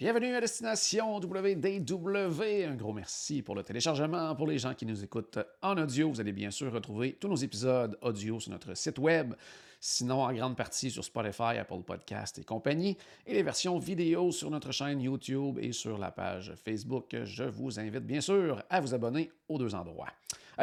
Bienvenue 0.00 0.32
à 0.36 0.40
Destination 0.40 1.16
WDW. 1.16 2.64
Un 2.68 2.76
gros 2.76 2.92
merci 2.92 3.42
pour 3.42 3.56
le 3.56 3.64
téléchargement. 3.64 4.32
Pour 4.36 4.46
les 4.46 4.56
gens 4.56 4.72
qui 4.72 4.86
nous 4.86 5.02
écoutent 5.02 5.40
en 5.60 5.76
audio, 5.76 6.08
vous 6.08 6.20
allez 6.20 6.30
bien 6.30 6.52
sûr 6.52 6.72
retrouver 6.72 7.14
tous 7.14 7.26
nos 7.26 7.34
épisodes 7.34 7.98
audio 8.00 8.38
sur 8.38 8.52
notre 8.52 8.76
site 8.76 9.00
web. 9.00 9.34
Sinon, 9.80 10.22
en 10.22 10.32
grande 10.32 10.56
partie 10.56 10.92
sur 10.92 11.02
Spotify, 11.02 11.58
Apple 11.58 11.82
Podcast 11.84 12.38
et 12.38 12.44
compagnie. 12.44 12.96
Et 13.26 13.34
les 13.34 13.42
versions 13.42 13.76
vidéo 13.80 14.30
sur 14.30 14.52
notre 14.52 14.70
chaîne 14.70 15.00
YouTube 15.00 15.58
et 15.60 15.72
sur 15.72 15.98
la 15.98 16.12
page 16.12 16.54
Facebook. 16.64 17.16
Je 17.24 17.42
vous 17.42 17.80
invite 17.80 18.06
bien 18.06 18.20
sûr 18.20 18.62
à 18.70 18.80
vous 18.80 18.94
abonner 18.94 19.32
aux 19.48 19.58
deux 19.58 19.74
endroits. 19.74 20.12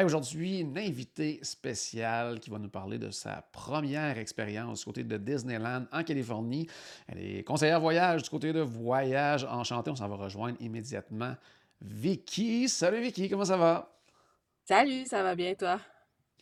Aujourd'hui, 0.04 0.60
une 0.60 0.78
invitée 0.78 1.40
spéciale 1.42 2.42
qui 2.42 2.50
va 2.50 2.60
nous 2.60 2.70
parler 2.70 2.98
de 2.98 3.12
sa 3.12 3.46
première 3.54 4.18
expérience 4.18 4.80
du 4.80 4.86
côté 4.86 5.04
de 5.06 5.16
Disneyland 5.16 5.86
en 5.90 6.04
Californie. 6.04 6.68
Elle 7.08 7.20
est 7.20 7.44
conseillère 7.44 7.80
voyage 7.80 8.24
du 8.24 8.30
côté 8.30 8.52
de 8.52 8.60
Voyage 8.60 9.46
Enchanté. 9.46 9.92
On 9.92 9.96
s'en 9.96 10.10
va 10.10 10.18
rejoindre 10.18 10.58
immédiatement 10.60 11.36
Vicky. 11.82 12.68
Salut 12.68 13.02
Vicky, 13.02 13.30
comment 13.30 13.46
ça 13.46 13.56
va? 13.56 13.90
Salut, 14.66 15.06
ça 15.06 15.24
va 15.24 15.34
bien 15.34 15.56
toi? 15.56 15.80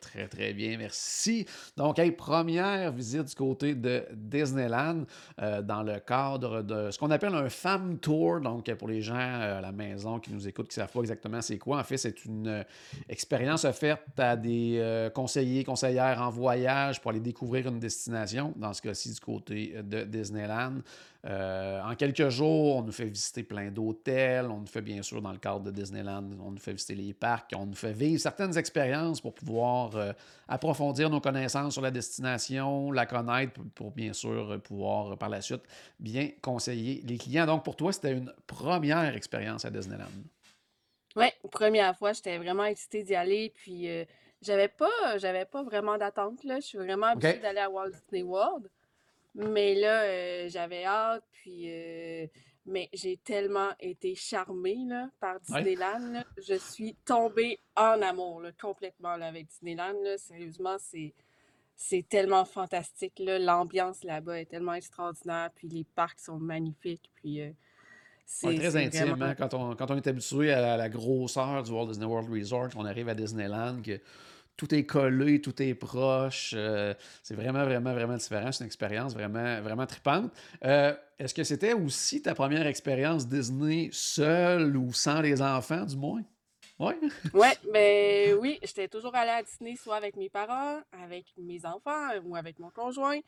Très, 0.03 0.27
très 0.27 0.53
bien, 0.53 0.77
merci. 0.77 1.45
Donc, 1.77 1.95
première 2.17 2.91
visite 2.91 3.23
du 3.23 3.35
côté 3.35 3.73
de 3.73 4.05
Disneyland 4.13 5.05
euh, 5.41 5.61
dans 5.61 5.81
le 5.81 5.99
cadre 5.99 6.61
de 6.61 6.91
ce 6.91 6.99
qu'on 6.99 7.09
appelle 7.09 7.33
un 7.33 7.47
Fam 7.47 7.97
Tour. 7.99 8.41
Donc, 8.41 8.71
pour 8.75 8.89
les 8.89 9.01
gens 9.01 9.15
euh, 9.15 9.59
à 9.59 9.61
la 9.61 9.71
maison 9.71 10.19
qui 10.19 10.33
nous 10.33 10.45
écoutent, 10.45 10.67
qui 10.67 10.77
ne 10.77 10.83
savent 10.83 10.91
pas 10.91 10.99
exactement 10.99 11.41
c'est 11.41 11.57
quoi, 11.57 11.79
en 11.79 11.83
fait, 11.85 11.95
c'est 11.95 12.25
une 12.25 12.47
euh, 12.47 12.63
expérience 13.07 13.63
offerte 13.63 14.19
à 14.19 14.35
des 14.35 15.09
conseillers, 15.15 15.63
conseillères 15.63 16.21
en 16.21 16.29
voyage 16.29 16.99
pour 16.99 17.11
aller 17.11 17.21
découvrir 17.21 17.67
une 17.67 17.79
destination, 17.79 18.53
dans 18.57 18.73
ce 18.73 18.81
cas-ci 18.81 19.13
du 19.13 19.19
côté 19.21 19.75
de 19.83 20.03
Disneyland. 20.03 20.81
En 21.25 21.95
quelques 21.95 22.27
jours, 22.27 22.77
on 22.77 22.81
nous 22.81 22.91
fait 22.91 23.05
visiter 23.05 23.43
plein 23.43 23.71
d'hôtels, 23.71 24.47
on 24.47 24.59
nous 24.59 24.67
fait 24.67 24.81
bien 24.81 25.01
sûr 25.01 25.21
dans 25.21 25.31
le 25.31 25.37
cadre 25.37 25.61
de 25.61 25.71
Disneyland, 25.71 26.25
on 26.43 26.51
nous 26.51 26.57
fait 26.57 26.73
visiter 26.73 26.95
les 26.95 27.13
parcs, 27.13 27.53
on 27.55 27.65
nous 27.65 27.75
fait 27.75 27.93
vivre 27.93 28.19
certaines 28.19 28.57
expériences 28.57 29.21
pour 29.21 29.33
pouvoir 29.33 29.92
euh, 29.97 30.13
approfondir 30.47 31.09
nos 31.09 31.21
connaissances 31.21 31.73
sur 31.73 31.81
la 31.81 31.91
destination, 31.91 32.91
la 32.91 33.05
connaître 33.05 33.53
pour, 33.53 33.65
pour 33.75 33.91
bien 33.91 34.13
sûr 34.13 34.51
euh, 34.51 34.57
pouvoir 34.57 35.13
euh, 35.13 35.15
par 35.15 35.29
la 35.29 35.41
suite 35.41 35.63
bien 35.99 36.29
conseiller 36.41 37.01
les 37.05 37.17
clients. 37.17 37.45
Donc 37.45 37.63
pour 37.63 37.75
toi, 37.75 37.91
c'était 37.91 38.13
une 38.13 38.33
première 38.47 39.15
expérience 39.15 39.65
à 39.65 39.69
Disneyland. 39.69 40.05
Ouais, 41.15 41.33
première 41.51 41.95
fois, 41.95 42.13
j'étais 42.13 42.37
vraiment 42.37 42.65
excitée 42.65 43.03
d'y 43.03 43.13
aller, 43.13 43.51
puis 43.55 43.87
euh, 43.87 44.03
j'avais 44.41 44.67
pas, 44.67 45.17
j'avais 45.17 45.45
pas 45.45 45.63
vraiment 45.63 45.97
d'attente, 45.97 46.43
là. 46.43 46.55
Je 46.55 46.65
suis 46.65 46.77
vraiment 46.77 47.07
habituée 47.07 47.39
d'aller 47.39 47.59
à 47.59 47.69
Walt 47.69 47.91
Disney 47.91 48.23
World, 48.23 48.67
mais 49.35 49.75
là, 49.75 50.01
euh, 50.01 50.49
j'avais 50.49 50.85
hâte, 50.85 51.23
puis 51.31 51.65
euh, 51.67 52.25
mais 52.65 52.89
j'ai 52.93 53.17
tellement 53.17 53.69
été 53.79 54.15
charmée, 54.15 54.77
là, 54.87 55.09
par 55.19 55.35
Ouais. 55.49 55.63
Disneyland, 55.63 56.13
là. 56.13 56.23
Je 56.37 56.55
suis 56.55 56.95
tombée 57.05 57.59
en 57.75 58.01
amour, 58.01 58.41
là, 58.41 58.51
complètement, 58.59 59.15
là, 59.17 59.27
avec 59.27 59.47
Disneyland. 59.47 59.95
Sérieusement, 60.17 60.75
c'est 60.79 61.13
c'est 61.75 62.07
tellement 62.07 62.45
fantastique, 62.45 63.17
là. 63.19 63.39
L'ambiance 63.39 64.03
là-bas 64.03 64.39
est 64.39 64.45
tellement 64.45 64.75
extraordinaire, 64.75 65.49
puis 65.55 65.67
les 65.67 65.83
parcs 65.83 66.19
sont 66.19 66.37
magnifiques, 66.39 67.09
puis 67.15 67.41
euh, 67.41 67.47
Ouais, 67.47 67.53
c'est 68.25 68.55
très 68.55 68.75
intime, 68.77 69.09
vraiment... 69.09 69.25
hein, 69.25 69.35
Quand 69.35 69.53
on, 69.53 69.75
quand 69.75 69.91
on 69.91 69.97
est 69.97 70.07
habitué 70.07 70.53
à 70.53 70.61
la, 70.61 70.77
la 70.77 70.87
grosseur 70.89 71.61
du 71.61 71.71
Walt 71.71 71.87
Disney 71.87 72.05
World 72.05 72.29
Resort, 72.31 72.69
qu'on 72.69 72.85
arrive 72.85 73.09
à 73.09 73.15
Disneyland, 73.15 73.81
que 73.81 73.99
tout 74.57 74.73
est 74.73 74.85
collé, 74.85 75.41
tout 75.41 75.61
est 75.61 75.73
proche. 75.73 76.53
euh, 76.55 76.93
c'est 77.23 77.35
vraiment, 77.35 77.63
vraiment, 77.63 77.93
vraiment 77.93 78.15
différent. 78.17 78.51
C'est 78.51 78.63
une 78.63 78.67
expérience 78.67 79.13
vraiment, 79.13 79.61
vraiment 79.61 79.85
trippante. 79.85 80.31
Euh, 80.63 80.93
Est-ce 81.19 81.33
que 81.33 81.43
c'était 81.43 81.73
aussi 81.73 82.21
ta 82.21 82.35
première 82.35 82.67
expérience 82.67 83.27
Disney 83.27 83.89
seule 83.91 84.77
ou 84.77 84.93
sans 84.93 85.21
les 85.21 85.41
enfants, 85.41 85.85
du 85.85 85.95
moins? 85.97 86.23
Oui. 86.79 86.93
Ouais, 87.33 87.53
ben 87.71 88.35
oui, 88.39 88.59
j'étais 88.61 88.87
toujours 88.87 89.15
allée 89.15 89.31
à 89.31 89.43
Disney, 89.43 89.75
soit 89.75 89.95
avec 89.95 90.15
mes 90.15 90.29
parents, 90.29 90.79
avec 91.03 91.25
mes 91.37 91.65
enfants, 91.65 92.09
ou 92.25 92.35
avec 92.35 92.59
mon 92.59 92.69
conjoint, 92.69 93.19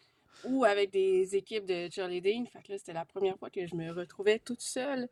ou 0.44 0.63
avec 0.63 0.92
des 0.92 1.36
équipes 1.36 1.66
de 1.66 1.90
cheerleading. 1.90 2.47
Fait 2.47 2.62
que 2.62 2.72
là, 2.74 2.78
c'était 2.78 2.94
la 2.94 3.06
première 3.06 3.38
fois 3.38 3.50
que 3.50 3.66
je 3.66 3.75
me 3.75 3.92
retrouvais 3.92 4.40
toute 4.40 4.62
seule 4.62 5.07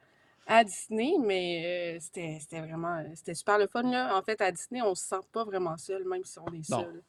à 0.46 0.64
Disney, 0.64 1.14
mais 1.20 1.96
euh, 1.98 2.00
c'était 2.00 2.38
c'était 2.40 2.60
vraiment, 2.62 2.98
euh, 2.98 3.10
c'était 3.16 3.36
super 3.36 3.58
le 3.58 3.68
fun, 3.68 3.84
là. 3.84 4.18
En 4.18 4.22
fait, 4.24 4.42
à 4.42 4.52
Disney, 4.52 4.82
on 4.82 4.96
se 4.96 5.06
sent 5.06 5.22
pas 5.32 5.44
vraiment 5.46 5.78
seul, 5.78 6.06
même 6.06 6.24
si 6.26 6.40
on 6.40 6.52
est 6.54 6.64
Non. 6.70 6.78
seul. 6.78 7.04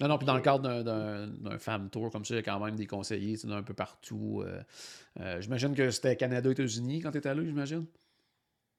Non, 0.00 0.08
non, 0.08 0.18
puis 0.18 0.26
dans 0.26 0.34
le 0.34 0.40
Puis, 0.40 0.42
cadre 0.42 0.82
d'un- 0.82 1.58
fam 1.58 1.88
tour 1.88 2.10
comme 2.10 2.24
ça, 2.24 2.34
il 2.34 2.38
y 2.38 2.40
a 2.40 2.42
quand 2.42 2.58
même 2.64 2.76
des 2.76 2.86
conseillers 2.86 3.34
tu 3.34 3.42
sais, 3.42 3.48
d'un 3.48 3.62
peu 3.62 3.74
partout. 3.74 4.42
euh, 4.44 4.62
euh, 5.20 5.40
j'imagine 5.40 5.74
que 5.74 5.90
c'était 5.90 6.16
Canada-États-Unis 6.16 7.00
quand 7.02 7.12
tu 7.12 7.18
étais 7.18 7.28
allé, 7.30 7.46
j'imagine? 7.46 7.86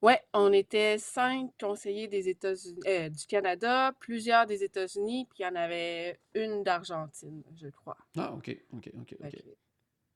ouais, 0.03 0.21
on 0.33 0.53
était 0.53 0.97
cinq 0.99 1.51
conseillers 1.59 2.07
des 2.07 2.29
États-Unis, 2.29 2.81
euh, 2.87 3.09
du 3.09 3.25
Canada, 3.25 3.91
plusieurs 3.99 4.45
des 4.45 4.63
États-Unis, 4.63 5.25
puis 5.29 5.39
il 5.39 5.43
y 5.43 5.47
en 5.47 5.55
avait 5.55 6.19
une 6.35 6.63
d'Argentine, 6.63 7.43
je 7.55 7.67
crois. 7.69 7.97
Ah, 8.17 8.33
OK, 8.33 8.49
OK, 8.73 8.91
OK, 9.01 9.15
Fait 9.21 9.31
OK. 9.31 9.35
que, 9.35 9.49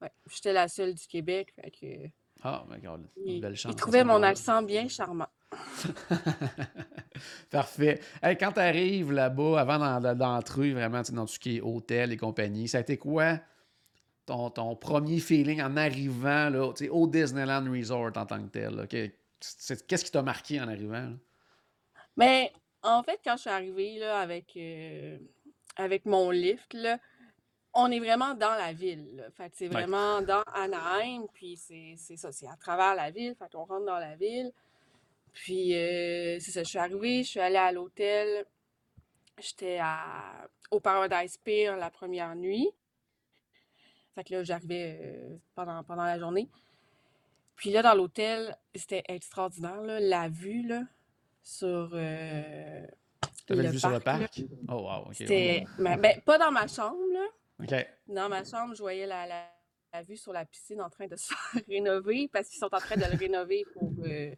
ouais, 0.02 0.12
j'étais 0.30 0.54
la 0.54 0.68
seule 0.68 0.96
du 0.96 1.08
Québec, 1.08 1.54
fait 1.56 1.72
que... 1.72 2.12
Ah, 2.44 2.66
my 2.70 2.80
God, 2.80 3.08
une 3.26 3.26
Il, 3.36 3.42
belle 3.42 3.54
il 3.54 3.58
chance 3.58 3.74
ce 3.74 3.78
trouvait 3.78 4.04
mon 4.04 4.22
accent 4.24 4.62
bien 4.62 4.88
charmant. 4.88 5.28
Parfait. 7.50 8.00
Hey, 8.22 8.38
quand 8.38 8.52
tu 8.52 8.60
arrives 8.60 9.12
là-bas, 9.12 9.60
avant 9.60 10.00
d'en- 10.00 10.16
d'entrer 10.16 10.74
vraiment 10.74 11.02
tu 11.02 11.10
sais, 11.10 11.14
dans 11.16 11.26
tout 11.26 11.34
ce 11.34 11.40
qui 11.40 11.58
est 11.58 11.62
hôtel 11.62 12.12
et 12.12 12.18
compagnie, 12.18 12.68
ça 12.68 12.78
a 12.80 12.82
été 12.82 12.98
quoi 12.98 13.40
ton, 14.26 14.50
ton 14.50 14.76
premier 14.76 15.20
feeling 15.20 15.62
en 15.62 15.78
arrivant 15.78 16.50
là, 16.50 16.72
au 16.92 17.08
Disneyland 17.08 17.66
Resort 17.72 18.12
en 18.18 18.26
tant 18.26 18.44
que 18.44 18.50
tel? 18.50 18.88
Qu'est-ce 18.88 20.06
qui 20.06 20.12
t'a 20.12 20.22
marqué 20.22 20.60
en 20.60 20.68
arrivant? 20.68 20.94
là? 21.02 21.14
Mais 22.18 22.52
en 22.84 23.04
fait, 23.04 23.20
quand 23.24 23.36
je 23.38 23.42
suis 23.42 23.50
arrivée 23.50 24.00
là, 24.00 24.20
avec, 24.20 24.54
euh, 24.58 25.18
avec 25.78 26.06
mon 26.06 26.30
lift, 26.32 26.74
là, 26.74 27.00
on 27.80 27.90
est 27.92 28.00
vraiment 28.00 28.34
dans 28.34 28.56
la 28.56 28.74
ville. 28.74 29.16
là. 29.16 29.24
Fait 29.32 29.52
c'est 29.56 29.68
Ouais. 29.68 29.74
vraiment 29.74 30.22
dans 30.22 30.42
Anaheim, 30.54 31.26
puis 31.34 31.56
c'est 31.58 31.96
ça, 32.18 32.32
c'est 32.32 32.48
à 32.48 32.56
travers 32.58 32.96
la 32.96 33.12
ville. 33.12 33.36
Fait 33.38 33.50
qu'on 33.52 33.64
rentre 33.66 33.86
dans 33.86 34.00
la 34.00 34.16
ville. 34.16 34.52
Puis 35.34 35.76
euh, 35.76 36.40
c'est 36.40 36.52
ça, 36.52 36.64
je 36.64 36.70
suis 36.70 36.80
arrivée, 36.80 37.24
je 37.24 37.30
suis 37.30 37.40
allée 37.40 37.58
à 37.58 37.72
l'hôtel. 37.72 38.46
J'étais 39.40 39.80
au 40.72 40.80
Paradise 40.80 41.38
Pier 41.38 41.68
la 41.78 41.90
première 41.92 42.36
nuit. 42.36 42.68
Fait 44.16 44.24
que 44.24 44.34
là, 44.34 44.44
j'arrivais 44.44 45.00
euh, 45.00 45.38
pendant, 45.54 45.84
pendant 45.84 46.06
la 46.06 46.18
journée. 46.18 46.50
Puis 47.56 47.70
là, 47.72 47.84
dans 47.84 47.94
l'hôtel, 47.94 48.58
c'était 48.74 49.04
extraordinaire, 49.08 49.82
là, 49.82 50.00
la 50.00 50.28
vue, 50.28 50.66
là, 50.68 50.82
sur 51.44 51.92
euh, 51.94 52.88
T'avais 53.46 53.64
le 53.64 53.70
vu 53.70 53.80
sur 53.80 53.90
le 53.90 54.00
parc, 54.00 54.22
là. 54.22 54.28
parc? 54.28 54.42
Oh, 54.70 54.74
wow, 54.82 55.02
OK. 55.02 55.08
ouais. 55.10 55.14
C'était... 55.16 55.64
ma- 55.78 55.98
ben, 55.98 56.20
pas 56.22 56.38
dans 56.40 56.52
ma 56.52 56.68
chambre, 56.68 56.98
là. 57.14 57.26
OK. 57.60 57.74
Dans 58.08 58.30
ma 58.30 58.44
chambre, 58.44 58.76
je 58.76 58.82
voyais 58.82 59.08
la, 59.08 59.26
la, 59.26 59.50
la 59.94 60.02
vue 60.02 60.18
sur 60.18 60.34
la 60.34 60.46
piscine 60.46 60.82
en 60.82 60.90
train 60.90 61.08
de 61.08 61.16
se 61.16 61.34
faire 61.34 61.62
rénover 61.68 62.30
parce 62.32 62.50
qu'ils 62.50 62.60
sont 62.60 62.74
en 62.74 62.80
train 62.80 62.96
de 62.96 63.06
le 63.06 63.18
rénover 63.18 63.66
pour 63.74 63.92
euh, 64.06 64.32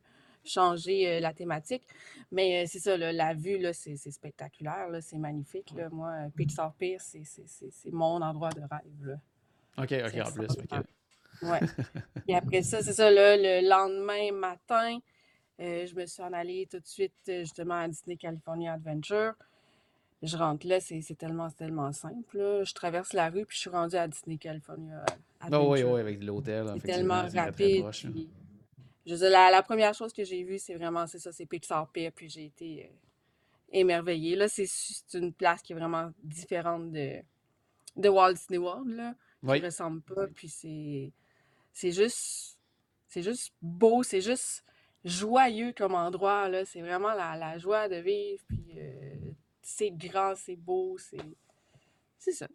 changer 0.44 1.08
euh, 1.08 1.20
la 1.20 1.34
thématique. 1.34 1.84
Mais 2.32 2.64
euh, 2.64 2.66
c'est 2.68 2.80
ça, 2.80 2.98
là, 2.98 3.12
la 3.12 3.34
vue, 3.34 3.58
là, 3.58 3.74
c'est, 3.74 3.96
c'est 3.96 4.12
spectaculaire, 4.12 4.90
là, 4.90 5.02
c'est 5.02 5.18
magnifique. 5.18 5.72
Là. 5.76 5.90
Moi, 5.90 6.14
Pixar 6.36 6.74
Pier, 6.74 6.98
c'est, 7.00 7.24
c'est, 7.26 7.92
mon 7.92 8.22
endroit 8.22 8.50
de 8.50 8.62
rêve. 8.62 9.06
Là. 9.06 9.16
OK, 9.78 9.94
OK, 10.06 10.28
en 10.28 10.32
plus. 10.32 10.52
OK. 10.52 10.86
Ouais. 11.42 11.60
Et 12.28 12.36
après 12.36 12.64
ça, 12.64 12.82
c'est 12.82 12.94
ça, 12.94 13.10
là, 13.10 13.38
le 13.38 13.68
lendemain 13.68 14.32
matin, 14.34 15.00
je 15.58 15.96
me 15.96 16.06
suis 16.06 16.22
en 16.22 16.34
allée 16.34 16.68
tout 16.70 16.80
de 16.80 16.88
suite 16.88 17.14
justement 17.26 17.76
à 17.76 17.88
Disney 17.88 18.18
California 18.18 18.74
Adventure. 18.74 19.36
Je 20.22 20.36
rentre 20.36 20.68
là, 20.68 20.80
c'est 20.82 21.02
tellement, 21.18 21.50
tellement 21.50 21.92
simple. 21.94 22.38
là. 22.38 22.64
Je 22.64 22.74
traverse 22.74 23.14
la 23.14 23.30
rue 23.30 23.46
puis 23.46 23.56
je 23.56 23.62
suis 23.62 23.70
rendue 23.70 23.96
à 23.96 24.08
Disney 24.08 24.38
California 24.38 25.04
Ah 25.40 25.62
oui, 25.64 25.82
oui, 25.84 26.00
avec 26.00 26.22
l'hôtel, 26.24 26.68
C'est 26.74 26.82
tellement 26.84 27.26
rapide. 27.34 27.82
proche. 27.84 28.04
là. 28.04 28.12
Puis, 28.12 28.30
je 29.06 29.14
veux 29.14 29.20
dire, 29.20 29.30
la, 29.30 29.50
la 29.50 29.64
première 29.64 29.94
chose 29.94 30.12
que 30.12 30.24
j'ai 30.26 30.44
vue, 30.44 30.60
c'est 30.60 30.76
vraiment, 30.76 31.08
c'est 31.08 31.20
ça, 31.20 31.32
c'est 31.32 31.46
Pixar 31.46 31.88
Pier, 31.92 32.12
puis 32.12 32.30
j'ai 32.30 32.46
été 32.46 32.86
euh, 32.86 32.96
émerveillée. 33.72 34.36
Là, 34.36 34.48
c'est 34.50 34.66
c'est 34.68 35.18
une 35.18 35.32
place 35.34 35.62
qui 35.62 35.72
est 35.72 35.76
vraiment 35.76 36.12
différente 36.22 36.92
de, 36.92 37.16
de 37.96 38.10
Walt 38.10 38.34
Disney 38.34 38.58
World, 38.58 38.90
là, 38.90 39.14
qui 39.42 39.48
Oui. 39.48 39.60
ressemble 39.62 40.02
pas, 40.02 40.28
puis 40.28 40.50
c'est 40.50 41.12
c'est 41.72 41.92
juste, 41.94 42.58
c'est 43.08 43.24
juste 43.24 43.54
beau, 43.62 44.04
c'est 44.04 44.22
juste 44.22 44.66
joyeux 45.06 45.72
comme 45.78 45.96
endroit, 45.96 46.50
là. 46.50 46.66
C'est 46.66 46.82
vraiment 46.82 47.14
la, 47.14 47.38
la 47.38 47.58
joie 47.58 47.88
de 47.88 47.96
vivre, 47.96 48.44
puis 48.50 48.74
euh, 48.78 49.09
c'est 49.70 49.92
grand, 49.92 50.34
c'est 50.36 50.56
beau, 50.56 50.98
c'est... 50.98 51.18
C'est 52.18 52.34
ça. 52.34 52.48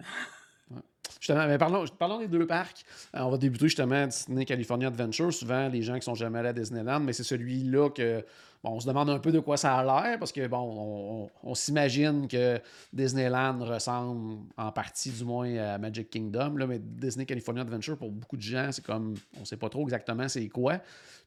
Justement, 1.20 1.46
mais 1.46 1.56
parlons, 1.56 1.84
parlons 1.98 2.18
des 2.18 2.28
deux 2.28 2.46
parcs. 2.46 2.84
Euh, 3.14 3.20
on 3.20 3.30
va 3.30 3.38
débuter 3.38 3.66
justement 3.66 4.06
Disney 4.06 4.44
California 4.44 4.88
Adventure. 4.88 5.32
Souvent, 5.32 5.68
les 5.68 5.80
gens 5.80 5.94
qui 5.94 6.02
sont 6.02 6.14
jamais 6.14 6.40
allés 6.40 6.50
à 6.50 6.52
Disneyland, 6.52 7.00
mais 7.00 7.14
c'est 7.14 7.22
celui-là 7.22 7.88
que 7.90 8.24
bon, 8.62 8.72
on 8.72 8.80
se 8.80 8.86
demande 8.86 9.08
un 9.08 9.18
peu 9.18 9.32
de 9.32 9.40
quoi 9.40 9.56
ça 9.56 9.76
a 9.76 9.84
l'air 9.84 10.18
parce 10.18 10.32
que 10.32 10.46
bon, 10.46 11.30
on, 11.42 11.54
s'imagine 11.54 12.28
que 12.28 12.60
Disneyland 12.92 13.64
ressemble 13.64 14.38
en 14.58 14.70
partie 14.72 15.10
du 15.10 15.24
moins 15.24 15.54
à 15.56 15.78
Magic 15.78 16.10
Kingdom. 16.10 16.56
Là, 16.56 16.66
mais 16.66 16.78
Disney 16.78 17.24
California 17.24 17.62
Adventure, 17.62 17.96
pour 17.96 18.10
beaucoup 18.10 18.36
de 18.36 18.42
gens, 18.42 18.70
c'est 18.72 18.84
comme 18.84 19.14
on 19.40 19.44
sait 19.46 19.56
pas 19.56 19.70
trop 19.70 19.82
exactement 19.84 20.28
c'est 20.28 20.48
quoi. 20.48 20.78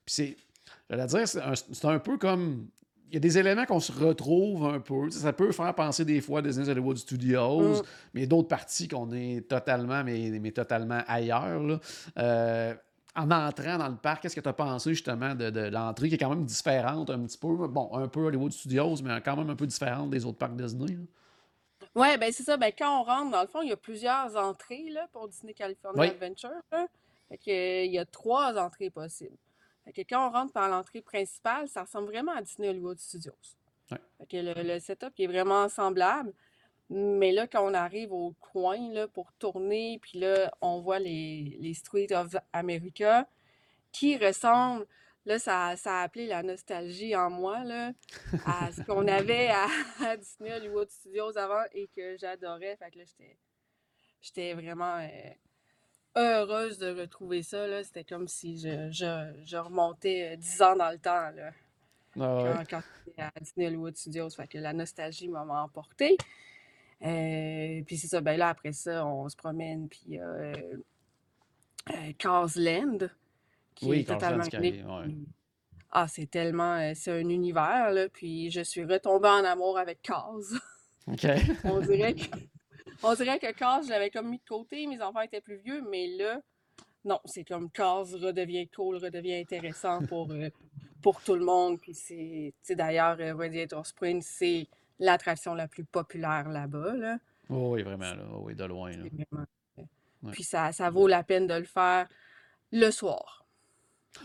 Puis 0.05 0.13
c'est. 0.13 0.37
J'allais 0.89 1.07
dire, 1.07 1.27
c'est 1.27 1.85
un 1.85 1.99
peu 1.99 2.17
comme 2.17 2.67
il 3.09 3.13
y 3.13 3.17
a 3.17 3.19
des 3.19 3.37
éléments 3.37 3.65
qu'on 3.65 3.79
se 3.79 3.91
retrouve 3.91 4.65
un 4.65 4.79
peu. 4.79 5.09
Ça 5.11 5.31
peut 5.33 5.51
faire 5.51 5.73
penser 5.73 6.03
des 6.05 6.19
fois 6.21 6.39
à 6.39 6.41
Disney 6.41 6.67
Hollywood 6.69 6.97
Studios, 6.97 7.79
Mm. 7.79 7.81
mais 8.13 8.27
d'autres 8.27 8.47
parties 8.49 8.87
qu'on 8.87 9.11
est 9.11 9.47
totalement, 9.47 10.03
mais, 10.03 10.29
mais 10.41 10.51
totalement 10.51 11.01
ailleurs. 11.07 11.61
là. 11.63 11.79
Euh, 12.17 12.75
en 13.15 13.31
entrant 13.31 13.77
dans 13.79 13.87
le 13.87 13.95
parc, 13.95 14.21
qu'est-ce 14.21 14.35
que 14.35 14.41
tu 14.41 14.49
as 14.49 14.53
pensé 14.53 14.91
justement 14.91 15.33
de, 15.33 15.49
de 15.49 15.61
l'entrée 15.61 16.07
qui 16.09 16.15
est 16.15 16.17
quand 16.19 16.29
même 16.29 16.45
différente 16.45 17.09
un 17.09 17.19
petit 17.25 17.37
peu? 17.37 17.67
Bon, 17.67 17.89
un 17.93 18.07
peu 18.07 18.19
Hollywood 18.25 18.51
Studios, 18.51 18.97
mais 19.03 19.19
quand 19.21 19.35
même 19.35 19.49
un 19.49 19.55
peu 19.55 19.65
différente 19.65 20.11
des 20.11 20.23
autres 20.25 20.37
parcs 20.37 20.55
Disney. 20.55 20.93
là. 20.93 21.01
Ouais, 21.95 22.17
ben 22.19 22.31
c'est 22.31 22.43
ça. 22.43 22.57
Ben 22.57 22.71
quand 22.77 23.01
on 23.01 23.03
rentre, 23.03 23.31
dans 23.31 23.41
le 23.41 23.47
fond, 23.47 23.61
il 23.63 23.69
y 23.69 23.71
a 23.71 23.77
plusieurs 23.77 24.35
entrées 24.35 24.89
là, 24.91 25.07
pour 25.11 25.27
Disney 25.27 25.53
California 25.53 25.99
Oui. 25.99 26.09
Adventure. 26.09 26.51
là. 26.71 26.85
Fait 27.29 27.37
que, 27.37 27.49
euh, 27.49 27.85
il 27.85 27.91
y 27.91 27.97
a 27.97 28.05
trois 28.05 28.55
entrées 28.57 28.91
possibles. 28.91 29.35
Fait 29.87 30.03
que 30.03 30.09
quand 30.09 30.27
on 30.27 30.31
rentre 30.31 30.51
par 30.51 30.67
l'entrée 30.67 31.01
principale, 31.01 31.69
ça 31.69 31.83
ressemble 31.83 32.07
vraiment 32.07 32.33
à 32.33 32.41
Disney 32.41 32.67
Hollywood 32.67 32.99
Studios. 32.99 33.31
Ouais. 33.89 33.97
Fait 34.17 34.25
que 34.25 34.37
le, 34.37 34.53
le 34.63 34.79
setup 34.79 35.13
est 35.17 35.27
vraiment 35.27 35.69
semblable. 35.69 36.33
Mais 36.89 37.31
là, 37.31 37.47
quand 37.47 37.65
on 37.65 37.73
arrive 37.73 38.11
au 38.11 38.33
coin 38.39 38.91
là, 38.93 39.07
pour 39.07 39.31
tourner, 39.33 39.99
puis 40.01 40.19
là, 40.19 40.51
on 40.61 40.79
voit 40.79 40.99
les, 40.99 41.57
les 41.59 41.73
Streets 41.73 42.13
of 42.13 42.35
America 42.53 43.27
qui 43.91 44.17
ressemblent, 44.17 44.85
là, 45.25 45.39
ça, 45.39 45.75
ça 45.77 45.99
a 45.99 46.03
appelé 46.03 46.27
la 46.27 46.43
nostalgie 46.43 47.15
en 47.15 47.29
moi, 47.29 47.63
là, 47.63 47.91
à 48.45 48.71
ce 48.71 48.81
qu'on 48.83 49.07
avait 49.07 49.49
à, 49.49 49.67
à 50.01 50.17
Disney 50.17 50.53
Hollywood 50.53 50.89
Studios 50.89 51.37
avant 51.37 51.63
et 51.73 51.87
que 51.87 52.17
j'adorais. 52.17 52.75
Fait 52.77 52.91
que 52.91 52.99
là, 52.99 53.05
j'étais, 53.05 53.37
j'étais 54.21 54.53
vraiment 54.53 54.97
euh, 54.97 55.31
heureuse 56.15 56.77
de 56.79 56.99
retrouver 56.99 57.43
ça, 57.43 57.67
là. 57.67 57.83
C'était 57.83 58.03
comme 58.03 58.27
si 58.27 58.57
je, 58.59 58.89
je, 58.91 59.41
je 59.45 59.57
remontais 59.57 60.33
euh, 60.33 60.35
10 60.37 60.61
ans 60.61 60.75
dans 60.75 60.91
le 60.91 60.97
temps, 60.99 61.29
là 61.31 61.51
Ah 62.19 62.43
ouais. 62.43 62.65
quand, 62.69 62.81
j'étais 63.05 63.21
à 63.21 63.31
Disney 63.39 63.67
Hollywood 63.67 63.95
Studios. 63.95 64.29
Fait 64.31 64.47
que 64.47 64.57
la 64.57 64.73
nostalgie 64.73 65.27
m'a 65.29 65.41
emporté. 65.61 66.17
Euh, 67.03 67.81
puis 67.85 67.97
c'est 67.97 68.07
ça, 68.07 68.21
ben 68.21 68.37
là, 68.37 68.49
après 68.49 68.73
ça, 68.73 69.05
on 69.05 69.29
se 69.29 69.35
promène, 69.35 69.87
puis 69.87 70.19
euh, 70.19 70.53
euh, 71.91 72.11
Cars 72.17 72.49
Land, 72.55 72.97
qui 73.75 73.85
Oui, 73.85 73.99
est 73.99 74.03
totalement 74.05 74.43
unique. 74.43 74.83
ouais. 74.85 75.15
Ah, 75.91 76.07
c'est 76.07 76.25
tellement... 76.29 76.75
euh, 76.79 76.93
c'est 76.95 77.11
un 77.11 77.29
univers, 77.29 77.91
là, 77.91 78.09
puis 78.09 78.49
je 78.49 78.61
suis 78.61 78.83
retombée 78.83 79.29
en 79.29 79.45
amour 79.45 79.77
avec 79.77 80.01
Cars. 80.01 80.39
OK. 81.07 81.27
On 81.63 81.79
dirait 81.81 82.15
que... 82.15 82.25
On 83.03 83.13
dirait 83.13 83.39
que 83.39 83.51
Cars, 83.51 83.83
je 83.83 83.89
l'avais 83.89 84.09
comme 84.09 84.29
mis 84.29 84.37
de 84.39 84.47
côté, 84.47 84.87
mes 84.87 85.01
enfants 85.01 85.21
étaient 85.21 85.41
plus 85.41 85.57
vieux, 85.57 85.83
mais 85.89 86.07
là, 86.17 86.41
non, 87.05 87.19
c'est 87.25 87.43
comme 87.43 87.69
Cars 87.69 88.07
redevient 88.07 88.67
cool, 88.69 88.97
redevient 88.97 89.35
intéressant 89.35 90.05
pour, 90.05 90.31
euh, 90.31 90.49
pour 91.01 91.21
tout 91.21 91.35
le 91.35 91.45
monde. 91.45 91.79
Puis 91.79 91.93
c'est, 91.93 92.53
tu 92.53 92.53
sais, 92.63 92.75
d'ailleurs, 92.75 93.17
euh, 93.19 93.35
Radiator 93.35 93.85
Springs, 93.85 94.21
c'est 94.21 94.67
l'attraction 94.99 95.53
la 95.53 95.67
plus 95.67 95.83
populaire 95.83 96.49
là-bas, 96.49 96.95
là. 96.95 97.17
Oh, 97.49 97.73
oui, 97.73 97.83
vraiment, 97.83 98.13
là. 98.13 98.23
Oh, 98.33 98.41
oui, 98.43 98.55
de 98.55 98.63
loin. 98.65 98.91
Là. 98.91 98.97
Vraiment... 98.97 99.45
euh, 99.79 99.83
Ouais. 100.23 100.31
Puis 100.31 100.43
ça, 100.43 100.71
ça 100.71 100.89
vaut 100.89 101.07
la 101.07 101.23
peine 101.23 101.45
de 101.45 101.53
le 101.53 101.63
faire 101.65 102.07
le 102.71 102.89
soir. 102.89 103.45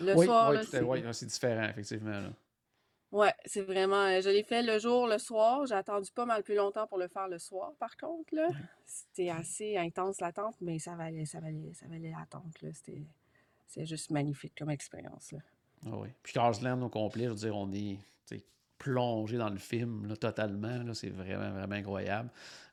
Le 0.00 0.16
Oui, 0.16 0.24
soir, 0.24 0.52
oui, 0.52 0.66
c'est... 0.68 0.80
oui, 0.80 1.02
différent, 1.26 1.68
effectivement. 1.68 2.18
Là. 2.18 2.30
Ouais, 3.12 3.34
c'est 3.44 3.60
vraiment... 3.60 4.06
euh, 4.06 4.20
je 4.22 4.30
l'ai 4.30 4.42
fait 4.42 4.62
le 4.62 4.78
jour, 4.78 5.06
le 5.06 5.18
soir. 5.18 5.66
J'ai 5.66 5.74
attendu 5.74 6.10
pas 6.10 6.24
mal 6.24 6.42
plus 6.42 6.54
longtemps 6.54 6.86
pour 6.86 6.98
le 6.98 7.08
faire 7.08 7.28
le 7.28 7.38
soir, 7.38 7.72
par 7.78 7.96
contre, 7.96 8.34
là. 8.34 8.48
C'était 8.86 9.28
assez 9.30 9.76
intense 9.76 10.20
l'attente, 10.20 10.56
mais 10.60 10.78
ça 10.78 10.96
valait, 10.96 11.26
ça 11.26 11.38
valait, 11.38 11.72
ça 11.74 11.86
valait 11.88 12.10
l'attente, 12.10 12.60
là. 12.62 12.70
C'était... 12.72 13.02
C'est 13.66 13.86
juste 13.86 14.10
magnifique 14.10 14.52
comme 14.58 14.68
expérience, 14.68 15.32
là. 15.32 15.38
Ah 15.86 15.96
oui. 15.96 16.08
Puis 16.22 16.34
Cars 16.34 16.60
Land 16.62 16.82
au 16.82 16.88
complet, 16.90 17.24
je 17.24 17.30
veux 17.30 17.36
dire, 17.36 17.56
on 17.56 17.72
est 17.72 17.98
tu 18.26 18.36
sais, 18.36 18.44
plongé 18.82 19.36
dans 19.38 19.48
le 19.50 19.58
film 19.58 20.06
là, 20.08 20.16
totalement. 20.16 20.82
là. 20.82 20.94
C'est 20.94 21.10
vraiment, 21.10 21.50
vraiment 21.50 21.74
incroyable. 21.74 22.28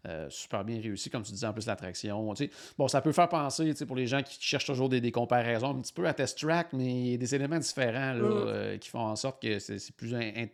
Euh, 0.08 0.30
super 0.30 0.64
bien 0.64 0.80
réussi, 0.82 1.10
comme 1.10 1.24
tu 1.24 1.32
disais, 1.34 1.46
en 1.46 1.52
plus 1.54 1.66
l'attraction. 1.66 2.34
tu 2.34 2.46
sais. 2.46 2.52
Bon, 2.78 2.88
ça 2.88 3.02
peut 3.02 3.12
faire 3.12 3.28
penser, 3.28 3.66
tu 3.72 3.76
sais, 3.76 3.86
pour 3.86 3.98
les 3.98 4.08
gens 4.08 4.24
qui 4.24 4.38
cherchent 4.40 4.66
toujours 4.66 4.88
des, 4.88 5.02
des 5.02 5.12
comparaisons, 5.12 5.72
un 5.78 5.82
petit 5.82 5.92
peu 5.92 6.08
à 6.08 6.14
Test 6.14 6.40
Track, 6.40 6.70
mais 6.74 6.86
il 6.86 7.08
y 7.12 7.14
a 7.16 7.18
des 7.18 7.36
éléments 7.36 7.60
différents 7.60 8.14
là, 8.14 8.22
Mm. 8.30 8.44
euh, 8.48 8.78
qui 8.78 8.88
font 8.90 9.00
en 9.02 9.16
sorte 9.18 9.42
que 9.42 9.60
c'est 9.60 9.78
c'est 9.78 9.94
plus... 9.96 10.16
in- 10.16 10.48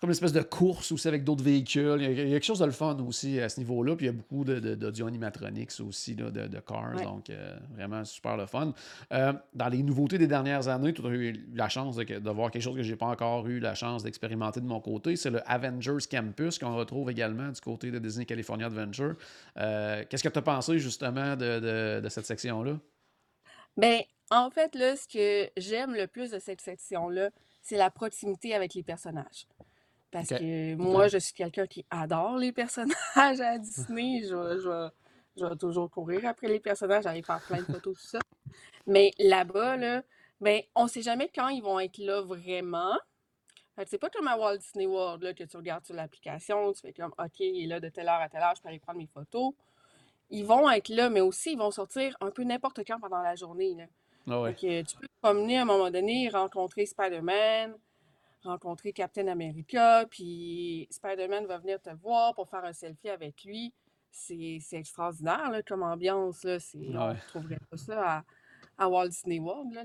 C'est 0.00 0.06
comme 0.06 0.10
une 0.12 0.14
espèce 0.14 0.32
de 0.32 0.40
course 0.40 0.92
aussi 0.92 1.08
avec 1.08 1.24
d'autres 1.24 1.44
véhicules. 1.44 1.96
Il 1.98 2.02
y, 2.04 2.06
a, 2.06 2.10
il 2.10 2.28
y 2.28 2.30
a 2.30 2.36
quelque 2.36 2.44
chose 2.46 2.60
de 2.60 2.64
le 2.64 2.70
fun 2.72 2.96
aussi 3.06 3.38
à 3.38 3.50
ce 3.50 3.60
niveau-là. 3.60 3.96
Puis 3.96 4.06
il 4.06 4.08
y 4.08 4.08
a 4.08 4.12
beaucoup 4.12 4.44
d'audio 4.44 5.06
animatronics 5.06 5.72
aussi, 5.86 6.14
là, 6.14 6.30
de, 6.30 6.46
de 6.46 6.58
cars. 6.60 6.94
Ouais. 6.96 7.04
Donc, 7.04 7.28
euh, 7.28 7.54
vraiment 7.74 8.02
super 8.06 8.38
le 8.38 8.46
fun. 8.46 8.72
Euh, 9.12 9.34
dans 9.52 9.68
les 9.68 9.82
nouveautés 9.82 10.16
des 10.16 10.26
dernières 10.26 10.68
années, 10.68 10.94
tu 10.94 11.06
as 11.06 11.10
eu 11.10 11.46
la 11.52 11.68
chance 11.68 11.96
de, 11.96 12.04
de 12.18 12.30
voir 12.30 12.50
quelque 12.50 12.62
chose 12.62 12.76
que 12.76 12.82
j'ai 12.82 12.96
pas 12.96 13.08
encore 13.08 13.46
eu 13.46 13.60
la 13.60 13.74
chance 13.74 14.02
d'expérimenter 14.02 14.60
de 14.62 14.66
mon 14.66 14.80
côté. 14.80 15.16
C'est 15.16 15.28
le 15.28 15.42
Avengers 15.46 16.06
Campus 16.10 16.58
qu'on 16.58 16.76
retrouve 16.76 17.10
également 17.10 17.50
du 17.50 17.60
côté 17.60 17.90
de 17.90 17.98
Disney 17.98 18.24
California 18.24 18.68
Adventure. 18.68 19.16
Euh, 19.58 20.02
Qu'est-ce 20.08 20.24
que 20.24 20.30
tu 20.30 20.38
as 20.38 20.42
pensé 20.42 20.78
justement 20.78 21.36
de, 21.36 21.60
de- 21.60 22.00
de 22.00 22.08
cette 22.08 22.24
section-là? 22.24 22.78
Ben, 23.76 24.00
en 24.30 24.48
fait, 24.50 24.74
là, 24.76 24.96
ce 24.96 25.06
que 25.06 25.50
j'aime 25.58 25.94
le 25.94 26.06
plus 26.06 26.30
de 26.30 26.38
cette 26.38 26.62
section-là, 26.62 27.28
c'est 27.60 27.76
la 27.76 27.90
proximité 27.90 28.54
avec 28.54 28.72
les 28.72 28.82
personnages. 28.82 29.46
Parce 30.10 30.32
OK. 30.32 30.38
que 30.38 30.74
moi, 30.74 31.08
je 31.08 31.18
suis 31.18 31.34
quelqu'un 31.34 31.66
qui 31.66 31.84
adore 31.90 32.36
les 32.36 32.52
personnages 32.52 33.40
à 33.40 33.58
Disney. 33.58 34.22
Je, 34.28 34.34
vais- 34.34 34.60
je, 34.60 34.68
vais- 34.68 34.90
je 35.36 35.44
vais 35.46 35.56
toujours 35.56 35.90
courir 35.90 36.26
après 36.26 36.48
les 36.48 36.60
personnages, 36.60 37.06
aller 37.06 37.22
faire 37.22 37.40
plein 37.46 37.58
de 37.58 37.64
photos, 37.64 37.96
tout 37.96 38.06
ça. 38.06 38.18
Mais 38.86 39.12
là-bas, 39.18 39.76
là, 39.76 40.02
ben, 40.40 40.62
on 40.74 40.88
sait 40.88 41.02
jamais 41.02 41.30
quand 41.32 41.48
ils 41.48 41.62
vont 41.62 41.78
être 41.78 41.98
là 41.98 42.22
vraiment. 42.22 42.96
Fait 43.76 43.84
que 43.84 43.90
c'est 43.90 43.98
pas 43.98 44.10
comme 44.10 44.26
à 44.26 44.36
Walt 44.36 44.58
Disney 44.58 44.86
World, 44.86 45.22
là, 45.22 45.32
que 45.32 45.44
tu 45.44 45.56
regardes 45.56 45.84
sur 45.84 45.94
l'application, 45.94 46.72
tu 46.72 46.80
fais 46.80 46.92
comme, 46.92 47.14
OK, 47.18 47.38
il 47.40 47.64
est 47.64 47.66
là 47.66 47.78
de 47.78 47.88
telle 47.88 48.08
heure 48.08 48.20
à 48.20 48.28
telle 48.28 48.42
heure, 48.42 48.54
je 48.56 48.62
peux 48.62 48.68
aller 48.68 48.80
prendre 48.80 48.98
mes 48.98 49.06
photos. 49.06 49.52
Ils 50.30 50.44
vont 50.44 50.68
être 50.70 50.88
là, 50.88 51.08
mais 51.08 51.20
aussi, 51.20 51.52
ils 51.52 51.58
vont 51.58 51.70
sortir 51.70 52.16
un 52.20 52.30
peu 52.30 52.42
n'importe 52.42 52.80
quand 52.86 52.98
pendant 52.98 53.22
la 53.22 53.36
journée, 53.36 53.74
là. 53.74 53.84
Ah 54.28 54.40
ouais. 54.42 54.52
Fait 54.54 54.82
que 54.84 54.90
tu 54.90 54.96
peux 54.96 55.06
te 55.06 55.12
promener 55.22 55.58
à 55.58 55.62
un 55.62 55.64
moment 55.64 55.90
donné, 55.90 56.28
rencontrer 56.28 56.84
Spider-Man, 56.86 57.74
rencontrer 58.42 58.92
Captain 58.92 59.28
America, 59.28 60.06
puis 60.10 60.86
Spider-Man 60.90 61.46
va 61.46 61.58
venir 61.58 61.80
te 61.80 61.90
voir 61.90 62.34
pour 62.34 62.48
faire 62.48 62.64
un 62.64 62.72
selfie 62.72 63.10
avec 63.10 63.44
lui. 63.44 63.72
C'est 64.10 64.58
c'est 64.60 64.76
extraordinaire 64.76 65.50
là, 65.50 65.62
comme 65.62 65.82
ambiance. 65.82 66.42
Là. 66.44 66.58
C'est- 66.58 66.78
On 66.78 67.08
Ouais. 67.08 67.14
ne 67.14 67.20
trouverait 67.28 67.60
pas 67.70 67.76
ça 67.76 68.16
à, 68.18 68.24
à 68.78 68.88
Walt 68.88 69.08
Disney 69.08 69.38
World. 69.38 69.78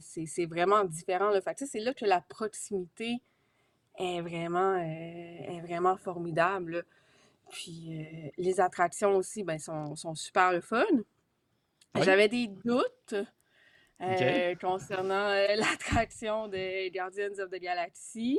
C'est 0.00 0.26
c'est 0.26 0.46
vraiment 0.46 0.84
différent. 0.84 1.30
Là. 1.30 1.40
Fait 1.40 1.56
c'est 1.64 1.78
là 1.80 1.94
que 1.94 2.04
la 2.04 2.20
proximité 2.20 3.20
est 3.98 4.20
vraiment, 4.20 4.74
euh, 4.74 4.82
est 4.82 5.60
vraiment 5.60 5.96
formidable. 5.96 6.72
là. 6.78 6.82
Puis 7.50 8.00
euh, 8.04 8.30
les 8.36 8.60
attractions 8.60 9.16
aussi 9.16 9.42
ben, 9.44 9.58
sont, 9.58 9.96
sont 9.96 10.14
super 10.14 10.52
le 10.52 10.60
fun. 10.60 10.84
Oui. 11.94 12.02
J'avais 12.02 12.28
des 12.28 12.46
doutes 12.48 13.14
Euh, 14.00 14.54
concernant 14.54 15.28
euh, 15.30 15.46
l'attraction 15.56 16.46
de 16.46 16.88
Guardians 16.92 17.42
of 17.42 17.50
the 17.50 17.60
Galaxy 17.60 18.38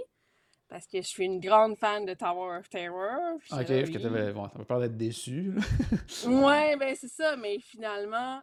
parce 0.69 0.85
que 0.85 1.01
je 1.01 1.07
suis 1.07 1.25
une 1.25 1.39
grande 1.39 1.77
fan 1.77 2.05
de 2.05 2.13
Tower 2.13 2.59
of 2.59 2.69
Terror. 2.69 3.35
Ok, 3.51 3.67
parce 3.67 3.67
que 3.89 3.97
t'avais 3.97 4.31
bon, 4.31 4.47
peur 4.67 4.79
d'être 4.79 4.95
déçu. 4.95 5.53
Ouais, 6.27 6.75
ben 6.79 6.95
c'est 6.95 7.09
ça, 7.09 7.35
mais 7.35 7.59
finalement, 7.59 8.41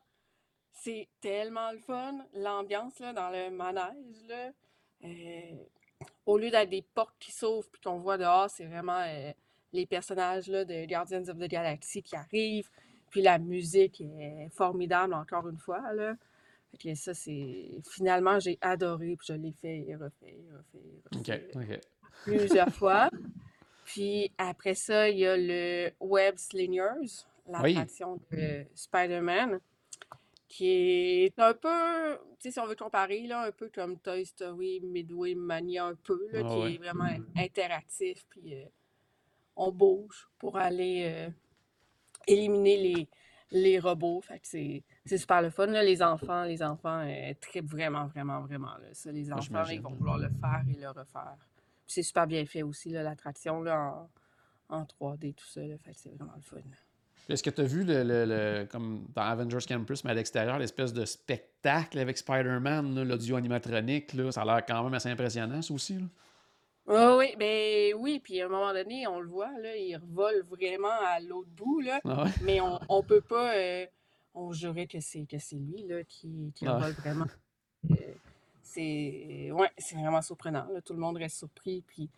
c'est 0.72 1.08
tellement 1.20 1.70
le 1.70 1.78
fun, 1.78 2.18
l'ambiance 2.34 2.98
là, 2.98 3.12
dans 3.12 3.30
le 3.30 3.50
manège. 3.50 4.26
Là. 4.28 4.50
Euh, 5.04 5.56
au 6.26 6.36
lieu 6.36 6.50
d'être 6.50 6.68
des 6.68 6.82
portes 6.82 7.16
qui 7.18 7.30
s'ouvrent 7.30 7.68
puis 7.70 7.80
qu'on 7.80 7.98
voit 7.98 8.18
dehors, 8.18 8.50
c'est 8.50 8.66
vraiment 8.66 9.00
euh, 9.06 9.32
les 9.72 9.86
personnages 9.86 10.48
là, 10.48 10.64
de 10.64 10.84
Guardians 10.84 11.28
of 11.28 11.38
the 11.38 11.48
Galaxy 11.48 12.02
qui 12.02 12.16
arrivent. 12.16 12.68
Puis 13.10 13.22
la 13.22 13.38
musique 13.38 14.00
est 14.00 14.48
formidable 14.52 15.14
encore 15.14 15.48
une 15.48 15.58
fois. 15.58 15.92
Là. 15.92 16.14
Fait 16.82 16.90
que 16.90 16.94
ça, 16.94 17.14
c'est. 17.14 17.70
Finalement, 17.90 18.38
j'ai 18.40 18.58
adoré, 18.60 19.16
puis 19.16 19.26
je 19.28 19.32
l'ai 19.34 19.52
fait 19.52 19.84
et 19.88 19.94
refait, 19.96 20.26
et 20.38 20.46
refait, 20.52 21.02
refait 21.12 21.52
ok. 21.54 21.80
plusieurs 22.24 22.70
fois. 22.74 23.10
Puis 23.84 24.32
après 24.38 24.74
ça, 24.74 25.08
il 25.08 25.18
y 25.18 25.26
a 25.26 25.36
le 25.36 25.90
Web 26.00 26.36
Slingers, 26.38 27.24
Oui. 27.46 27.74
l'attraction 27.74 28.20
de 28.32 28.64
Spider-Man. 28.74 29.60
qui 30.48 30.68
est 31.24 31.38
un 31.40 31.54
peu, 31.54 32.18
tu 32.38 32.48
sais, 32.48 32.50
si 32.52 32.60
on 32.60 32.66
veut 32.66 32.76
comparer, 32.76 33.26
là, 33.26 33.42
un 33.42 33.52
peu 33.52 33.68
comme 33.68 33.98
Toy 33.98 34.24
Story, 34.24 34.80
Midway 34.80 35.34
Mania, 35.34 35.86
un 35.86 35.94
peu, 35.96 36.20
là, 36.32 36.42
Ah 36.44 36.48
qui 36.48 36.60
ouais. 36.62 36.74
est 36.74 36.78
vraiment 36.78 37.08
interactif, 37.36 38.24
puis 38.30 38.54
euh, 38.54 38.64
on 39.56 39.72
bouge 39.72 40.28
pour 40.38 40.56
aller 40.56 41.04
euh, 41.12 41.30
éliminer 42.28 42.76
les, 42.76 43.08
les 43.50 43.78
robots. 43.80 44.20
Fait 44.20 44.38
que 44.38 44.46
c'est 44.46 44.82
c'est 45.06 45.18
super 45.18 45.42
le 45.42 45.50
fun, 45.50 45.66
là, 45.66 45.82
les 45.82 46.02
enfants, 46.02 46.44
les 46.44 46.62
enfants 46.62 47.00
euh, 47.06 47.32
trippent 47.40 47.70
vraiment, 47.70 48.06
vraiment, 48.06 48.40
vraiment, 48.42 48.76
là, 48.78 48.88
ça, 48.92 49.12
les 49.12 49.30
Ah, 49.30 49.38
enfants, 49.38 49.62
là, 49.64 49.72
ils 49.72 49.80
vont 49.82 49.90
vouloir 49.94 50.18
le 50.18 50.28
faire 50.40 50.62
et 50.68 50.76
le 50.80 50.88
refaire. 50.88 51.36
C'est 51.86 52.02
super 52.02 52.26
bien 52.26 52.44
fait 52.46 52.62
aussi, 52.62 52.90
l'attraction, 52.90 53.64
en, 53.66 54.10
en 54.68 54.84
3D, 54.84 55.32
tout 55.34 55.46
ça, 55.46 55.60
fait 55.84 55.92
c'est 55.94 56.10
vraiment 56.10 56.34
le 56.36 56.42
fun. 56.42 56.58
Est-ce 57.28 57.42
que 57.42 57.50
tu 57.50 57.60
as 57.60 57.64
vu, 57.64 57.84
le, 57.84 58.04
le- 58.04 58.24
le- 58.24 58.66
comme 58.66 59.06
dans 59.14 59.22
Avengers 59.22 59.64
Campus, 59.68 60.04
mais 60.04 60.10
à 60.12 60.14
l'extérieur, 60.14 60.58
l'espèce 60.58 60.92
de 60.92 61.04
spectacle 61.04 61.98
avec 61.98 62.16
Spider-Man, 62.18 63.02
l'audio 63.02 63.36
animatronique, 63.36 64.12
là, 64.12 64.30
ça 64.30 64.42
a 64.42 64.44
l'air 64.44 64.64
quand 64.66 64.84
même 64.84 64.94
assez 64.94 65.08
impressionnant, 65.08 65.60
ça 65.60 65.74
aussi. 65.74 65.94
Là? 65.98 66.06
Oui, 66.86 66.94
oui, 67.18 67.36
ben 67.36 67.94
oui, 67.98 68.20
puis 68.20 68.40
à 68.40 68.46
un 68.46 68.48
moment 68.48 68.72
donné, 68.72 69.06
on 69.08 69.18
le 69.20 69.28
voit, 69.28 69.50
là, 69.58 69.76
il 69.76 69.96
revole 69.96 70.42
vraiment 70.48 70.92
à 71.00 71.18
l'autre 71.20 71.48
bout, 71.50 71.80
là, 71.80 72.00
Ah 72.04 72.22
ouais? 72.24 72.30
mais 72.38 72.60
on, 72.60 72.78
on 72.88 73.02
peut 73.02 73.20
pas, 73.20 73.54
euh, 73.56 73.86
on 74.36 74.52
jurait 74.52 74.86
que 74.86 75.00
c'est 75.00 75.24
que 75.26 75.38
c'est 75.38 75.56
lui, 75.56 75.82
là, 75.88 76.04
qui, 76.04 76.52
qui 76.54 76.66
Ah. 76.66 76.78
vraiment. 76.78 77.26
Euh, 77.92 78.14
c'est, 78.62 79.50
ouais, 79.52 79.70
c'est 79.78 79.94
vraiment 79.94 80.20
surprenant, 80.20 80.66
là, 80.72 80.80
tout 80.80 80.92
le 80.92 80.98
monde 80.98 81.18
reste 81.18 81.36
surpris, 81.36 81.84
puis, 81.86 82.10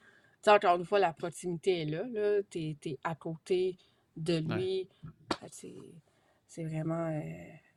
tu 0.42 0.48
encore 0.48 0.76
une 0.76 0.87
fois, 0.87 0.98
la 0.98 1.12
proximité 1.12 1.82
est 1.82 1.84
là, 1.84 2.04
là, 2.04 2.42
t'es, 2.48 2.75
t'es 2.80 2.96
à 3.04 3.14
côté 3.14 3.76
de 4.16 4.38
lui, 4.38 4.88
c'est, 5.50 5.75
c'est 6.46 6.64
vraiment, 6.64 7.08
euh, 7.08 7.20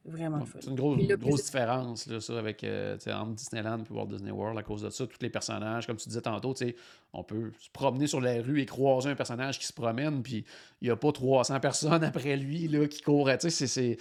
vraiment 0.06 0.38
le 0.38 0.44
Ouais, 0.44 0.48
fun. 0.50 0.60
C'est 0.62 0.70
une 0.70 0.76
grosse, 0.76 1.08
grosse 1.20 1.44
différence, 1.46 2.08
là, 2.08 2.20
ça, 2.20 2.38
avec, 2.40 2.64
euh, 2.64 2.96
tu 2.98 3.04
sais, 3.04 3.14
entre 3.14 3.34
Disneyland 3.34 3.80
et 3.80 3.94
Walt 3.94 4.08
Disney 4.08 4.32
World 4.32 4.58
à 4.58 4.64
cause 4.64 4.82
de 4.82 4.90
ça. 4.90 5.06
Tous 5.06 5.18
les 5.22 5.30
personnages, 5.30 5.86
comme 5.88 5.98
tu 5.98 6.08
disais 6.10 6.22
tantôt, 6.22 6.54
tu 6.54 6.66
sais, 6.68 6.76
on 7.14 7.24
peut 7.24 7.52
se 7.60 7.70
promener 7.72 8.08
sur 8.08 8.22
la 8.22 8.42
rue 8.42 8.62
et 8.62 8.66
croiser 8.66 9.10
un 9.10 9.16
personnage 9.16 9.60
qui 9.60 9.66
se 9.66 9.74
promène, 9.74 10.24
puis 10.24 10.46
il 10.82 10.86
n'y 10.86 10.90
a 10.92 10.96
pas 10.96 11.12
300 11.12 11.60
personnes 11.60 12.04
après 12.04 12.38
lui 12.38 12.68
là, 12.68 12.88
qui 12.88 13.02
courent. 13.02 13.30
Tu 13.40 13.50
sais, 13.50 13.50
c'est- 13.50 13.68
c'est. 13.68 13.98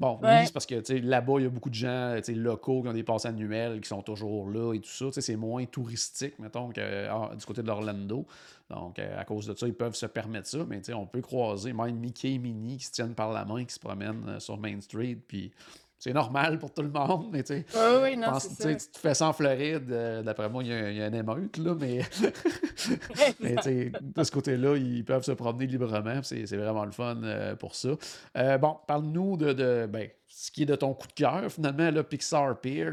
Bon, 0.00 0.18
oui, 0.22 0.28
Ouais. 0.28 0.46
c'est 0.46 0.52
parce 0.52 0.66
que 0.66 0.76
tu 0.76 0.94
sais, 0.94 1.00
là-bas, 1.00 1.34
il 1.38 1.42
y 1.42 1.46
a 1.46 1.50
beaucoup 1.50 1.70
de 1.70 1.74
gens 1.74 2.14
tu 2.16 2.24
sais, 2.24 2.32
locaux 2.34 2.82
qui 2.82 2.88
ont 2.88 2.92
des 2.94 3.02
passes 3.04 3.26
annuelles, 3.26 3.80
qui 3.80 3.88
sont 3.88 4.02
toujours 4.02 4.48
là 4.50 4.72
et 4.74 4.80
tout 4.80 4.88
ça. 4.90 5.06
Tu 5.06 5.12
sais, 5.12 5.20
C'est 5.20 5.36
moins 5.36 5.64
touristique, 5.66 6.38
mettons, 6.38 6.70
que 6.70 7.06
ah, 7.08 7.30
du 7.38 7.44
côté 7.44 7.62
de 7.62 7.66
l'Orlando. 7.68 8.26
Donc, 8.70 8.98
euh, 8.98 9.18
à 9.20 9.24
cause 9.24 9.46
de 9.46 9.54
ça, 9.54 9.66
ils 9.66 9.74
peuvent 9.74 9.94
se 9.94 10.06
permettre 10.06 10.48
ça, 10.48 10.58
mais 10.68 10.78
tu 10.78 10.84
sais, 10.86 10.94
on 10.94 11.06
peut 11.06 11.20
croiser 11.20 11.72
même 11.72 11.96
Mickey 11.96 12.32
et 12.32 12.38
Minnie 12.38 12.78
qui 12.78 12.86
se 12.86 12.92
tiennent 12.92 13.14
par 13.14 13.30
la 13.32 13.44
main, 13.44 13.64
qui 13.64 13.74
se 13.74 13.78
promènent 13.80 14.24
euh, 14.28 14.40
sur 14.40 14.56
Main 14.58 14.80
Street, 14.80 15.18
puis 15.28 15.52
c'est 15.98 16.12
normal 16.14 16.58
pour 16.58 16.72
tout 16.72 16.82
le 16.82 16.90
monde, 16.90 17.28
mais 17.32 17.42
tu 17.42 17.54
sais, 17.54 17.66
Oui, 17.74 17.98
oui, 18.02 18.16
non, 18.16 18.32
pense- 18.32 18.48
ça. 18.48 18.74
tu 18.74 18.90
te 18.90 18.98
fais 18.98 19.14
ça 19.14 19.28
en 19.28 19.32
Floride, 19.32 19.90
euh, 19.90 20.22
d'après 20.22 20.48
moi, 20.48 20.62
il 20.62 20.70
y, 20.70 20.72
a, 20.72 20.90
il 20.90 20.96
y 20.96 21.02
a 21.02 21.06
une 21.08 21.14
émeute, 21.14 21.56
là, 21.58 21.74
mais, 21.78 22.00
mais 23.40 23.56
tu 23.56 23.62
sais, 23.62 23.92
de 24.00 24.24
ce 24.24 24.30
côté-là, 24.30 24.76
ils 24.76 25.04
peuvent 25.04 25.22
se 25.24 25.32
promener 25.32 25.66
librement, 25.66 26.20
c'est 26.22 26.46
c'est 26.46 26.56
vraiment 26.56 26.84
le 26.84 26.90
fun 26.92 27.20
euh, 27.22 27.56
pour 27.56 27.74
ça. 27.74 27.90
Euh, 28.36 28.58
bon, 28.58 28.76
parle-nous 28.86 29.36
de, 29.36 29.52
de, 29.52 29.86
ben, 29.86 30.08
ce 30.28 30.50
qui 30.50 30.62
est 30.62 30.66
de 30.66 30.74
ton 30.76 30.94
coup 30.94 31.06
de 31.06 31.12
cœur, 31.12 31.50
finalement, 31.50 31.90
là, 31.90 32.02
Pixar 32.02 32.58
Pier. 32.60 32.84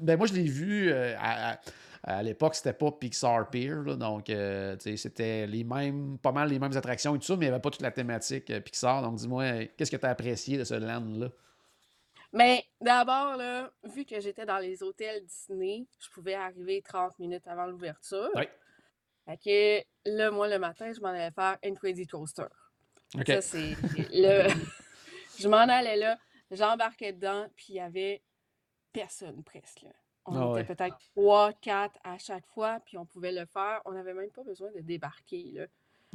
Ben, 0.00 0.16
moi, 0.16 0.26
je 0.26 0.34
l'ai 0.34 0.44
vu 0.44 0.92
à, 0.92 1.52
à- 1.52 1.58
à 2.04 2.22
l'époque, 2.22 2.56
c'était 2.56 2.72
pas 2.72 2.90
Pixar 2.90 3.48
Pier, 3.48 3.74
là, 3.84 3.94
donc 3.94 4.28
euh, 4.28 4.76
c'était 4.78 5.46
les 5.46 5.62
mêmes, 5.62 6.18
pas 6.18 6.32
mal 6.32 6.48
les 6.48 6.58
mêmes 6.58 6.76
attractions 6.76 7.14
et 7.14 7.18
tout 7.18 7.26
ça, 7.26 7.36
mais 7.36 7.46
il 7.46 7.48
n'y 7.48 7.54
avait 7.54 7.62
pas 7.62 7.70
toute 7.70 7.82
la 7.82 7.92
thématique 7.92 8.50
euh, 8.50 8.60
Pixar. 8.60 9.02
Donc, 9.02 9.16
dis-moi, 9.16 9.42
euh, 9.44 9.66
qu'est-ce 9.76 9.90
que 9.90 9.96
tu 9.96 10.06
as 10.06 10.10
apprécié 10.10 10.58
de 10.58 10.64
ce 10.64 10.74
land-là? 10.74 11.28
Mais 12.32 12.64
d'abord, 12.80 13.36
là, 13.36 13.70
vu 13.84 14.04
que 14.04 14.18
j'étais 14.18 14.44
dans 14.44 14.58
les 14.58 14.82
hôtels 14.82 15.24
Disney, 15.24 15.86
je 16.00 16.10
pouvais 16.10 16.34
arriver 16.34 16.82
30 16.82 17.18
minutes 17.20 17.46
avant 17.46 17.66
l'ouverture. 17.66 18.30
Oui. 18.34 18.48
Fait 19.26 19.36
que 19.36 20.10
là, 20.10 20.30
moi, 20.32 20.48
le 20.48 20.58
matin, 20.58 20.90
je 20.92 21.00
m'en 21.00 21.08
allais 21.08 21.30
faire 21.30 21.56
Incredible 21.64 22.10
Coaster. 22.10 22.46
OK. 23.14 23.26
Ça, 23.26 23.42
c'est 23.42 23.76
le. 24.12 24.48
je 25.38 25.46
m'en 25.46 25.58
allais 25.58 25.96
là, 25.96 26.18
j'embarquais 26.50 27.12
dedans, 27.12 27.46
puis 27.54 27.66
il 27.70 27.74
y 27.76 27.80
avait 27.80 28.22
personne 28.92 29.44
presque. 29.44 29.82
là. 29.82 29.90
On 30.26 30.34
Ah 30.34 30.60
était 30.60 30.70
ouais. 30.70 30.76
peut-être 30.76 30.96
3, 31.16 31.52
4 31.54 31.98
à 32.04 32.18
chaque 32.18 32.46
fois, 32.46 32.78
puis 32.84 32.96
on 32.98 33.04
pouvait 33.04 33.32
le 33.32 33.44
faire. 33.46 33.80
On 33.84 33.92
n'avait 33.92 34.14
même 34.14 34.30
pas 34.30 34.44
besoin 34.44 34.70
de 34.72 34.80
débarquer. 34.80 35.50
Là. 35.54 35.64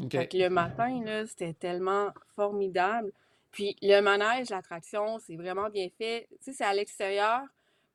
OK. 0.03 0.11
Fait 0.11 0.27
que 0.27 0.37
le 0.37 0.49
matin, 0.49 1.01
là, 1.03 1.25
c'était 1.27 1.53
tellement 1.53 2.13
formidable. 2.35 3.11
Puis 3.51 3.75
le 3.81 3.99
manège, 4.01 4.49
l'attraction, 4.49 5.19
c'est 5.19 5.35
vraiment 5.35 5.69
bien 5.69 5.89
fait. 5.97 6.27
Tu 6.31 6.37
sais, 6.39 6.53
c'est 6.53 6.63
à 6.63 6.73
l'extérieur, 6.73 7.41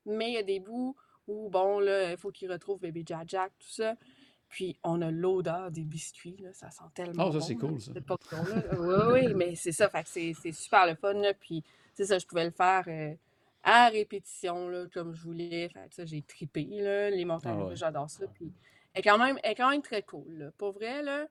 mais 0.05 0.29
il 0.29 0.33
y 0.33 0.37
a 0.37 0.43
des 0.43 0.59
bouts 0.59 0.95
où, 1.27 1.49
bon, 1.49 1.79
là, 1.79 2.11
il 2.11 2.17
faut 2.17 2.31
qu'il 2.31 2.51
retrouve 2.51 2.79
bébé 2.79 3.03
Jack 3.05 3.29
Jack, 3.29 3.51
tout 3.59 3.69
ça. 3.69 3.95
Puis 4.49 4.77
on 4.83 5.01
a 5.01 5.09
l'odeur 5.09 5.71
des 5.71 5.83
biscuits, 5.83 6.37
là, 6.39 6.49
ça 6.53 6.69
sent 6.69 6.83
tellement 6.93 7.27
Oh, 7.27 7.31
ça, 7.31 7.39
bon, 7.39 7.43
c'est 7.45 7.53
là, 7.53 7.59
cool, 7.59 7.81
ça. 7.81 7.91
cette 7.93 8.05
portion-là. 8.05 8.55
Oui, 8.79 9.23
oui, 9.25 9.33
mais 9.33 9.55
c'est 9.55 9.71
ça, 9.71 9.89
fait 9.89 10.03
que 10.03 10.09
c'est 10.09 10.33
c'est 10.39 10.51
super 10.51 10.85
le 10.85 10.93
fun, 10.95 11.13
là. 11.13 11.33
Puis, 11.33 11.63
c'est 11.95 12.05
ça, 12.05 12.19
je 12.19 12.25
pouvais 12.27 12.45
le 12.45 12.51
faire 12.51 12.83
euh, 12.87 13.13
à 13.63 13.89
répétition, 13.89 14.67
là, 14.69 14.85
comme 14.93 15.13
je 15.13 15.23
voulais. 15.23 15.69
Fait 15.69 15.87
que 15.89 15.95
ça, 15.95 16.05
j'ai 16.05 16.21
trippé, 16.21 16.65
là. 16.81 17.09
Les 17.09 17.25
montagnes 17.25 17.59
Ah 17.59 17.63
ouais. 17.63 17.69
russes, 17.71 17.79
j'adore 17.79 18.09
ça. 18.09 18.25
Puis, 18.33 18.53
elle 18.93 18.99
est 18.99 19.03
quand 19.03 19.17
même, 19.17 19.39
elle 19.43 19.51
est 19.51 19.55
quand 19.55 19.69
même 19.69 19.81
très 19.81 20.03
cool, 20.03 20.31
là. 20.33 20.51
Pour 20.57 20.73
vrai, 20.73 21.01
là. 21.03 21.27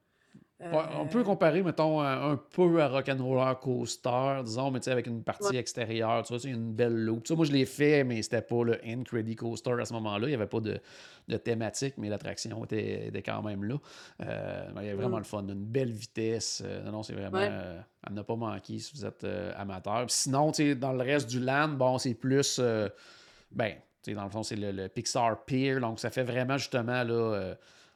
Ouais, 0.70 0.78
on 1.00 1.06
peut 1.06 1.20
euh, 1.20 1.24
comparer, 1.24 1.62
mettons, 1.62 2.00
un, 2.00 2.32
un 2.32 2.36
peu 2.36 2.80
à 2.82 2.88
Rock'n'Roller 2.88 3.54
Coaster, 3.60 4.40
disons, 4.44 4.70
mais 4.70 4.80
tu 4.80 4.84
sais, 4.84 4.90
avec 4.92 5.06
une 5.06 5.22
partie 5.22 5.48
Ouais. 5.50 5.56
extérieure, 5.56 6.22
tu 6.24 6.34
vois, 6.36 6.50
une 6.50 6.72
belle 6.72 6.94
loop. 7.04 7.26
Ça, 7.26 7.34
moi, 7.34 7.44
je 7.44 7.52
l'ai 7.52 7.64
fait, 7.66 8.04
mais 8.04 8.22
c'était 8.22 8.42
pas 8.42 8.62
le 8.64 8.78
Incredi 8.86 9.34
Coaster 9.34 9.72
à 9.80 9.84
ce 9.84 9.92
moment-là. 9.94 10.26
Il 10.26 10.30
n'y 10.30 10.34
avait 10.36 10.46
pas 10.46 10.60
de, 10.60 10.78
de 11.28 11.36
thématique, 11.36 11.94
mais 11.98 12.08
l'attraction 12.08 12.64
était, 12.64 13.08
était 13.08 13.22
quand 13.22 13.42
même 13.42 13.64
là. 13.64 13.76
Euh, 14.22 14.68
il 14.76 14.86
y 14.86 14.88
avait 14.88 14.94
vraiment 14.94 15.16
Mm. 15.16 15.20
le 15.20 15.24
fun, 15.24 15.42
une 15.48 15.54
belle 15.64 15.90
vitesse. 15.92 16.62
Euh, 16.64 16.82
non, 16.84 16.92
non, 16.92 17.02
c'est 17.02 17.14
vraiment... 17.14 17.38
Ouais. 17.38 17.48
euh, 17.50 17.80
à 18.04 18.10
ne 18.10 18.22
pas 18.22 18.36
manquer 18.36 18.78
si 18.78 18.92
vous 18.96 19.04
êtes 19.04 19.24
euh, 19.24 19.52
amateur. 19.56 20.06
Puis 20.06 20.14
sinon, 20.16 20.52
tu 20.52 20.62
sais, 20.62 20.74
dans 20.74 20.92
le 20.92 21.02
reste 21.02 21.28
du 21.28 21.40
land, 21.40 21.68
bon, 21.68 21.98
c'est 21.98 22.14
plus... 22.14 22.60
ben, 23.50 23.74
tu 24.02 24.10
sais, 24.10 24.14
dans 24.14 24.24
le 24.24 24.30
fond, 24.30 24.42
c'est 24.42 24.56
le, 24.56 24.72
le 24.72 24.88
Pixar 24.88 25.44
Pier, 25.44 25.78
donc 25.80 26.00
ça 26.00 26.10
fait 26.10 26.24
vraiment, 26.24 26.56
justement, 26.58 27.02
là... 27.04 27.54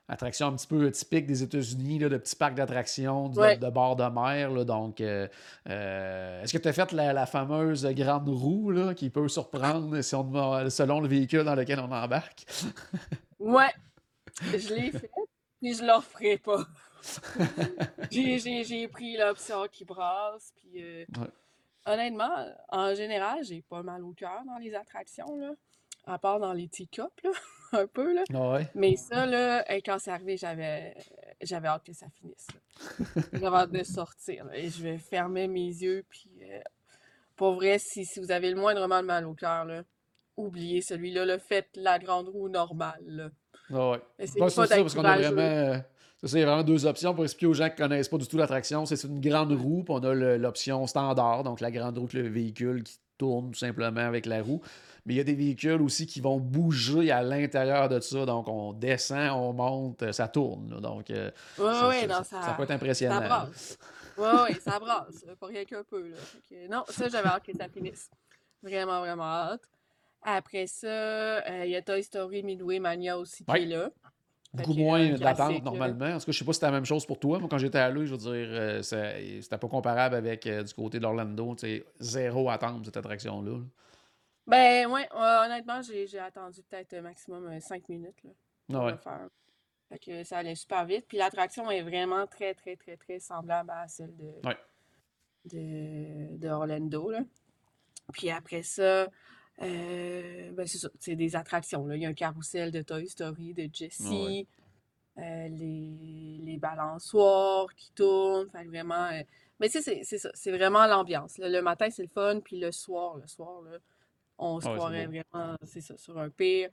attraction 0.09 0.47
un 0.49 0.53
petit 0.57 0.67
peu 0.67 0.91
typique 0.91 1.27
des 1.27 1.43
États-Unis, 1.43 1.99
de 1.99 2.09
petits 2.17 2.37
parcs 2.37 2.55
d'attractions 2.55 3.29
de, 3.29 3.39
Ouais. 3.41 3.57
de 3.57 3.69
bord 3.71 3.97
de 3.97 4.05
mer. 4.05 4.51
là. 4.51 4.65
donc, 4.65 5.01
euh, 5.01 5.27
euh, 5.69 6.43
est-ce 6.43 6.53
que 6.53 6.59
tu 6.59 6.69
as 6.69 6.73
fait 6.73 6.93
la, 6.93 7.13
la 7.13 7.27
fameuse 7.27 7.85
grande 7.87 8.29
roue 8.29 8.71
là, 8.71 8.95
qui 8.95 9.11
peut 9.11 9.29
surprendre 9.29 10.01
si 10.03 10.15
on, 10.15 10.71
selon 10.71 11.01
le 11.01 11.09
véhicule 11.09 11.45
dans 11.45 11.55
lequel 11.55 11.81
on 11.81 11.91
embarque? 11.93 12.45
Ouais, 13.39 13.73
je 14.43 14.75
l'ai 14.75 14.91
fait, 14.93 15.11
puis 15.61 15.75
je 15.75 15.85
le 15.85 15.93
referai 15.95 16.39
pas. 16.39 16.65
J'ai- 18.11 18.89
pris 18.89 19.17
l'option 19.17 19.67
qui 19.71 19.85
brasse, 19.85 20.53
puis 20.57 20.83
euh, 20.83 21.05
Ouais. 21.19 21.27
honnêtement, 21.87 22.31
en 22.71 22.95
général, 22.95 23.45
j'ai 23.45 23.63
pas 23.63 23.83
mal 23.83 24.03
au 24.05 24.13
cœur 24.13 24.43
dans 24.47 24.59
les 24.59 24.75
attractions, 24.75 25.37
là, 25.37 25.51
à 26.07 26.19
part 26.19 26.41
dans 26.41 26.53
les 26.53 26.69
teacups, 26.69 27.23
là, 27.25 27.31
un 27.73 27.87
peu, 27.87 28.15
là. 28.15 28.23
Ah 28.33 28.53
ouais? 28.53 28.69
Mais 28.75 28.97
ça, 28.97 29.27
là, 29.27 29.65
hey, 29.71 29.83
quand 29.83 29.99
c'est 29.99 30.11
arrivé, 30.11 30.37
j'avais 30.37 30.95
j'avais 31.43 31.69
hâte 31.69 31.85
que 31.85 31.93
ça 31.93 32.07
finisse. 32.19 32.47
J'avais 33.33 33.57
hâte 33.57 33.73
de 33.73 33.83
sortir, 33.83 34.45
là, 34.47 34.57
et 34.57 34.69
je 34.69 34.83
vais 34.83 34.99
fermer 34.99 35.49
mes 35.49 35.69
yeux, 35.69 36.05
puis 36.09 36.31
euh, 36.43 36.61
pour 37.35 37.55
vrai, 37.55 37.79
si, 37.79 38.05
si 38.05 38.21
vous 38.21 38.31
avez 38.31 38.51
le 38.51 38.57
moindrement 38.57 39.01
de 39.01 39.07
mal 39.07 39.27
au 39.27 39.35
cœur, 39.35 39.67
oubliez 40.37 40.83
celui-là, 40.83 41.25
là, 41.25 41.39
faites 41.39 41.71
la 41.77 41.99
grande 41.99 42.29
roue 42.29 42.49
normale, 42.49 43.03
là. 43.07 43.31
Ah 43.73 43.91
ouais. 43.91 44.01
C'est 44.21 44.49
ça, 44.51 44.67
d'être 44.67 44.83
parce 44.83 44.95
qu'on 44.95 45.05
a 45.05 45.17
vraiment. 45.17 45.41
euh, 45.41 45.79
c'est 46.21 46.29
ça, 46.29 46.39
il 46.39 46.41
y 46.41 46.45
a 46.45 46.47
vraiment 46.47 46.63
deux 46.63 46.87
options 46.87 47.15
pour 47.15 47.25
expliquer 47.25 47.47
aux 47.47 47.55
gens 47.55 47.69
qui 47.69 47.77
connaissent 47.77 48.09
pas 48.09 48.17
du 48.17 48.27
tout 48.27 48.39
l'attraction. 48.39 48.87
C'est 48.87 49.03
une 49.05 49.21
grande 49.21 49.53
roue, 49.53 49.83
puis 49.83 49.95
on 49.95 50.03
a 50.03 50.15
l'option 50.15 50.87
standard, 50.87 51.45
donc 51.45 51.61
la 51.61 51.71
grande 51.71 51.99
roue, 51.99 52.09
le 52.15 52.29
véhicule 52.29 52.83
qui 52.85 52.99
tourne 53.19 53.51
tout 53.51 53.59
simplement 53.59 54.01
avec 54.01 54.27
la 54.27 54.43
roue. 54.43 54.63
Mais 55.07 55.15
il 55.15 55.17
y 55.19 55.21
a 55.21 55.25
des 55.25 55.35
véhicules 55.37 55.81
aussi 55.81 56.05
qui 56.07 56.21
vont 56.21 56.39
bouger 56.39 57.11
à 57.13 57.23
l'intérieur 57.23 57.89
de 57.89 58.01
ça. 58.01 58.27
Donc, 58.27 58.49
on 58.49 58.73
descend, 58.73 59.31
on 59.31 59.53
monte, 59.53 60.03
euh, 60.03 60.13
ça 60.13 60.27
tourne. 60.29 60.69
là. 60.75 60.81
Donc, 60.81 61.09
euh, 61.11 61.31
Ouais, 61.59 61.65
ça, 61.73 61.89
ouais, 61.89 62.01
ça- 62.01 62.07
non, 62.09 62.15
ça- 62.15 62.25
ça, 62.25 62.43
ça 62.43 62.53
peut 62.55 62.63
être 62.65 62.69
ça 62.71 62.75
impressionnant. 62.75 63.21
là. 63.21 63.29
brasse. 63.29 63.79
Ouais, 64.19 64.43
ouais, 64.43 64.61
ça 64.61 64.79
brasse, 64.81 65.25
pas 65.39 65.47
rien 65.47 65.65
qu'un 65.65 65.85
peu, 65.85 66.09
là. 66.09 66.17
Que, 66.51 66.69
non, 66.69 66.83
ça, 66.89 67.09
j'avais 67.09 67.29
hâte 67.29 67.45
que 67.45 67.53
ça 67.57 67.69
finisse. 67.69 68.11
Vraiment, 68.63 68.99
vraiment 69.01 69.25
hâte. 69.25 69.63
Après 70.23 70.67
ça, 70.67 70.87
euh, 70.89 71.63
il 71.65 71.71
y 71.71 71.77
a 71.77 71.83
Toy 71.83 72.03
Story 72.03 72.43
Midway 72.43 72.81
Mania 72.81 73.17
aussi 73.17 73.45
qui 73.45 73.51
est 73.57 73.67
là. 73.67 73.91
Beaucoup 74.53 74.75
moins 74.75 75.01
un 75.01 75.15
d'attente 75.15 75.63
normalement. 75.63 76.07
En 76.07 76.19
tout 76.19 76.27
cas, 76.27 76.33
je 76.33 76.39
sais 76.39 76.45
pas 76.45 76.53
si 76.53 76.57
c'était 76.57 76.67
la 76.67 76.73
même 76.73 76.87
chose 76.87 77.05
pour 77.07 77.21
toi. 77.21 77.39
Moi, 77.39 77.49
quand 77.49 77.59
j'étais 77.59 77.79
allé, 77.79 78.07
je 78.07 78.13
veux 78.13 78.17
dire, 78.19 78.49
euh, 78.51 78.83
ça- 78.83 79.13
c'était 79.43 79.59
pas 79.59 79.69
comparable 79.69 80.15
avec 80.17 80.47
euh, 80.47 80.63
du 80.63 80.73
côté 80.73 80.99
d'Orlando. 80.99 81.55
Zéro 82.01 82.49
attente 82.51 82.87
cette 82.87 82.97
attraction-là. 82.97 83.51
là. 83.53 83.59
Ben, 84.47 84.87
ouais, 84.91 85.09
honnêtement, 85.13 85.83
j'ai 85.83 86.07
j'ai 86.07 86.19
attendu 86.21 86.63
peut-être 86.63 86.95
un 86.95 87.01
maximum 87.03 87.61
5 87.61 87.89
minutes, 87.89 88.23
là, 88.25 88.31
pour 88.69 88.85
ouais. 88.85 88.93
le 88.93 88.99
faire. 88.99 89.29
Fait 89.89 89.99
que 89.99 90.25
ça 90.25 90.39
allait 90.39 90.55
super 90.55 90.85
vite. 90.85 91.07
Puis 91.09 91.17
l'attraction 91.19 91.71
est 91.71 91.83
vraiment 91.83 92.27
très, 92.27 92.55
très, 92.55 92.77
très, 92.77 92.97
très 92.97 93.19
semblable 93.21 93.71
à 93.71 93.87
celle 93.89 94.17
de, 94.17 94.33
Ouais. 94.45 94.57
de, 95.47 96.37
de 96.39 96.49
Orlando, 96.49 97.11
là. 97.11 97.21
Puis 98.13 98.31
après 98.31 98.63
ça, 98.63 99.09
euh, 99.63 100.53
ben 100.53 100.67
c'est 100.67 100.79
ça, 100.79 100.89
c'est 101.01 101.17
des 101.17 101.35
attractions. 101.37 101.87
Là. 101.87 101.97
Il 101.97 102.03
y 102.03 102.07
a 102.07 102.09
un 102.09 102.15
carrousel 102.15 102.71
de 102.71 102.83
Toy 102.83 103.09
Story, 103.09 103.53
de 103.55 103.69
Jessie, 103.73 104.47
euh, 105.19 105.49
les, 105.49 106.39
les 106.43 106.57
balançoires 106.59 107.73
qui 107.75 107.91
tournent. 107.93 108.49
Fait 108.51 108.65
vraiment. 108.65 109.07
euh, 109.07 109.23
mais 109.59 109.69
tu 109.69 109.81
sais, 109.81 109.83
c'est 109.83 110.05
c'est 110.05 110.19
ça, 110.19 110.31
c'est 110.35 110.53
vraiment 110.53 110.87
l'ambiance. 110.87 111.39
là. 111.39 111.49
Le 111.49 111.63
matin, 111.63 111.89
c'est 111.91 112.03
le 112.03 112.09
fun, 112.09 112.41
puis 112.45 112.59
le 112.61 112.71
soir, 112.73 113.17
le 113.17 113.27
soir, 113.27 113.63
là, 113.63 113.79
on 114.39 114.61
se 114.61 114.69
Ah 114.69 114.73
ouais, 114.73 114.81
c'est 114.81 114.91
croirait 114.91 114.97
beau. 114.97 115.09
vraiment, 115.09 115.57
c'est 115.65 115.81
ça, 115.81 115.97
sur 115.99 116.19
un 116.19 116.31
pire. 116.31 116.71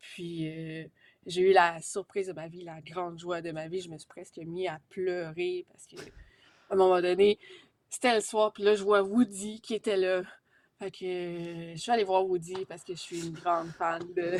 Puis 0.00 0.48
euh, 0.48 0.86
j'ai 1.26 1.42
eu 1.50 1.52
la 1.52 1.80
surprise 1.80 2.28
de 2.28 2.32
ma 2.32 2.48
vie, 2.48 2.64
la 2.64 2.80
grande 2.80 3.18
joie 3.18 3.40
de 3.42 3.52
ma 3.52 3.68
vie. 3.68 3.80
Je 3.80 3.90
me 3.90 3.98
suis 3.98 4.08
presque 4.08 4.38
mis 4.38 4.68
à 4.68 4.80
pleurer 4.90 5.66
parce 5.70 5.86
que 5.86 5.96
à 6.70 6.74
un 6.74 6.76
moment 6.76 7.00
donné, 7.00 7.38
c'était 7.90 8.14
le 8.14 8.20
soir, 8.22 8.52
puis 8.52 8.62
là, 8.64 8.74
je 8.74 8.82
vois 8.82 9.02
Woody 9.02 9.60
qui 9.60 9.74
était 9.74 9.96
là. 9.96 10.22
Fait 10.78 10.90
que 10.90 11.04
euh, 11.04 11.72
je 11.74 11.80
suis 11.80 11.90
allée 11.92 12.04
voir 12.04 12.26
Woody 12.26 12.64
parce 12.66 12.82
que 12.84 12.94
je 12.94 13.00
suis 13.00 13.26
une 13.26 13.34
grande 13.34 13.68
fan 13.72 14.02
de, 14.14 14.38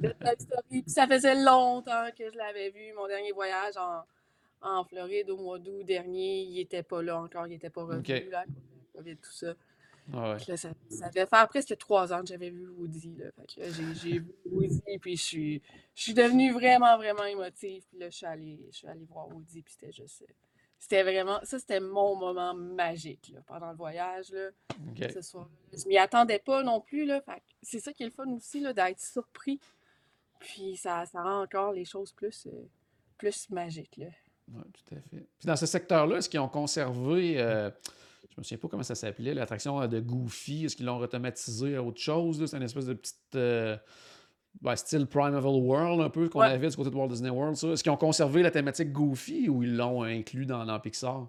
de 0.00 0.10
Toy 0.12 0.34
Story. 0.38 0.82
Puis 0.82 0.90
ça 0.90 1.06
faisait 1.08 1.34
longtemps 1.34 2.08
que 2.16 2.30
je 2.30 2.36
l'avais 2.36 2.70
vu. 2.70 2.92
Mon 2.94 3.08
dernier 3.08 3.32
voyage 3.32 3.76
en, 3.76 4.02
en 4.60 4.84
Floride 4.84 5.30
au 5.30 5.36
mois 5.38 5.58
d'août 5.58 5.84
dernier, 5.84 6.42
il 6.42 6.60
était 6.60 6.82
pas 6.82 7.02
là 7.02 7.20
encore, 7.20 7.46
il 7.46 7.54
était 7.54 7.70
pas 7.70 7.84
revenu 7.84 8.30
là, 8.30 8.40
à 8.40 8.44
cause 8.46 8.54
de 8.54 8.70
la 8.70 9.02
COVID, 9.02 9.16
tout 9.18 9.32
ça. 9.32 9.54
Ah 10.12 10.30
ouais. 10.30 10.36
Puis 10.36 10.46
là, 10.48 10.56
ça, 10.56 10.70
ça 10.90 11.08
devait 11.10 11.26
faire 11.26 11.48
presque 11.48 11.76
trois 11.76 12.12
ans 12.12 12.20
que 12.20 12.26
j'avais 12.26 12.50
vu 12.50 12.68
Woody. 12.68 13.16
Là. 13.16 13.26
Fait 13.32 13.46
que 13.46 13.60
là, 13.60 13.92
j'ai, 14.02 14.18
vu 14.18 14.34
Woody, 14.50 14.80
puis 15.00 15.16
je 15.16 15.22
suis, 15.22 15.62
je 15.94 16.02
suis 16.02 16.14
devenue 16.14 16.52
vraiment, 16.52 16.96
vraiment 16.96 17.24
émotive. 17.24 17.84
Puis 17.88 17.98
là, 17.98 18.10
je 18.10 18.16
suis 18.16 18.26
allée, 18.26 18.60
je 18.70 18.76
suis 18.78 18.88
allée 18.88 19.04
voir 19.04 19.28
Woody, 19.28 19.62
puis 19.62 19.74
c'était 19.78 19.92
juste... 19.92 20.24
C'était 20.78 21.02
vraiment... 21.02 21.40
Ça, 21.42 21.58
c'était 21.58 21.80
mon 21.80 22.14
moment 22.14 22.54
magique, 22.54 23.32
là, 23.34 23.40
pendant 23.46 23.70
le 23.70 23.76
voyage, 23.76 24.30
là, 24.30 24.50
OK. 24.90 25.10
ce 25.12 25.20
soir. 25.22 25.48
Je 25.72 25.86
m'y 25.88 25.98
attendais 25.98 26.38
pas 26.38 26.62
non 26.62 26.80
plus, 26.80 27.04
là. 27.04 27.20
Fait 27.20 27.42
c'est 27.62 27.80
ça 27.80 27.92
qui 27.92 28.04
est 28.04 28.06
le 28.06 28.12
fun 28.12 28.28
aussi, 28.28 28.60
là, 28.60 28.72
d'être 28.72 29.00
surpris. 29.00 29.58
Puis 30.38 30.76
ça, 30.76 31.04
ça 31.04 31.22
rend 31.22 31.42
encore 31.42 31.72
les 31.72 31.84
choses 31.84 32.12
plus, 32.12 32.46
euh, 32.46 32.68
plus 33.18 33.50
magiques, 33.50 33.96
là. 33.96 34.06
Oui, 34.54 34.62
tout 34.72 34.94
à 34.94 35.00
fait. 35.00 35.26
Puis 35.38 35.46
dans 35.46 35.56
ce 35.56 35.66
secteur-là, 35.66 36.18
est-ce 36.18 36.28
qu'ils 36.28 36.40
ont 36.40 36.48
conservé, 36.48 37.40
euh, 37.40 37.70
je 38.30 38.34
me 38.38 38.42
souviens 38.42 38.58
pas 38.58 38.68
comment 38.68 38.82
ça 38.82 38.94
s'appelait, 38.94 39.34
l'attraction 39.34 39.80
euh, 39.80 39.86
de 39.86 40.00
Goofy, 40.00 40.64
est-ce 40.66 40.76
qu'ils 40.76 40.86
l'ont 40.86 40.98
automatisé 40.98 41.76
à 41.76 41.82
autre 41.82 42.00
chose? 42.00 42.44
C'est 42.46 42.56
une 42.56 42.62
espèce 42.62 42.86
de 42.86 42.94
petite. 42.94 43.16
euh, 43.34 43.76
ben, 44.62 44.74
style 44.76 45.06
Primeval 45.06 45.44
World, 45.44 46.00
un 46.00 46.10
peu, 46.10 46.28
qu'on 46.28 46.40
Ouais. 46.40 46.46
avait 46.46 46.68
du 46.68 46.74
côté 46.76 46.90
de 46.90 46.94
Walt 46.96 47.08
Disney 47.08 47.30
World. 47.30 47.54
Est-ce 47.62 47.82
qu'ils 47.82 47.92
ont 47.92 47.96
conservé 47.96 48.42
la 48.42 48.50
thématique 48.50 48.90
Goofy 48.92 49.48
ou 49.48 49.62
ils 49.62 49.76
l'ont 49.76 50.02
inclus 50.02 50.46
dans, 50.46 50.64
dans 50.64 50.80
Pixar? 50.80 51.28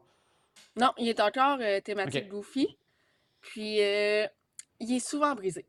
Non, 0.76 0.92
il 0.98 1.08
est 1.10 1.20
encore 1.20 1.58
euh, 1.62 1.80
thématique. 1.82 2.30
Goofy. 2.30 2.78
Puis, 3.42 3.82
euh, 3.82 4.26
il 4.80 4.94
est 4.94 5.00
souvent 5.00 5.36
brisé. 5.36 5.66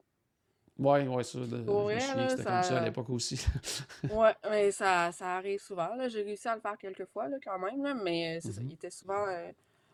Ouais, 0.79 1.07
ouais, 1.07 1.23
ça. 1.25 1.39
que 1.41 1.45
c'était 1.45 2.45
comme 2.45 2.63
ça 2.63 2.79
à 2.79 2.85
l'époque 2.85 3.11
aussi. 3.11 3.45
Ouais, 4.11 4.35
mais 4.49 4.71
ça, 4.71 5.13
ça 5.13 5.37
arrive 5.37 5.61
souvent. 5.61 5.91
J'ai 6.09 6.23
réussi 6.23 6.49
à 6.49 6.55
le 6.55 6.61
faire 6.63 6.79
quelques 6.79 7.05
fois, 7.07 7.29
là, 7.29 7.37
quand 7.45 7.59
même, 7.59 7.83
là, 7.83 7.95
mais 7.95 8.37
euh, 8.37 8.41
c'est 8.41 8.53
ça, 8.53 8.61
Mhm. 8.63 8.69
il 8.71 8.75
était 8.75 8.91
souvent 8.91 9.27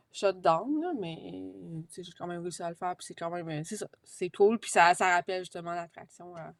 euh, 0.06 0.12
shut 0.12 0.40
down, 0.40 0.80
là, 0.80 0.92
mais 0.98 1.52
j'ai 1.94 2.02
quand 2.18 2.26
même 2.26 2.42
réussi 2.42 2.62
à 2.62 2.68
le 2.70 2.74
faire, 2.76 2.96
puis 2.96 3.06
c'est 3.06 3.14
quand 3.14 3.30
même, 3.30 3.48
euh, 3.48 3.62
c'est 3.64 3.76
ça, 3.76 3.86
c'est 4.04 4.30
cool, 4.30 4.58
puis 4.58 4.70
ça, 4.70 4.94
ça 4.94 5.14
rappelle 5.14 5.40
justement 5.42 5.72
l'attraction 5.74 6.34
à, 6.36 6.52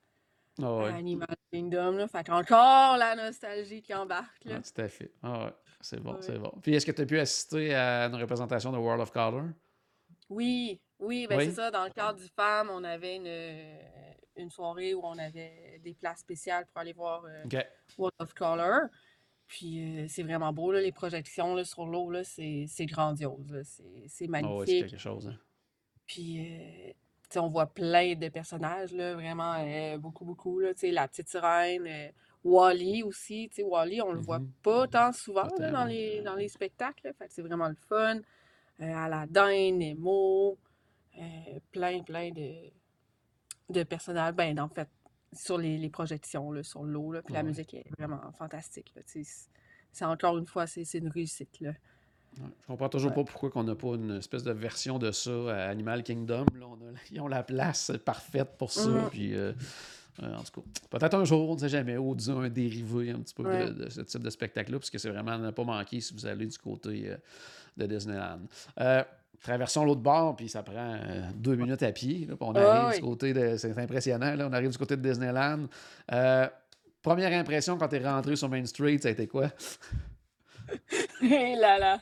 Ah 0.62 0.86
à. 0.86 0.94
Animal 0.94 1.28
Kingdom, 1.52 1.92
là, 1.92 2.08
fait 2.08 2.24
qu'encore 2.24 2.96
la 2.96 3.14
nostalgie 3.16 3.82
qui 3.82 3.94
embarque, 3.94 4.44
là. 4.44 4.60
Tout 4.60 4.80
à 4.80 4.88
fait. 4.88 5.12
Ah 5.22 5.44
ouais, 5.46 5.52
c'est 5.80 6.00
bon, 6.00 6.14
Ouais. 6.14 6.22
c'est 6.22 6.38
bon. 6.38 6.52
Puis 6.62 6.74
est-ce 6.74 6.86
que 6.86 6.92
tu 6.92 7.02
as 7.02 7.06
pu 7.06 7.18
assister 7.18 7.74
à 7.74 8.06
une 8.06 8.16
représentation 8.16 8.72
de 8.72 8.78
World 8.78 9.00
of 9.02 9.10
Color? 9.10 9.44
Oui, 10.28 10.80
oui, 10.98 11.26
ben 11.28 11.38
c'est 11.40 11.52
ça, 11.52 11.70
dans 11.70 11.84
le 11.84 11.90
cadre 11.90 12.18
du 12.18 12.26
FAM, 12.28 12.68
on 12.70 12.82
avait 12.84 13.16
une, 13.16 13.26
euh, 13.26 13.78
une 14.36 14.50
soirée 14.50 14.92
où 14.94 15.00
on 15.04 15.18
avait 15.18 15.80
des 15.84 15.94
places 15.94 16.20
spéciales 16.20 16.66
pour 16.66 16.80
aller 16.80 16.92
voir 16.92 17.24
euh. 17.26 17.44
World 17.96 18.14
of 18.18 18.34
Color. 18.34 18.88
Puis 19.48 20.02
euh, 20.02 20.06
c'est 20.08 20.22
vraiment 20.24 20.52
beau, 20.52 20.72
là, 20.72 20.80
les 20.80 20.92
projections 20.92 21.54
là, 21.54 21.64
sur 21.64 21.86
l'eau, 21.86 22.10
là, 22.10 22.24
c'est 22.24 22.64
c'est 22.68 22.86
grandiose, 22.86 23.50
là, 23.52 23.62
c'est 23.64 23.84
c'est 24.08 24.24
Ah 24.32 24.38
ouais, 24.42 24.42
c'est 24.42 24.42
magnifique. 24.42 24.86
quelque 24.90 24.98
chose. 24.98 25.28
hein. 25.28 25.38
Puis 26.06 26.40
euh, 26.40 26.88
tu 26.88 26.94
sais, 27.30 27.38
on 27.38 27.48
voit 27.48 27.66
plein 27.66 28.14
de 28.14 28.28
personnages, 28.28 28.92
là, 28.92 29.14
vraiment 29.14 29.54
euh, 29.58 29.98
beaucoup, 29.98 30.24
beaucoup. 30.24 30.58
Là, 30.60 30.74
tu 30.74 30.80
sais, 30.80 30.90
la 30.90 31.06
petite 31.08 31.28
sirène, 31.28 31.86
euh, 31.86 32.08
Wally 32.44 33.02
aussi. 33.04 33.48
tu 33.48 33.56
sais, 33.56 33.62
Wally, 33.62 34.00
on 34.02 34.12
le 34.12 34.20
voit 34.20 34.38
Mhm. 34.40 34.50
pas 34.62 34.86
tant 34.88 35.12
souvent 35.12 35.42
Pas 35.48 35.58
là, 35.58 35.70
tant, 35.70 35.78
dans 35.80 35.86
ouais. 35.86 35.92
les, 35.92 36.22
dans 36.22 36.34
les 36.34 36.48
spectacles. 36.48 37.06
là. 37.06 37.12
Fait 37.12 37.26
que 37.26 37.32
c'est 37.32 37.42
vraiment 37.42 37.68
le 37.68 37.74
fun. 37.88 38.18
Euh, 38.80 38.94
Aladdin, 38.94 39.72
Nemo, 39.72 40.56
euh, 41.18 41.22
plein, 41.72 42.02
plein 42.02 42.30
de, 42.30 42.52
de 43.70 43.82
personnages. 43.84 44.34
Ben, 44.34 44.58
en 44.60 44.68
fait, 44.68 44.88
sur 45.36 45.58
les, 45.58 45.78
les 45.78 45.90
projections, 45.90 46.50
là, 46.52 46.62
sur 46.62 46.82
l'eau. 46.82 47.14
Puis 47.24 47.34
la 47.34 47.42
musique 47.42 47.74
est 47.74 47.86
vraiment 47.98 48.20
fantastique. 48.32 48.92
là. 48.96 49.02
C'est 49.92 50.04
encore 50.04 50.36
une 50.38 50.46
fois, 50.46 50.66
c'est 50.66 50.82
une 50.94 51.08
réussite. 51.08 51.60
Là. 51.60 51.70
Ouais. 52.38 52.44
Je 52.60 52.66
comprends 52.66 52.88
toujours 52.90 53.10
Ouais. 53.12 53.24
pas 53.24 53.24
pourquoi 53.24 53.50
on 53.54 53.64
n'a 53.64 53.74
pas 53.74 53.94
une 53.94 54.16
espèce 54.18 54.42
de 54.42 54.52
version 54.52 54.98
de 54.98 55.10
ça 55.10 55.30
à 55.54 55.68
Animal 55.70 56.02
Kingdom. 56.02 56.44
Là, 56.58 56.66
on 56.66 56.74
a- 56.74 56.98
ils 57.10 57.20
ont 57.20 57.28
la 57.28 57.42
place 57.42 57.92
parfaite 58.04 58.56
pour 58.58 58.70
ça. 58.72 58.88
Mhm. 58.90 59.08
Puis, 59.10 59.34
euh, 59.34 59.52
euh, 60.22 60.34
en 60.34 60.42
tout 60.42 60.60
cas, 60.60 60.66
peut-être 60.90 61.14
un 61.14 61.24
jour, 61.24 61.48
on 61.50 61.54
ne 61.54 61.60
sait 61.60 61.70
jamais, 61.70 61.96
ou 61.96 62.14
disons 62.14 62.40
un 62.40 62.50
dérivé 62.50 63.10
un 63.10 63.20
petit 63.20 63.34
peu 63.34 63.44
Ouais. 63.44 63.66
de, 63.70 63.84
de 63.84 63.88
ce 63.88 64.02
type 64.02 64.22
de 64.22 64.28
spectacle-là, 64.30 64.78
parce 64.78 64.90
que 64.90 64.98
c'est 64.98 65.08
vraiment 65.10 65.30
à 65.32 65.38
ne 65.38 65.50
pas 65.50 65.64
manquer 65.64 66.00
si 66.02 66.12
vous 66.12 66.26
allez 66.26 66.46
du 66.46 66.58
côté 66.58 67.08
euh, 67.10 67.16
de 67.78 67.86
Disneyland. 67.86 68.40
Traversons 69.42 69.84
l'autre 69.84 70.00
bord, 70.00 70.34
puis 70.36 70.48
ça 70.48 70.62
prend 70.62 70.74
euh, 70.76 71.22
deux 71.34 71.56
minutes 71.56 71.82
à 71.82 71.92
pied. 71.92 72.26
là, 72.26 72.36
puis 72.36 72.46
on 72.48 72.54
arrive 72.54 72.96
du 72.96 73.00
côté 73.02 73.32
de. 73.32 73.56
C'est 73.56 73.76
impressionnant, 73.78 74.34
là, 74.34 74.46
on 74.48 74.52
arrive 74.52 74.70
du 74.70 74.78
côté 74.78 74.96
de 74.96 75.02
Disneyland. 75.08 75.66
Euh, 76.12 76.48
première 77.02 77.32
impression 77.38 77.76
quand 77.78 77.88
tu 77.88 77.96
es 77.96 78.04
rentré 78.08 78.36
sur 78.36 78.48
Main 78.48 78.64
Street, 78.66 78.98
ça 78.98 79.08
a 79.08 79.10
été 79.12 79.26
quoi? 79.26 79.48
Et 81.22 81.54
là 81.60 81.78
là. 81.78 82.00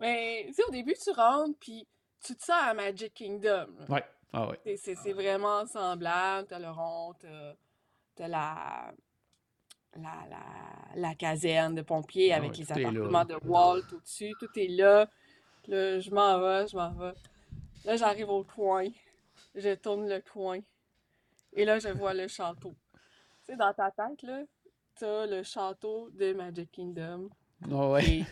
Mais 0.00 0.44
tu 0.48 0.54
sais, 0.54 0.62
au 0.68 0.70
début, 0.70 0.94
tu 0.94 1.10
rentres, 1.10 1.58
puis 1.60 1.86
tu 2.24 2.34
te 2.34 2.42
sens 2.44 2.56
à 2.62 2.74
Magic 2.74 3.12
Kingdom. 3.14 3.66
Ouais. 3.88 4.04
Ah 4.32 4.48
ouais. 4.48 4.76
C'est- 4.76 5.12
vraiment 5.12 5.64
semblable. 5.66 6.46
T'as 6.48 6.58
le 6.58 6.70
rond, 6.70 7.14
t'as 8.16 8.28
la, 8.28 8.92
la, 9.96 10.02
la, 10.28 10.38
la 10.96 11.14
caserne 11.14 11.74
de 11.76 11.82
pompiers 11.82 12.32
Ah 12.32 12.36
avec 12.38 12.52
ouais, 12.52 12.58
les 12.58 12.72
appartements 12.72 13.18
là. 13.20 13.24
de 13.24 13.36
Walt 13.44 13.82
au-dessus. 13.92 14.32
Tout 14.40 14.48
est 14.56 14.68
là. 14.68 15.08
Là, 15.68 16.00
je 16.00 16.10
m'en 16.10 16.40
vais, 16.40 16.66
je 16.68 16.76
m'en 16.76 16.92
vais. 16.92 17.14
Là, 17.84 17.96
j'arrive 17.96 18.30
au 18.30 18.44
coin. 18.44 18.88
Je 19.54 19.74
tourne 19.74 20.08
le 20.08 20.20
coin. 20.20 20.60
Et 21.52 21.64
là, 21.64 21.78
je 21.78 21.88
vois 21.88 22.14
le 22.14 22.28
château. 22.28 22.76
Tu 23.44 23.52
sais, 23.52 23.56
dans 23.56 23.72
ta 23.74 23.90
tête, 23.90 24.22
là, 24.22 24.44
t'as 24.96 25.26
le 25.26 25.42
château 25.42 26.10
de 26.12 26.32
Magic 26.34 26.70
Kingdom 26.72 27.30
ouais. 27.68 28.02
qui 28.02 28.20
est, 28.20 28.26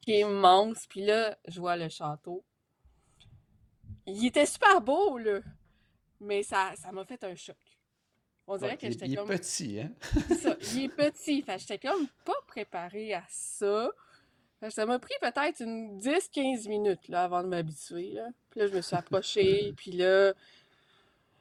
qui 0.00 0.12
est 0.14 0.20
immense. 0.20 0.86
Puis 0.88 1.04
là, 1.04 1.38
je 1.48 1.60
vois 1.60 1.76
le 1.76 1.88
château. 1.88 2.44
Il 4.06 4.26
était 4.26 4.46
super 4.46 4.80
beau, 4.80 5.18
là. 5.18 5.40
Mais 6.20 6.42
ça 6.42 6.74
ça 6.76 6.92
m'a 6.92 7.04
fait 7.04 7.22
un 7.24 7.34
choc. 7.36 7.56
On 8.46 8.56
dirait 8.58 8.76
Ouais, 8.76 8.78
que 8.78 8.90
j'étais 8.90 9.08
il 9.08 9.14
est 9.14 9.16
comme. 9.16 9.26
petit, 9.26 9.80
hein? 9.80 9.92
Ça, 10.30 10.56
il 10.60 10.84
est 10.84 10.88
petit. 10.88 11.42
Fait 11.42 11.58
j'étais 11.58 11.78
comme 11.78 12.08
pas 12.24 12.34
préparée 12.46 13.14
à 13.14 13.24
ça. 13.28 13.90
Que 14.68 14.74
ça 14.74 14.86
m'a 14.86 14.98
pris 14.98 15.14
peut-être 15.20 15.60
une 15.60 15.98
10-15 15.98 16.68
minutes 16.68 17.08
là, 17.08 17.24
avant 17.24 17.42
de 17.42 17.48
m'habituer. 17.48 18.10
Là. 18.12 18.28
Puis 18.50 18.60
là, 18.60 18.66
je 18.68 18.74
me 18.74 18.80
suis 18.80 18.96
approchée. 18.96 19.72
puis 19.76 19.92
là, 19.92 20.32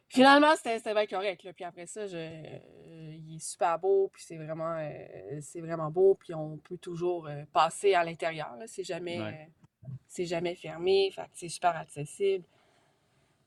finalement, 0.09 0.55
c'était 0.55 0.77
c'était 0.77 0.93
bien 0.93 1.05
correct. 1.07 1.43
Là. 1.43 1.53
Puis 1.53 1.63
après 1.63 1.86
ça, 1.88 2.05
je, 2.07 2.17
euh, 2.17 3.15
il 3.15 3.36
est 3.38 3.43
super 3.43 3.79
beau. 3.79 4.09
Puis 4.13 4.23
c'est 4.25 4.38
vraiment, 4.38 4.75
euh, 4.77 5.39
c'est 5.41 5.62
vraiment 5.62 5.89
beau. 5.89 6.15
Puis 6.15 6.33
on 6.33 6.57
peut 6.57 6.77
toujours 6.77 7.27
euh, 7.27 7.43
passer 7.51 7.93
à 7.93 8.03
l'intérieur. 8.03 8.55
là. 8.57 8.65
C'est 8.67 8.83
jamais, 8.83 9.19
Ouais. 9.21 9.47
euh, 9.86 9.89
c'est 10.07 10.25
jamais 10.25 10.55
fermé. 10.55 11.12
Fait 11.12 11.23
que 11.23 11.29
c'est 11.33 11.49
super 11.49 11.75
accessible. 11.75 12.45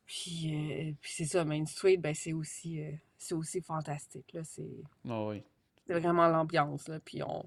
Puis, 0.06 0.54
euh, 0.54 0.92
puis 1.00 1.12
c'est 1.12 1.24
ça, 1.24 1.44
Main 1.44 1.66
Street, 1.66 1.96
ben, 1.96 2.14
c'est 2.14 2.32
aussi, 2.32 2.80
euh, 2.80 2.92
c'est 3.18 3.34
aussi 3.34 3.60
fantastique. 3.60 4.32
Là. 4.32 4.42
C'est 4.44 4.70
Ah 5.08 5.24
oui. 5.24 5.42
c'est 5.86 5.98
vraiment 5.98 6.28
l'ambiance, 6.28 6.86
là. 6.88 7.00
Puis 7.00 7.22
on, 7.24 7.44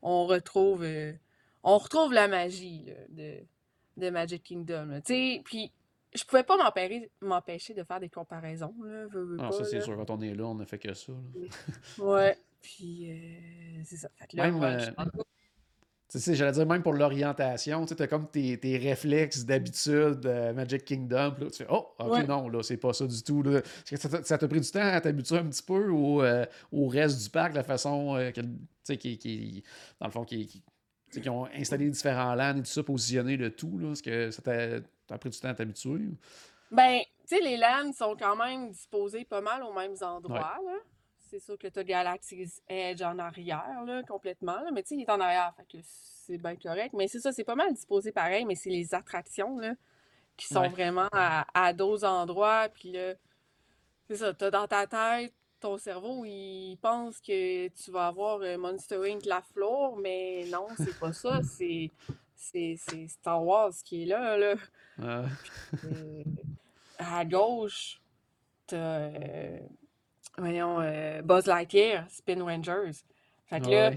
on 0.00 0.24
retrouve 0.24 0.82
euh, 0.82 1.12
on 1.62 1.78
retrouve 1.78 2.12
la 2.12 2.28
magie 2.28 2.84
là, 2.86 2.94
de, 3.08 3.34
de 3.96 4.10
Magic 4.10 4.42
Kingdom. 4.42 5.00
puis 5.44 5.70
je 6.14 6.24
pouvais 6.24 6.42
pas 6.42 6.56
m'empêcher 7.22 7.72
de 7.74 7.84
faire 7.84 8.00
des 8.00 8.08
comparaisons, 8.08 8.74
là, 8.82 9.06
veux, 9.06 9.24
veux 9.24 9.36
pas, 9.36 9.52
ça, 9.52 9.64
c'est 9.64 9.80
sûr. 9.80 9.96
Quand 9.96 10.10
on 10.10 10.20
est 10.22 10.34
là, 10.34 10.44
on 10.46 10.54
ne 10.56 10.64
fait 10.64 10.78
que 10.78 10.92
ça. 10.94 11.12
Ouais. 11.98 12.36
Puis 12.62 13.10
euh, 13.10 13.80
c'est 13.84 13.96
ça. 13.96 14.08
Fait 14.16 14.26
que 14.26 14.36
là, 14.36 14.50
Même, 14.50 14.62
euh, 14.62 14.78
je 14.80 14.90
pense- 14.90 15.06
Tu 16.12 16.18
sais, 16.18 16.34
j'allais 16.34 16.50
dire, 16.52 16.66
même 16.66 16.82
pour 16.82 16.92
l'orientation, 16.92 17.86
tu 17.86 17.94
as 18.02 18.06
comme 18.08 18.28
tes, 18.28 18.58
tes 18.58 18.76
réflexes 18.76 19.44
d'habitude 19.46 20.26
euh, 20.26 20.52
Magic 20.52 20.84
Kingdom. 20.84 21.30
puis 21.36 21.44
là, 21.44 21.50
tu 21.50 21.56
fais, 21.58 21.66
oh, 21.70 21.86
ok, 22.00 22.10
Ouais. 22.12 22.26
non, 22.26 22.48
là, 22.48 22.62
c'est 22.64 22.76
pas 22.76 22.92
ça 22.92 23.06
du 23.06 23.22
tout. 23.22 23.42
là. 23.44 23.62
Ça 24.22 24.36
t'a- 24.36 24.48
pris 24.48 24.60
du 24.60 24.70
temps 24.70 24.80
à 24.82 25.00
t'habituer 25.00 25.38
un 25.38 25.46
petit 25.46 25.62
peu 25.62 25.88
au, 25.90 26.22
euh, 26.22 26.44
au 26.72 26.88
reste 26.88 27.22
du 27.22 27.30
parc, 27.30 27.54
la 27.54 27.62
façon 27.62 28.16
euh, 28.16 28.32
que- 28.32 28.92
qui, 28.94 29.16
qui, 29.18 29.62
dans 30.00 30.06
le 30.08 30.12
fond, 30.12 30.24
qui, 30.24 30.46
qui, 30.48 30.62
qui 31.18 31.28
ont 31.28 31.46
installé 31.46 31.90
différents 31.90 32.34
lands 32.34 32.56
et 32.56 32.60
tout 32.60 32.66
ça, 32.66 32.82
positionné 32.82 33.36
le 33.36 33.50
tout. 33.54 33.78
Là. 33.78 33.90
Est-ce 33.92 34.02
que 34.02 34.30
ça 34.30 34.42
t'a 34.42 34.80
t'as 35.06 35.18
pris 35.18 35.30
du 35.30 35.40
temps 35.40 35.48
à 35.48 35.54
t'habituer? 35.54 36.00
Ben, 36.70 37.00
tu 37.26 37.36
sais, 37.36 37.40
les 37.40 37.56
lands 37.56 37.92
sont 37.92 38.14
quand 38.16 38.36
même 38.36 38.70
disposés 38.70 39.24
pas 39.24 39.40
mal 39.40 39.62
aux 39.64 39.72
mêmes 39.72 39.96
endroits, 40.02 40.58
là. 40.64 40.76
C'est 41.18 41.40
sûr 41.40 41.56
que 41.58 41.68
tu 41.68 41.78
as 41.78 41.84
Galaxy's 41.84 42.60
Edge 42.68 43.02
en 43.02 43.18
arrière, 43.18 43.84
là, 43.86 44.02
complètement, 44.02 44.60
là, 44.62 44.70
mais 44.72 44.82
tu 44.82 44.90
sais, 44.90 44.94
il 44.96 45.02
est 45.02 45.10
en 45.10 45.20
arrière, 45.20 45.52
fait 45.56 45.78
que 45.78 45.84
c'est 45.84 46.38
bien 46.38 46.56
correct. 46.56 46.92
Mais 46.92 47.06
c'est 47.08 47.20
ça, 47.20 47.32
c'est 47.32 47.44
pas 47.44 47.54
mal 47.54 47.72
disposé 47.72 48.10
pareil, 48.12 48.44
mais 48.44 48.56
c'est 48.56 48.70
les 48.70 48.94
attractions, 48.94 49.58
là, 49.58 49.74
qui 50.36 50.46
sont 50.48 50.60
Ouais. 50.62 50.68
vraiment 50.68 51.08
à, 51.12 51.46
à 51.54 51.72
d'autres 51.72 52.04
endroits, 52.04 52.68
puis 52.68 52.92
là, 52.92 53.14
c'est 54.08 54.16
ça, 54.16 54.34
t'as 54.34 54.50
dans 54.50 54.66
ta 54.66 54.86
tête, 54.88 55.32
ton 55.60 55.78
cerveau, 55.78 56.24
il 56.24 56.76
pense 56.82 57.20
que 57.20 57.68
tu 57.68 57.90
vas 57.90 58.08
avoir 58.08 58.40
euh, 58.42 58.56
Monster 58.58 58.98
Inc. 59.12 59.24
La 59.26 59.42
Floor, 59.42 59.96
mais 59.98 60.44
non, 60.50 60.66
c'est 60.76 60.98
pas 60.98 61.12
ça, 61.12 61.40
c'est 61.44 61.90
c'est 62.34 62.76
c'est 62.78 63.06
Star 63.08 63.44
Wars 63.44 63.72
qui 63.84 64.02
est 64.02 64.06
là, 64.06 64.36
là. 64.36 64.54
Euh, 65.84 66.24
à 66.98 67.24
gauche, 67.24 68.00
t'as, 68.66 68.76
euh, 69.10 69.58
voyons, 70.38 70.80
euh, 70.80 71.22
Buzz 71.22 71.46
Lightyear, 71.46 72.08
Spin 72.10 72.42
Rangers. 72.42 72.92
Fait 73.46 73.60
que 73.60 73.70
là, 73.70 73.90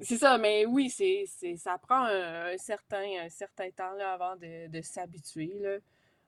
c'est 0.00 0.18
ça, 0.18 0.38
mais 0.38 0.66
oui, 0.66 0.90
c'est, 0.90 1.24
c'est, 1.26 1.56
ça 1.56 1.78
prend 1.78 2.04
un, 2.04 2.52
un 2.52 2.58
certain, 2.58 3.04
un 3.24 3.28
certain 3.28 3.70
temps 3.70 3.92
là, 3.94 4.12
avant 4.14 4.36
de, 4.36 4.68
de 4.68 4.82
s'habituer 4.82 5.52
là, 5.60 5.78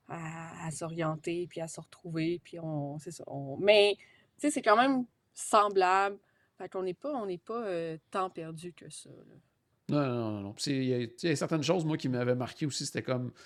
à, 0.09 0.67
à 0.67 0.71
s'orienter, 0.71 1.47
puis 1.49 1.61
à 1.61 1.69
se 1.69 1.81
retrouver, 1.81 2.41
puis 2.45 2.59
on, 2.61 2.99
c'est 2.99 3.11
ça. 3.13 3.25
on- 3.27 3.57
mais, 3.59 3.97
sais, 4.39 4.51
c'est 4.51 4.63
quand 4.63 4.77
même 4.77 5.05
semblable. 5.35 6.19
Fait 6.59 6.69
qu'on 6.69 6.83
n'est 6.83 6.95
pas, 6.95 7.13
on 7.15 7.27
n'est 7.27 7.39
pas 7.39 7.63
euh, 7.65 7.97
tant 8.11 8.31
perdu 8.31 8.73
que 8.73 8.91
ça. 8.91 9.11
là. 9.11 9.35
Non, 9.91 10.07
non, 10.07 10.31
non, 10.33 10.41
non. 10.41 10.55
Il 10.67 10.85
y, 10.85 10.95
a- 10.95 10.99
il 10.99 11.11
y 11.23 11.33
a 11.33 11.37
certaines 11.37 11.63
choses, 11.63 11.85
moi, 11.85 11.97
qui 11.97 12.09
m'avaient 12.09 12.35
marqué 12.35 12.67
aussi, 12.67 12.85
c'était 12.85 13.03
comme, 13.03 13.31
tu 13.31 13.37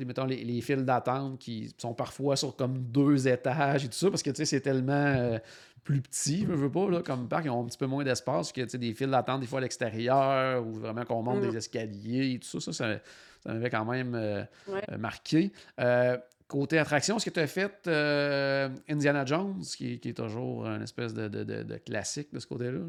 sais, 0.00 0.04
mettons, 0.04 0.26
les, 0.26 0.44
les 0.44 0.60
files 0.60 0.84
d'attente 0.84 1.38
qui 1.40 1.74
sont 1.78 1.94
parfois 1.94 2.36
sur 2.36 2.54
comme 2.54 2.78
deux 2.78 3.26
étages 3.26 3.84
et 3.84 3.88
tout 3.88 3.96
ça, 3.96 4.08
parce 4.10 4.22
que, 4.22 4.30
tu 4.30 4.36
sais, 4.36 4.44
c'est 4.44 4.60
tellement 4.60 4.92
euh, 4.92 5.38
plus 5.82 6.00
petit, 6.02 6.42
je 6.42 6.52
veux 6.52 6.70
pas, 6.70 6.88
là, 6.88 7.02
comme 7.02 7.28
parc, 7.28 7.46
ils 7.46 7.50
ont 7.50 7.62
un 7.62 7.66
petit 7.66 7.78
peu 7.78 7.86
moins 7.86 8.04
d'espace 8.04 8.52
que, 8.52 8.60
tu 8.60 8.68
sais, 8.68 8.78
des 8.78 8.94
files 8.94 9.10
d'attente, 9.10 9.40
des 9.40 9.46
fois, 9.46 9.58
à 9.58 9.62
l'extérieur, 9.62 10.64
ou 10.64 10.74
vraiment 10.74 11.04
qu'on 11.04 11.22
monte 11.22 11.38
Mm. 11.42 11.50
des 11.50 11.56
escaliers 11.56 12.34
et 12.34 12.38
tout 12.38 12.60
ça, 12.60 12.60
ça, 12.60 12.72
ça, 12.72 13.00
ça 13.42 13.52
m'avait 13.54 13.70
quand 13.70 13.84
même 13.86 14.14
euh, 14.14 14.44
Ouais. 14.68 14.82
marqué. 14.98 15.50
Euh, 15.80 16.16
côté 16.48 16.78
attraction, 16.78 17.16
est-ce 17.16 17.26
que 17.26 17.30
tu 17.30 17.40
as 17.40 17.46
fait 17.46 17.86
euh, 17.86 18.68
Indiana 18.88 19.24
Jones, 19.24 19.60
qui, 19.76 20.00
qui 20.00 20.08
est 20.08 20.14
toujours 20.16 20.66
un 20.66 20.80
espèce 20.82 21.14
de, 21.14 21.28
de- 21.28 21.44
de- 21.44 21.62
de 21.62 21.76
classique 21.76 22.32
de 22.32 22.38
ce 22.40 22.46
côté-là? 22.46 22.72
là? 22.72 22.86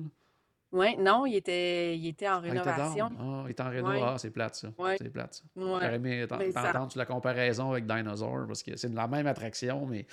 Ouais, 0.71 0.95
non, 0.97 1.25
il 1.25 1.35
était, 1.35 1.97
il 1.97 2.07
était 2.07 2.29
en 2.29 2.35
Ah, 2.43 2.47
était 2.47 2.49
rénovation. 2.59 3.09
Ah, 3.19 3.43
il 3.45 3.49
est 3.49 3.59
en 3.59 3.69
réno. 3.69 3.89
Ouais. 3.89 3.99
Ah, 4.03 4.15
c'est 4.19 4.29
plate, 4.29 4.53
ça. 4.55 4.69
Ouais. 4.77 4.95
C'est 4.99 5.09
plate, 5.09 5.33
ça. 5.33 5.43
Ouais. 5.55 5.65
J'aurais 5.81 5.95
aimé 5.95 6.25
ça- 6.29 6.37
t'entendre 6.71 6.93
la 6.95 7.05
comparaison 7.05 7.71
avec 7.71 7.87
Dinosaur, 7.87 8.45
parce 8.47 8.61
que 8.63 8.75
c'est 8.77 8.93
la 8.93 9.07
même 9.07 9.25
attraction, 9.25 9.85
mais 9.87 10.05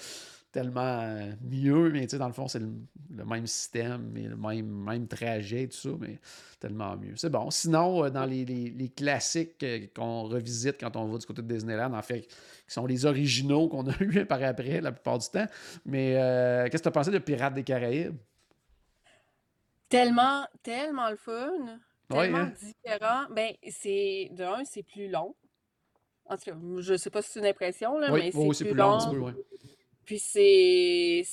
tellement 0.56 1.00
euh, 1.02 1.32
mieux, 1.42 1.90
mais 1.92 2.02
tu 2.02 2.10
sais, 2.10 2.18
dans 2.18 2.28
le 2.28 2.32
fond, 2.32 2.48
c'est 2.48 2.60
le, 2.60 2.70
le 3.10 3.24
même 3.24 3.46
système, 3.46 4.10
mais 4.12 4.22
le 4.22 4.36
même, 4.36 4.66
même 4.66 5.06
trajet, 5.06 5.64
et 5.64 5.68
tout 5.68 5.76
ça, 5.76 5.90
mais 6.00 6.18
tellement 6.60 6.96
mieux. 6.96 7.14
C'est 7.16 7.28
bon. 7.30 7.50
Sinon, 7.50 8.04
euh, 8.04 8.10
dans 8.10 8.24
les, 8.24 8.44
les- 8.44 8.70
les 8.70 8.88
classiques 8.88 9.62
euh, 9.62 9.86
qu'on 9.94 10.22
revisite 10.24 10.76
quand 10.80 10.96
on 10.96 11.06
va 11.08 11.18
du 11.18 11.26
côté 11.26 11.42
de 11.42 11.48
Disneyland, 11.54 11.92
en 11.92 12.02
fait, 12.02 12.22
qui 12.22 12.28
sont 12.74 12.86
les 12.86 13.04
originaux 13.06 13.68
qu'on 13.68 13.86
a 13.88 13.92
eu 14.00 14.24
par 14.26 14.42
après 14.42 14.80
la 14.80 14.92
plupart 14.92 15.18
du 15.18 15.28
temps, 15.28 15.46
mais 15.84 16.14
euh, 16.16 16.64
qu'est-ce 16.70 16.82
que 16.82 16.84
tu 16.84 16.88
as 16.88 16.92
pensé 16.92 17.10
de 17.10 17.18
Pirates 17.18 17.54
des 17.54 17.64
Caraïbes? 17.64 18.16
Tellement, 19.88 20.46
tellement 20.62 21.10
le 21.10 21.16
fun, 21.16 21.80
Ouais, 22.10 22.30
tellement 22.30 22.38
hein? 22.38 22.52
différent. 22.60 23.26
Ben, 23.30 23.54
c'est, 23.70 24.28
de 24.32 24.42
un, 24.44 24.64
c'est 24.64 24.82
plus 24.82 25.08
long. 25.08 25.34
En 26.26 26.36
tout 26.36 26.44
cas, 26.46 26.56
je 26.80 26.96
sais 26.96 27.10
pas 27.10 27.22
si 27.22 27.32
c'est 27.32 27.40
une 27.40 27.46
impression, 27.46 27.98
là, 27.98 28.12
Oui, 28.12 28.12
mais 28.12 28.32
c'est 28.32 28.50
plus 28.52 28.72
long. 28.74 29.16
Puis 30.06 30.20
c'est, 30.20 31.24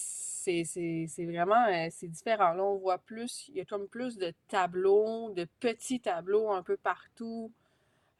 vraiment, 1.20 1.66
euh, 1.68 1.88
c'est 1.92 2.10
différent. 2.10 2.54
Là, 2.54 2.64
on 2.66 2.78
voit 2.78 3.00
plus, 3.00 3.48
il 3.50 3.58
y 3.58 3.62
a 3.62 3.66
comme 3.66 3.88
plus 3.90 4.18
de 4.18 4.34
tableaux, 4.50 5.32
de 5.34 5.48
petits 5.62 6.02
tableaux 6.02 6.52
un 6.52 6.64
peu 6.64 6.78
partout. 6.78 7.54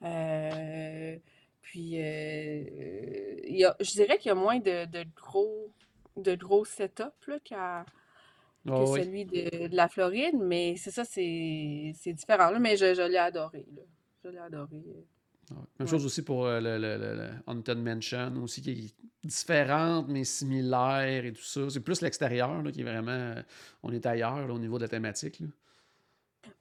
Euh, 0.04 1.18
puis, 1.62 2.02
euh, 2.02 3.36
il 3.46 3.58
y 3.58 3.66
a, 3.66 3.76
je 3.82 3.92
dirais 3.94 4.18
qu'il 4.20 4.30
y 4.30 4.32
a 4.32 4.36
moins 4.36 4.60
de, 4.60 4.86
de 4.86 5.06
gros, 5.16 5.74
de 6.18 6.36
gros 6.36 6.66
setup 6.66 7.14
là, 7.28 7.40
qu'à 7.42 7.86
que 8.74 8.74
Ah 8.74 8.86
oui. 8.86 9.02
celui 9.04 9.26
de, 9.26 9.68
de 9.68 9.76
la 9.76 9.88
Floride, 9.90 10.36
mais 10.40 10.76
c'est 10.78 10.92
ça, 10.92 11.06
c'est 11.06 11.94
c'est 11.96 12.14
différent. 12.14 12.50
Là, 12.52 12.60
mais 12.60 12.78
je, 12.78 12.94
je 12.96 13.04
l'ai 13.04 13.18
adoré. 13.18 13.66
Là. 13.76 13.84
Je 14.24 14.30
l'ai 14.30 14.40
adoré. 14.40 14.84
Même 15.54 15.66
Ouais. 15.80 15.88
chose 15.88 16.06
aussi 16.06 16.22
pour 16.24 16.46
euh, 16.46 16.60
le, 16.60 16.78
le, 16.78 16.98
le- 16.98 17.16
le 17.16 17.30
Haunted 17.48 17.78
Mansion, 17.78 18.34
aussi, 18.44 18.62
qui 18.62 18.72
est 18.72 19.28
différente, 19.28 20.08
mais 20.10 20.24
similaire 20.24 21.26
et 21.26 21.34
tout 21.34 21.42
ça. 21.44 21.70
C'est 21.70 21.80
plus 21.82 22.02
l'extérieur, 22.02 22.64
qui 22.72 22.82
est 22.82 22.84
vraiment... 22.84 23.12
euh, 23.12 23.42
on 23.84 23.92
est 23.92 24.06
ailleurs, 24.06 24.48
là, 24.48 24.54
au 24.54 24.60
niveau 24.60 24.78
de 24.78 24.84
la 24.84 24.90
thématique, 24.90 25.40
là. 25.40 25.48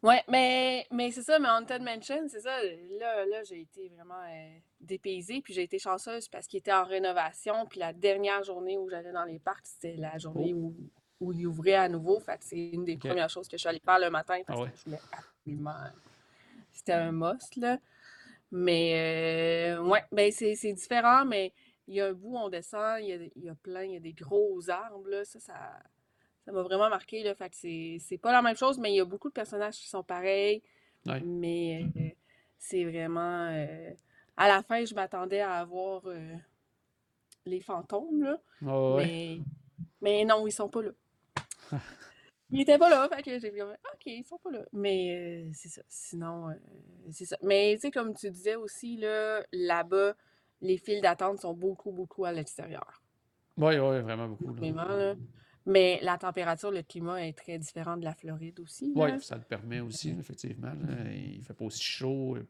Ouais, 0.03 0.23
mais, 0.29 0.87
mais 0.91 1.11
c'est 1.13 1.23
ça, 1.23 1.39
mais 1.39 1.49
Haunted 1.49 1.81
Mansion, 1.83 2.27
c'est 2.29 2.41
ça. 2.41 2.57
Là, 2.99 3.25
là 3.25 3.43
j'ai 3.45 3.61
été 3.61 3.89
vraiment 3.89 4.21
euh, 4.29 4.59
dépaysée, 4.81 5.41
puis 5.41 5.55
j'ai 5.55 5.63
été 5.63 5.79
chanceuse 5.79 6.29
parce 6.29 6.47
qu'il 6.49 6.59
était 6.59 6.73
en 6.73 6.85
rénovation, 6.85 7.67
puis 7.67 7.79
la 7.81 7.93
dernière 7.93 8.43
journée 8.43 8.77
où 8.79 8.89
j'allais 8.89 9.13
dans 9.13 9.25
les 9.25 9.39
parcs, 9.39 9.65
c'était 9.67 9.97
la 9.97 10.19
journée 10.19 10.55
où, 10.55 10.75
où 11.21 11.33
il 11.33 11.47
ouvrait 11.47 11.75
à 11.75 11.89
nouveau. 11.89 12.19
Fait 12.21 12.37
que 12.39 12.45
c'est 12.45 12.71
une 12.71 12.85
des 12.85 12.95
Oh. 12.97 13.07
Premières 13.09 13.31
choses 13.31 13.47
que 13.49 13.57
je 13.57 13.61
suis 13.61 13.69
allée 13.69 13.83
faire 13.85 13.99
le 14.01 14.11
matin 14.11 14.39
parce 14.47 14.59
Ah 14.61 14.63
ouais. 14.65 14.71
que 14.71 14.77
je 14.79 14.85
voulais 14.87 15.01
absolument. 15.13 15.91
C'était 16.73 16.93
un 16.95 17.13
must, 17.13 17.57
là. 17.57 17.79
Mais, 18.55 19.75
euh, 19.77 19.83
ouais, 19.83 20.05
ben 20.13 20.31
c'est 20.31 20.55
c'est 20.55 20.73
différent, 20.75 21.25
mais 21.25 21.53
il 21.89 21.95
y 21.95 22.01
a 22.01 22.09
un 22.09 22.13
bout, 22.13 22.37
on 22.37 22.51
descend, 22.51 22.99
il 23.01 23.07
y 23.09 23.13
a, 23.13 23.17
il 23.35 23.45
y 23.45 23.49
a 23.49 23.55
plein, 23.55 23.83
il 23.85 23.93
y 23.93 23.97
a 23.97 24.01
des 24.01 24.13
gros 24.13 24.69
arbres, 24.71 25.09
là. 25.09 25.25
Ça, 25.25 25.41
ça, 25.41 25.55
ça 26.45 26.53
m'a 26.53 26.63
vraiment 26.63 26.91
marqué, 26.91 27.23
là. 27.23 27.35
Fait 27.35 27.49
que 27.49 27.57
c'est 27.57 27.97
c'est 28.01 28.19
pas 28.19 28.31
la 28.31 28.43
même 28.43 28.57
chose, 28.57 28.79
mais 28.79 28.93
il 28.93 28.97
y 28.97 29.01
a 29.01 29.05
beaucoup 29.07 29.29
de 29.29 29.33
personnages 29.35 29.77
qui 29.79 29.89
sont 29.89 30.03
pareils. 30.05 30.63
Ouais. 31.07 31.21
Mais 31.23 31.87
euh, 31.97 32.11
c'est 32.59 32.85
vraiment. 32.85 33.49
euh, 33.51 33.91
à 34.37 34.49
la 34.49 34.63
fin, 34.63 34.85
je 34.85 34.95
m'attendais 34.95 35.41
à 35.41 35.55
avoir 35.55 36.03
euh, 36.07 36.35
les 37.47 37.61
fantômes, 37.61 38.23
là. 38.23 38.39
Ouais. 38.61 39.05
Mais, 39.07 39.39
mais 40.01 40.25
non, 40.25 40.47
ils 40.47 40.53
sont 40.53 40.69
pas 40.69 40.83
là. 40.83 40.91
Ils 42.53 42.61
étaient 42.61 42.79
pas 42.79 42.91
là, 42.91 43.09
fait 43.09 43.23
que 43.23 43.39
j'ai 43.39 43.51
dit, 43.51 43.63
OK, 43.63 44.07
ils 44.07 44.25
sont 44.25 44.39
pas 44.39 44.51
là. 44.51 44.65
Mais 44.73 45.47
euh, 45.47 45.51
c'est 45.55 45.69
ça. 45.71 45.83
Sinon, 45.89 46.51
euh, 46.51 46.55
c'est 47.11 47.25
ça. 47.25 47.37
Mais 47.43 47.75
tu 47.77 47.81
sais, 47.83 47.91
comme 47.91 48.15
tu 48.15 48.31
disais 48.31 48.57
aussi, 48.57 48.97
là, 48.99 49.43
là-bas, 49.53 50.15
les 50.61 50.77
files 50.77 51.01
d'attente 51.01 51.41
sont 51.41 51.55
beaucoup, 51.55 51.91
beaucoup 51.93 52.25
à 52.25 52.33
l'extérieur. 52.33 53.03
Oui, 53.57 53.79
oui, 53.79 54.01
vraiment 54.01 54.29
beaucoup. 54.29 54.49
là. 54.55 54.61
Vraiment, 54.61 54.85
là. 54.85 55.15
Mais 55.65 55.99
la 56.03 56.19
température, 56.19 56.71
le 56.71 56.83
climat 56.83 57.25
est 57.27 57.33
très 57.33 57.59
différent 57.59 57.97
de 57.97 58.05
la 58.05 58.15
Floride 58.15 58.59
aussi. 58.61 58.93
Oui, 58.97 59.11
ça 59.21 59.37
le 59.37 59.43
permet 59.43 59.81
aussi, 59.81 60.11
effectivement. 60.19 60.73
là. 60.75 61.11
Il 61.15 61.43
fait 61.45 61.55
pas 61.55 61.65
aussi 61.65 61.83
chaud, 61.83 62.37
euh, 62.37 62.47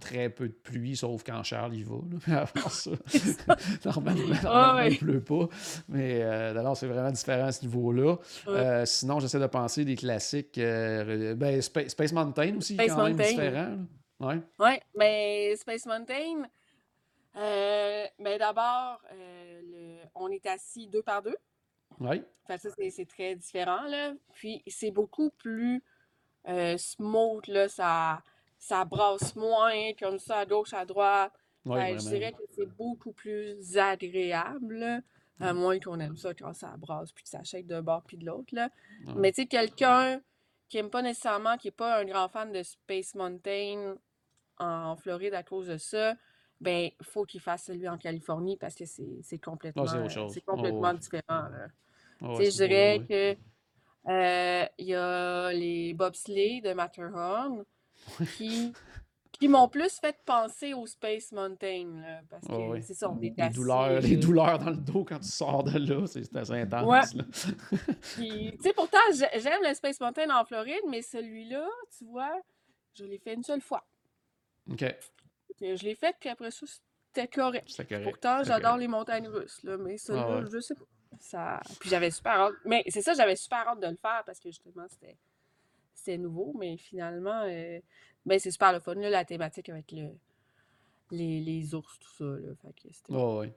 très 0.00 0.28
peu 0.30 0.48
de 0.48 0.52
pluie, 0.54 0.96
sauf 0.96 1.22
quand 1.24 1.42
Charles 1.44 1.74
y 1.76 1.82
va. 1.84 1.96
Mais 2.26 2.34
avant 2.36 2.68
ça, 2.68 2.90
normalement, 3.84 4.34
Ah 4.38 4.42
normalement, 4.42 4.80
il 4.82 4.90
ouais. 4.92 4.96
pleut 4.98 5.22
pas. 5.22 5.48
Mais 5.88 6.22
euh, 6.22 6.58
alors, 6.58 6.76
c'est 6.76 6.86
vraiment 6.86 7.10
différent 7.12 7.46
à 7.46 7.52
ce 7.52 7.62
niveau-là. 7.62 8.16
Ouais. 8.46 8.52
Euh, 8.52 8.86
sinon, 8.86 9.20
j'essaie 9.20 9.38
de 9.38 9.46
penser 9.46 9.84
des 9.84 9.96
classiques. 9.96 10.58
euh, 10.58 11.34
ben, 11.34 11.60
Spa- 11.62 11.88
Space 11.88 12.12
Mountain 12.12 12.56
aussi, 12.56 12.74
Space 12.74 12.88
quand 12.94 13.04
même 13.04 13.16
différent. 13.16 13.76
là. 14.20 14.36
Ouais. 14.58 14.82
Mais 14.96 15.54
Space 15.56 15.86
Mountain, 15.86 16.42
euh, 17.36 18.04
ben 18.18 18.38
d'abord, 18.38 19.00
on 20.14 20.28
est 20.28 20.44
assis 20.46 20.86
deux 20.88 21.02
par 21.02 21.22
deux. 21.22 21.36
Que 22.48 22.58
ça, 22.58 22.68
c'est 22.90 23.06
très 23.08 23.36
différent, 23.36 23.82
là. 23.88 24.12
Puis, 24.34 24.62
c'est 24.66 24.90
beaucoup 24.90 25.30
plus 25.30 25.82
smooth, 26.76 27.46
là. 27.48 27.68
Ça, 27.68 28.22
ça 28.60 28.84
brasse 28.84 29.34
moins, 29.34 29.92
comme 29.98 30.20
ça, 30.20 30.38
à 30.38 30.46
gauche, 30.46 30.72
à 30.74 30.84
droite. 30.84 31.32
Que 31.64 31.70
je 31.70 32.08
dirais 32.08 32.32
que 32.32 32.42
c'est 32.54 32.68
beaucoup 32.76 33.12
plus 33.12 33.76
agréable. 33.76 35.02
À 35.40 35.54
moins 35.54 35.80
qu'on 35.80 35.98
aime 36.00 36.16
ça 36.18 36.34
quand 36.34 36.52
ça 36.52 36.76
brasse, 36.76 37.12
puis 37.12 37.24
que 37.24 37.30
ça 37.30 37.42
shake 37.42 37.66
d'un 37.66 37.80
bord 37.80 38.02
puis 38.06 38.18
de 38.18 38.26
l'autre, 38.26 38.54
là. 38.54 38.68
Mais 39.16 39.32
tu 39.32 39.42
sais, 39.42 39.46
quelqu'un 39.46 40.20
qui 40.68 40.76
aime 40.76 40.90
pas 40.90 41.00
nécessairement, 41.02 41.56
qui 41.56 41.68
est 41.68 41.72
pas 41.72 41.98
un 41.98 42.04
grand 42.04 42.28
fan 42.28 42.52
de 42.52 42.62
Space 42.62 43.14
Mountain 43.14 43.96
en 44.58 44.96
Floride 44.96 45.32
à 45.32 45.42
cause 45.42 45.66
de 45.68 45.78
ça, 45.78 46.14
ben, 46.60 46.90
faut 47.02 47.24
qu'il 47.24 47.40
fasse 47.40 47.64
celui 47.64 47.88
en 47.88 47.96
Californie 47.96 48.58
parce 48.58 48.74
que 48.74 48.84
c'est 48.84 49.38
complètement, 49.38 49.86
c'est 49.86 50.42
Oh, 50.46 50.50
complètement 50.52 50.92
différent, 50.92 51.22
là. 51.48 51.68
Je 52.20 52.50
dirais 52.50 53.00
que 53.08 53.36
euh, 54.10 54.66
il 54.78 54.86
y 54.86 54.94
a 54.94 55.52
les 55.52 55.94
bobsleighs 55.94 56.60
de 56.60 56.74
Matterhorn 56.74 57.64
qui, 58.36 58.72
qui 59.32 59.48
m'ont 59.48 59.68
plus 59.68 59.98
fait 60.00 60.16
penser 60.24 60.74
au 60.74 60.86
Space 60.86 61.32
Mountain, 61.32 62.00
là, 62.02 62.20
parce 62.28 62.46
que 62.46 62.52
ouais. 62.52 62.82
c'est 62.82 62.94
ça, 62.94 63.10
on 63.10 63.20
est 63.22 63.32
Les 63.36 63.48
douleurs, 63.50 64.00
les 64.00 64.16
douleurs 64.18 64.58
dans 64.58 64.70
le 64.70 64.76
dos 64.76 65.04
quand 65.04 65.18
tu 65.20 65.28
sors 65.28 65.62
de 65.64 65.78
là, 65.78 66.06
c'est 66.06 66.36
assez 66.36 66.52
Ouais. 66.52 66.60
intense. 66.60 67.16
Puis, 68.16 68.52
tu 68.56 68.62
sais, 68.62 68.72
pourtant, 68.72 68.98
j'ai- 69.14 69.40
j'aime 69.40 69.60
le 69.66 69.72
Space 69.74 70.00
Mountain 70.00 70.28
en 70.30 70.44
Floride, 70.44 70.82
mais 70.88 71.02
celui-là, 71.02 71.66
tu 71.96 72.04
vois, 72.04 72.32
je 72.94 73.04
l'ai 73.04 73.18
fait 73.18 73.34
une 73.34 73.44
seule 73.44 73.60
fois. 73.62 73.86
OK. 74.70 74.84
Je 75.60 75.84
l'ai 75.84 75.94
fait, 75.94 76.14
puis 76.18 76.28
après 76.28 76.50
ça, 76.50 76.66
c'était 76.66 77.28
correct. 77.28 77.68
Correct. 77.76 78.04
Pourtant, 78.04 78.42
j'adore 78.44 78.76
les 78.76 78.88
montagnes 78.88 79.28
russes, 79.28 79.62
là, 79.62 79.76
mais 79.76 79.96
Ah 80.10 80.38
ouais. 80.40 80.44
je 80.52 80.58
sais 80.60 80.74
pas. 80.74 80.84
Ça... 81.18 81.60
Puis 81.80 81.90
j'avais 81.90 82.10
super 82.10 82.32
hâte. 82.32 82.54
Mais 82.64 82.82
c'est 82.88 83.02
ça, 83.02 83.14
j'avais 83.14 83.36
super 83.36 83.66
hâte 83.68 83.80
de 83.80 83.88
le 83.88 83.96
faire 83.96 84.22
parce 84.24 84.38
que 84.38 84.48
justement, 84.50 84.86
c'était 84.88 85.16
c'était 85.94 86.18
nouveau, 86.18 86.54
mais 86.58 86.76
finalement, 86.76 87.42
euh, 87.44 87.78
ben, 88.26 88.38
c'est 88.38 88.50
super 88.50 88.72
le 88.72 88.80
fun, 88.80 88.94
là, 88.94 89.10
la 89.10 89.24
thématique 89.24 89.68
avec 89.68 89.92
le, 89.92 90.08
les, 91.10 91.40
les 91.40 91.74
ours, 91.74 91.98
tout 91.98 92.12
ça. 92.18 92.24
Là, 92.24 92.54
fait 92.54 93.12
ouais. 93.12 93.52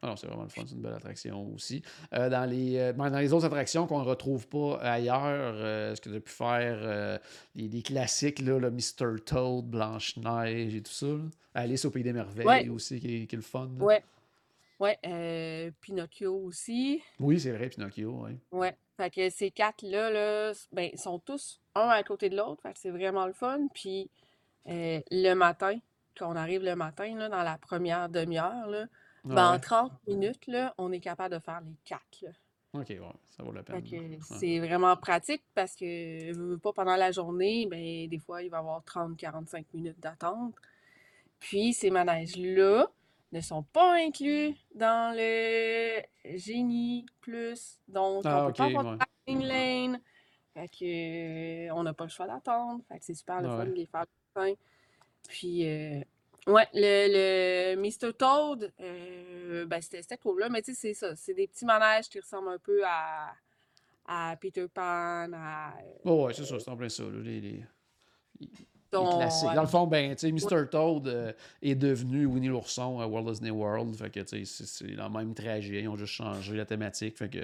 Ah 0.00 0.06
non, 0.06 0.16
c'est 0.16 0.28
vraiment 0.28 0.44
le 0.44 0.48
fun, 0.48 0.62
c'est 0.64 0.76
une 0.76 0.80
belle 0.82 0.94
attraction 0.94 1.52
aussi. 1.52 1.82
Euh, 2.14 2.28
dans, 2.28 2.48
les, 2.48 2.78
euh, 2.78 2.92
ben, 2.92 3.10
dans 3.10 3.18
les 3.18 3.32
autres 3.32 3.46
attractions 3.46 3.88
qu'on 3.88 3.98
ne 3.98 4.04
retrouve 4.04 4.46
pas 4.46 4.76
ailleurs, 4.76 5.54
euh, 5.56 5.92
est-ce 5.92 6.00
que 6.00 6.08
tu 6.10 6.16
as 6.16 6.20
pu 6.20 6.30
faire 6.30 7.20
les, 7.56 7.66
les 7.68 7.82
classiques, 7.82 8.38
là, 8.38 8.60
le 8.60 8.70
Mr. 8.70 9.16
Toad, 9.26 9.64
Blanche-Neige 9.66 10.76
et 10.76 10.82
tout 10.82 10.92
ça? 10.92 11.06
là? 11.06 11.24
Alice 11.54 11.84
au 11.84 11.90
Pays 11.90 12.04
des 12.04 12.12
Merveilles 12.12 12.46
Ouais, 12.46 12.68
aussi, 12.68 13.00
qui 13.00 13.22
est, 13.22 13.26
qui 13.26 13.34
est 13.34 13.38
le 13.38 13.42
fun. 13.42 13.68
là. 13.76 13.84
ouais, 13.84 14.04
ouais. 14.80 14.98
euh, 15.06 15.70
Pinocchio 15.80 16.34
aussi. 16.36 17.02
Oui, 17.20 17.38
c'est 17.40 17.52
vrai, 17.52 17.68
Pinocchio, 17.68 18.24
oui. 18.24 18.38
Ouais. 18.52 18.76
Fait 18.96 19.10
que 19.10 19.30
ces 19.30 19.50
quatre-là, 19.50 20.10
là, 20.10 20.52
ben, 20.72 20.90
ils 20.92 20.98
sont 20.98 21.18
tous 21.20 21.60
un 21.74 21.88
à 21.88 22.02
côté 22.02 22.28
de 22.30 22.36
l'autre. 22.36 22.62
Fait 22.62 22.72
que 22.72 22.78
c'est 22.78 22.90
vraiment 22.90 23.26
le 23.26 23.32
fun. 23.32 23.68
Puis 23.72 24.10
euh, 24.68 25.00
le 25.10 25.34
matin, 25.34 25.78
quand 26.16 26.32
on 26.32 26.36
arrive 26.36 26.62
le 26.64 26.74
matin, 26.74 27.14
là, 27.16 27.28
dans 27.28 27.42
la 27.44 27.58
première 27.58 28.08
demi-heure, 28.08 28.66
là, 28.66 28.86
ben, 29.24 29.50
en 29.50 29.52
ouais. 29.52 29.60
30 29.60 29.92
minutes, 30.08 30.46
là, 30.48 30.74
on 30.78 30.90
est 30.90 31.00
capable 31.00 31.34
de 31.36 31.40
faire 31.40 31.60
les 31.60 31.76
quatre. 31.84 32.22
là. 32.22 32.30
Ok, 32.74 32.88
ouais, 32.90 33.00
ça 33.30 33.42
vaut 33.44 33.52
la 33.52 33.62
Fait 33.62 33.74
peine. 33.74 33.84
que 33.84 33.96
Ouais. 33.96 34.18
c'est 34.20 34.58
vraiment 34.58 34.96
pratique 34.96 35.42
parce 35.54 35.74
que 35.76 36.32
veux, 36.32 36.50
veux 36.50 36.58
pas 36.58 36.72
pendant 36.72 36.96
la 36.96 37.12
journée, 37.12 37.66
ben, 37.70 38.08
des 38.08 38.18
fois, 38.18 38.42
il 38.42 38.50
va 38.50 38.56
y 38.58 38.60
avoir 38.60 38.82
30-45 38.84 39.64
minutes 39.74 40.00
d'attente. 40.00 40.54
Puis 41.40 41.72
ces 41.72 41.90
manèges-là 41.90 42.90
ne 43.32 43.40
sont 43.40 43.62
pas 43.62 43.94
inclus 43.96 44.54
dans 44.74 45.14
le 45.16 46.00
Génie 46.38 47.06
Plus. 47.20 47.78
Donc, 47.88 48.24
on 48.24 48.28
Ah, 48.28 48.42
peut 48.46 48.50
ok, 48.50 48.56
pas 48.56 48.64
avoir 48.64 48.84
de 48.84 48.90
ouais. 48.90 48.96
parking 48.98 49.42
lane. 49.46 50.00
Fait 50.54 50.68
que, 50.68 51.68
euh, 51.68 51.74
on 51.74 51.82
n'a 51.82 51.92
pas 51.94 52.04
le 52.04 52.10
choix 52.10 52.26
d'attendre. 52.26 52.82
Fait 52.88 52.98
que 52.98 53.04
c'est 53.04 53.14
super 53.14 53.40
le 53.42 53.48
fun 53.48 53.66
de 53.66 53.70
les 53.72 53.86
faire 53.86 54.04
le 54.36 54.40
matin. 54.42 54.54
Puis, 55.28 55.66
euh, 55.66 56.00
ouais, 56.46 56.66
le, 56.72 57.74
le 57.74 57.80
Mr. 57.80 58.14
Toad, 58.14 58.72
euh, 58.80 59.66
ben, 59.66 59.80
c'était 59.82 60.02
c'était 60.02 60.16
cool, 60.18 60.40
là. 60.40 60.48
Mais 60.48 60.62
tu 60.62 60.72
sais, 60.74 60.80
c'est 60.80 60.94
ça. 60.94 61.14
C'est 61.16 61.34
des 61.34 61.46
petits 61.46 61.66
manèges 61.66 62.08
qui 62.08 62.18
ressemblent 62.18 62.48
un 62.48 62.58
peu 62.58 62.80
à, 62.86 63.34
à 64.06 64.36
Peter 64.40 64.66
Pan, 64.68 65.30
à 65.34 65.74
Oh, 66.04 66.24
ouais, 66.26 66.34
c'est 66.34 66.42
euh, 66.42 66.46
ça, 66.46 66.58
c'est 66.60 66.70
en 66.70 66.76
plein 66.76 66.88
ça. 66.88 67.02
là, 67.04 67.20
les- 67.22 67.40
les 67.42 67.64
ton- 68.90 69.16
classiques. 69.18 69.48
ouais. 69.48 69.54
Dans 69.54 69.62
le 69.62 69.68
fond, 69.68 69.86
ben, 69.86 70.14
tu 70.14 70.18
sais, 70.20 70.32
Ouais. 70.32 70.56
Mr. 70.62 70.68
Toad 70.70 71.08
euh, 71.08 71.32
est 71.62 71.74
devenu 71.74 72.26
Winnie 72.26 72.48
l'ourson 72.48 73.00
à 73.00 73.06
Walt 73.06 73.30
Disney 73.30 73.50
World. 73.50 73.94
Fait 73.96 74.10
que, 74.10 74.20
tu 74.20 74.44
sais, 74.46 74.64
c'est 74.66 74.86
le 74.86 75.08
même 75.08 75.34
trajet. 75.34 75.82
Ils 75.82 75.88
ont 75.88 75.96
juste 75.96 76.12
changé 76.14 76.56
la 76.56 76.64
thématique. 76.64 77.16
Fait 77.18 77.28
que 77.28 77.40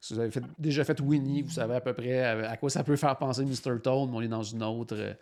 si 0.00 0.14
vous 0.14 0.20
avez 0.20 0.30
fait- 0.30 0.42
déjà 0.58 0.84
fait 0.84 1.00
Winnie, 1.00 1.42
vous 1.42 1.50
savez 1.50 1.74
à 1.76 1.80
peu 1.80 1.92
près 1.92 2.20
à, 2.22 2.50
à 2.50 2.56
quoi 2.56 2.70
ça 2.70 2.82
peut 2.84 2.96
faire 2.96 3.16
penser 3.16 3.44
Mr. 3.44 3.80
Toad, 3.82 4.08
mais 4.10 4.16
on 4.16 4.22
est 4.22 4.28
dans 4.28 4.42
une 4.42 4.62
autre 4.62 4.94
euh, 4.96 5.12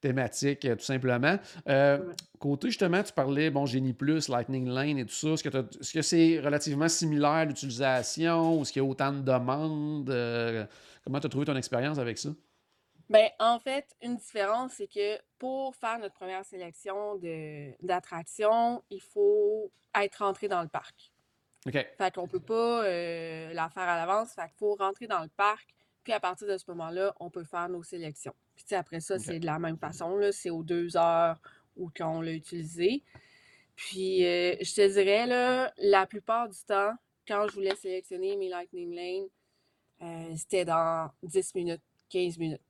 thématique, 0.00 0.64
euh, 0.64 0.76
tout 0.76 0.84
simplement. 0.84 1.36
Euh, 1.68 1.98
côté, 2.38 2.68
justement, 2.68 3.02
tu 3.02 3.12
parlais, 3.12 3.50
bon, 3.50 3.66
Génie 3.66 3.92
Plus, 3.92 4.28
Lightning 4.28 4.68
Lane 4.68 4.98
et 4.98 5.04
tout 5.04 5.12
ça. 5.12 5.28
Est-ce 5.30 5.42
que 5.42 5.48
est-ce 5.80 5.92
que 5.92 6.02
c'est 6.02 6.38
relativement 6.40 6.88
similaire 6.88 7.46
l'utilisation? 7.46 8.62
Est-ce 8.62 8.72
qu'il 8.72 8.82
y 8.82 8.84
a 8.86 8.88
autant 8.88 9.12
de 9.12 9.20
demandes? 9.22 10.08
Euh, 10.10 10.64
comment 11.04 11.18
tu 11.20 11.26
as 11.26 11.30
trouvé 11.30 11.44
ton 11.46 11.56
expérience 11.56 11.98
avec 11.98 12.16
ça? 12.18 12.28
Ben, 13.10 13.28
en 13.38 13.58
fait, 13.58 13.86
une 14.02 14.16
différence, 14.16 14.72
c'est 14.74 14.86
que 14.86 15.18
pour 15.38 15.74
faire 15.76 15.98
notre 15.98 16.14
première 16.14 16.44
sélection 16.44 17.16
de 17.16 17.72
d'attractions, 17.84 18.82
il 18.90 19.00
faut 19.00 19.72
être 19.94 20.16
rentré 20.16 20.48
dans 20.48 20.62
le 20.62 20.68
parc. 20.68 21.12
OK. 21.66 21.72
Fait 21.72 22.14
qu'on 22.14 22.28
peut 22.28 22.40
pas 22.40 22.84
euh, 22.84 23.52
la 23.52 23.68
faire 23.70 23.84
à 23.84 23.96
l'avance. 23.96 24.34
Fait 24.34 24.42
qu'il 24.48 24.58
faut 24.58 24.74
rentrer 24.74 25.06
dans 25.06 25.22
le 25.22 25.28
parc. 25.28 25.74
Puis 26.04 26.12
à 26.12 26.20
partir 26.20 26.46
de 26.46 26.56
ce 26.56 26.64
moment-là, 26.68 27.14
on 27.18 27.30
peut 27.30 27.44
faire 27.44 27.68
nos 27.68 27.82
sélections. 27.82 28.34
Puis 28.54 28.64
tu 28.64 28.70
sais, 28.70 28.76
après 28.76 29.00
ça, 29.00 29.16
OK. 29.16 29.20
c'est 29.20 29.38
de 29.38 29.46
la 29.46 29.58
même 29.58 29.78
façon. 29.78 30.16
Là, 30.16 30.30
c'est 30.32 30.50
aux 30.50 30.62
deux 30.62 30.96
heures 30.96 31.40
où 31.76 31.90
qu'on 31.96 32.20
l'a 32.20 32.32
utilisé. 32.32 33.02
Puis 33.74 34.24
euh, 34.26 34.56
je 34.60 34.74
te 34.74 34.92
dirais, 34.92 35.26
là, 35.26 35.72
la 35.78 36.06
plupart 36.06 36.48
du 36.48 36.58
temps, 36.66 36.92
quand 37.26 37.46
je 37.48 37.54
voulais 37.54 37.74
sélectionner 37.74 38.36
mes 38.36 38.48
Lightning 38.48 38.94
Lane, 38.94 39.28
euh, 40.02 40.36
c'était 40.36 40.64
dans 40.64 41.10
10 41.22 41.54
minutes, 41.54 41.82
15 42.10 42.38
minutes 42.38 42.62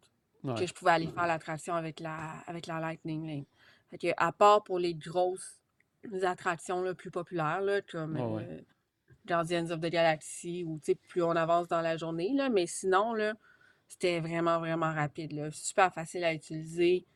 que 0.42 0.66
je 0.66 0.72
pouvais 0.72 0.92
aller 0.92 1.09
faire 1.09 1.27
l'attraction 1.27 1.74
avec 1.74 2.01
la, 2.01 2.40
avec 2.46 2.66
la 2.66 2.81
Lightning 2.81 3.27
Lane. 3.27 3.44
Fait 3.90 3.98
que, 3.98 4.07
à 4.16 4.33
part 4.33 4.62
pour 4.64 4.79
les 4.79 4.94
grosses 4.94 5.61
attractions 6.22 6.83
là, 6.83 6.94
plus 6.94 7.11
populaires, 7.11 7.61
là, 7.61 7.81
comme 7.83 8.16
euh, 8.16 8.61
Guardians 9.27 9.70
of 9.70 9.81
the 9.81 9.90
Galaxy, 9.90 10.64
ou 10.64 10.81
plus 11.09 11.22
on 11.22 11.31
avance 11.31 11.68
dans 11.68 11.81
la 11.81 11.96
journée, 11.96 12.33
là, 12.35 12.48
mais 12.48 12.66
sinon, 12.66 13.14
là, 13.14 13.35
c'était 13.88 14.20
vraiment, 14.20 14.59
vraiment 14.59 14.92
rapide. 14.92 15.33
Là, 15.33 15.51
super 15.51 15.92
facile 15.92 16.24
à 16.24 16.35
utiliser. 16.35 17.07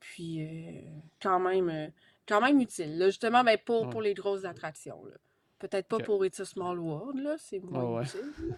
Puis, 0.00 0.42
euh, 0.42 0.80
quand 1.22 1.38
même, 1.38 1.68
euh, 1.68 1.88
quand 2.26 2.40
même 2.40 2.60
utile. 2.60 2.98
Là, 2.98 3.06
justement, 3.06 3.44
ben, 3.44 3.58
pour, 3.64 3.88
pour 3.88 4.02
les 4.02 4.14
grosses 4.14 4.44
attractions. 4.44 5.02
Peut-être 5.58 5.88
pas 5.88 5.98
pour 5.98 6.24
It's 6.24 6.40
a 6.40 6.44
Small 6.44 6.78
World, 6.78 7.36
c'est 7.38 7.60
moins 7.60 8.02
utile. 8.02 8.56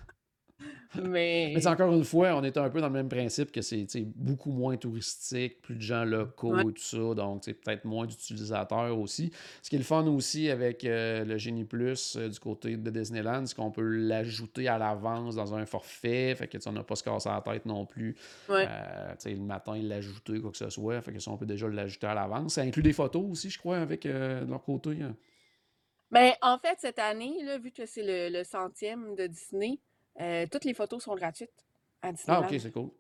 Mais 1.03 1.67
encore 1.67 1.93
une 1.93 2.05
fois, 2.05 2.35
on 2.37 2.45
est 2.45 2.57
un 2.59 2.69
peu 2.69 2.81
dans 2.81 2.89
le 2.89 2.93
même 2.93 3.09
principe 3.09 3.51
que 3.51 3.63
c'est 3.63 3.87
beaucoup 4.15 4.51
moins 4.51 4.77
touristique, 4.77 5.63
plus 5.63 5.77
de 5.77 5.81
gens 5.81 6.05
locaux 6.05 6.55
ouais, 6.55 6.63
et 6.63 6.73
tout 6.73 6.83
ça, 6.83 7.15
donc 7.15 7.45
sais, 7.45 7.55
peut-être 7.55 7.85
moins 7.85 8.07
d'utilisateurs 8.07 8.99
aussi. 8.99 9.33
Ce 9.63 9.71
qui 9.71 9.77
est 9.77 9.79
le 9.79 9.85
fun 9.85 10.07
aussi 10.07 10.51
avec 10.51 10.85
euh, 10.85 11.25
le 11.25 11.39
Génie 11.39 11.65
Plus 11.65 12.17
euh, 12.17 12.29
du 12.29 12.39
côté 12.39 12.77
de 12.77 12.91
Disneyland, 12.91 13.47
c'est 13.47 13.57
qu'on 13.57 13.71
peut 13.71 13.83
l'ajouter 13.83 14.69
à 14.69 14.77
l'avance 14.77 15.35
dans 15.35 15.55
un 15.55 15.65
forfait, 15.65 16.35
fait 16.35 16.49
que 16.49 16.59
on 16.67 16.73
n'a 16.73 16.85
pas 16.85 16.97
se 16.97 17.03
casser 17.03 17.31
la 17.31 17.41
tête 17.41 17.65
non 17.65 17.87
plus. 17.87 18.15
ouais. 18.49 18.67
Euh, 18.69 19.15
le 19.25 19.37
matin, 19.37 19.77
l'ajouter, 19.77 20.41
quoi 20.41 20.51
que 20.51 20.59
ce 20.59 20.69
soit, 20.69 21.01
fait 21.01 21.13
que 21.13 21.19
ça, 21.19 21.31
on 21.31 21.37
peut 21.39 21.47
déjà 21.47 21.69
l'ajouter 21.69 22.07
à 22.07 22.15
l'avance. 22.15 22.55
Ça 22.55 22.63
inclut 22.63 22.83
des 22.83 22.93
photos 22.93 23.25
aussi, 23.31 23.51
je 23.51 23.59
crois, 23.59 23.79
avec 23.79 24.05
euh, 24.05 24.45
de 24.45 24.51
leur 24.51 24.63
côté. 24.63 24.91
hein. 25.03 25.17
Ben, 26.11 26.33
en 26.43 26.59
fait, 26.59 26.77
cette 26.79 26.99
année, 26.99 27.43
là, 27.43 27.57
vu 27.59 27.71
que 27.73 27.87
c'est 27.87 28.03
le, 28.03 28.37
le 28.37 28.45
centième 28.45 29.15
de 29.17 29.27
Disney, 29.27 29.79
euh, 30.21 30.47
toutes 30.51 30.65
les 30.65 30.75
photos 30.75 31.03
sont 31.03 31.15
gratuites 31.15 31.65
à 32.03 32.11
Ah, 32.29 32.41
ok, 32.41 32.55
c'est 32.61 32.71
cool. 32.73 32.91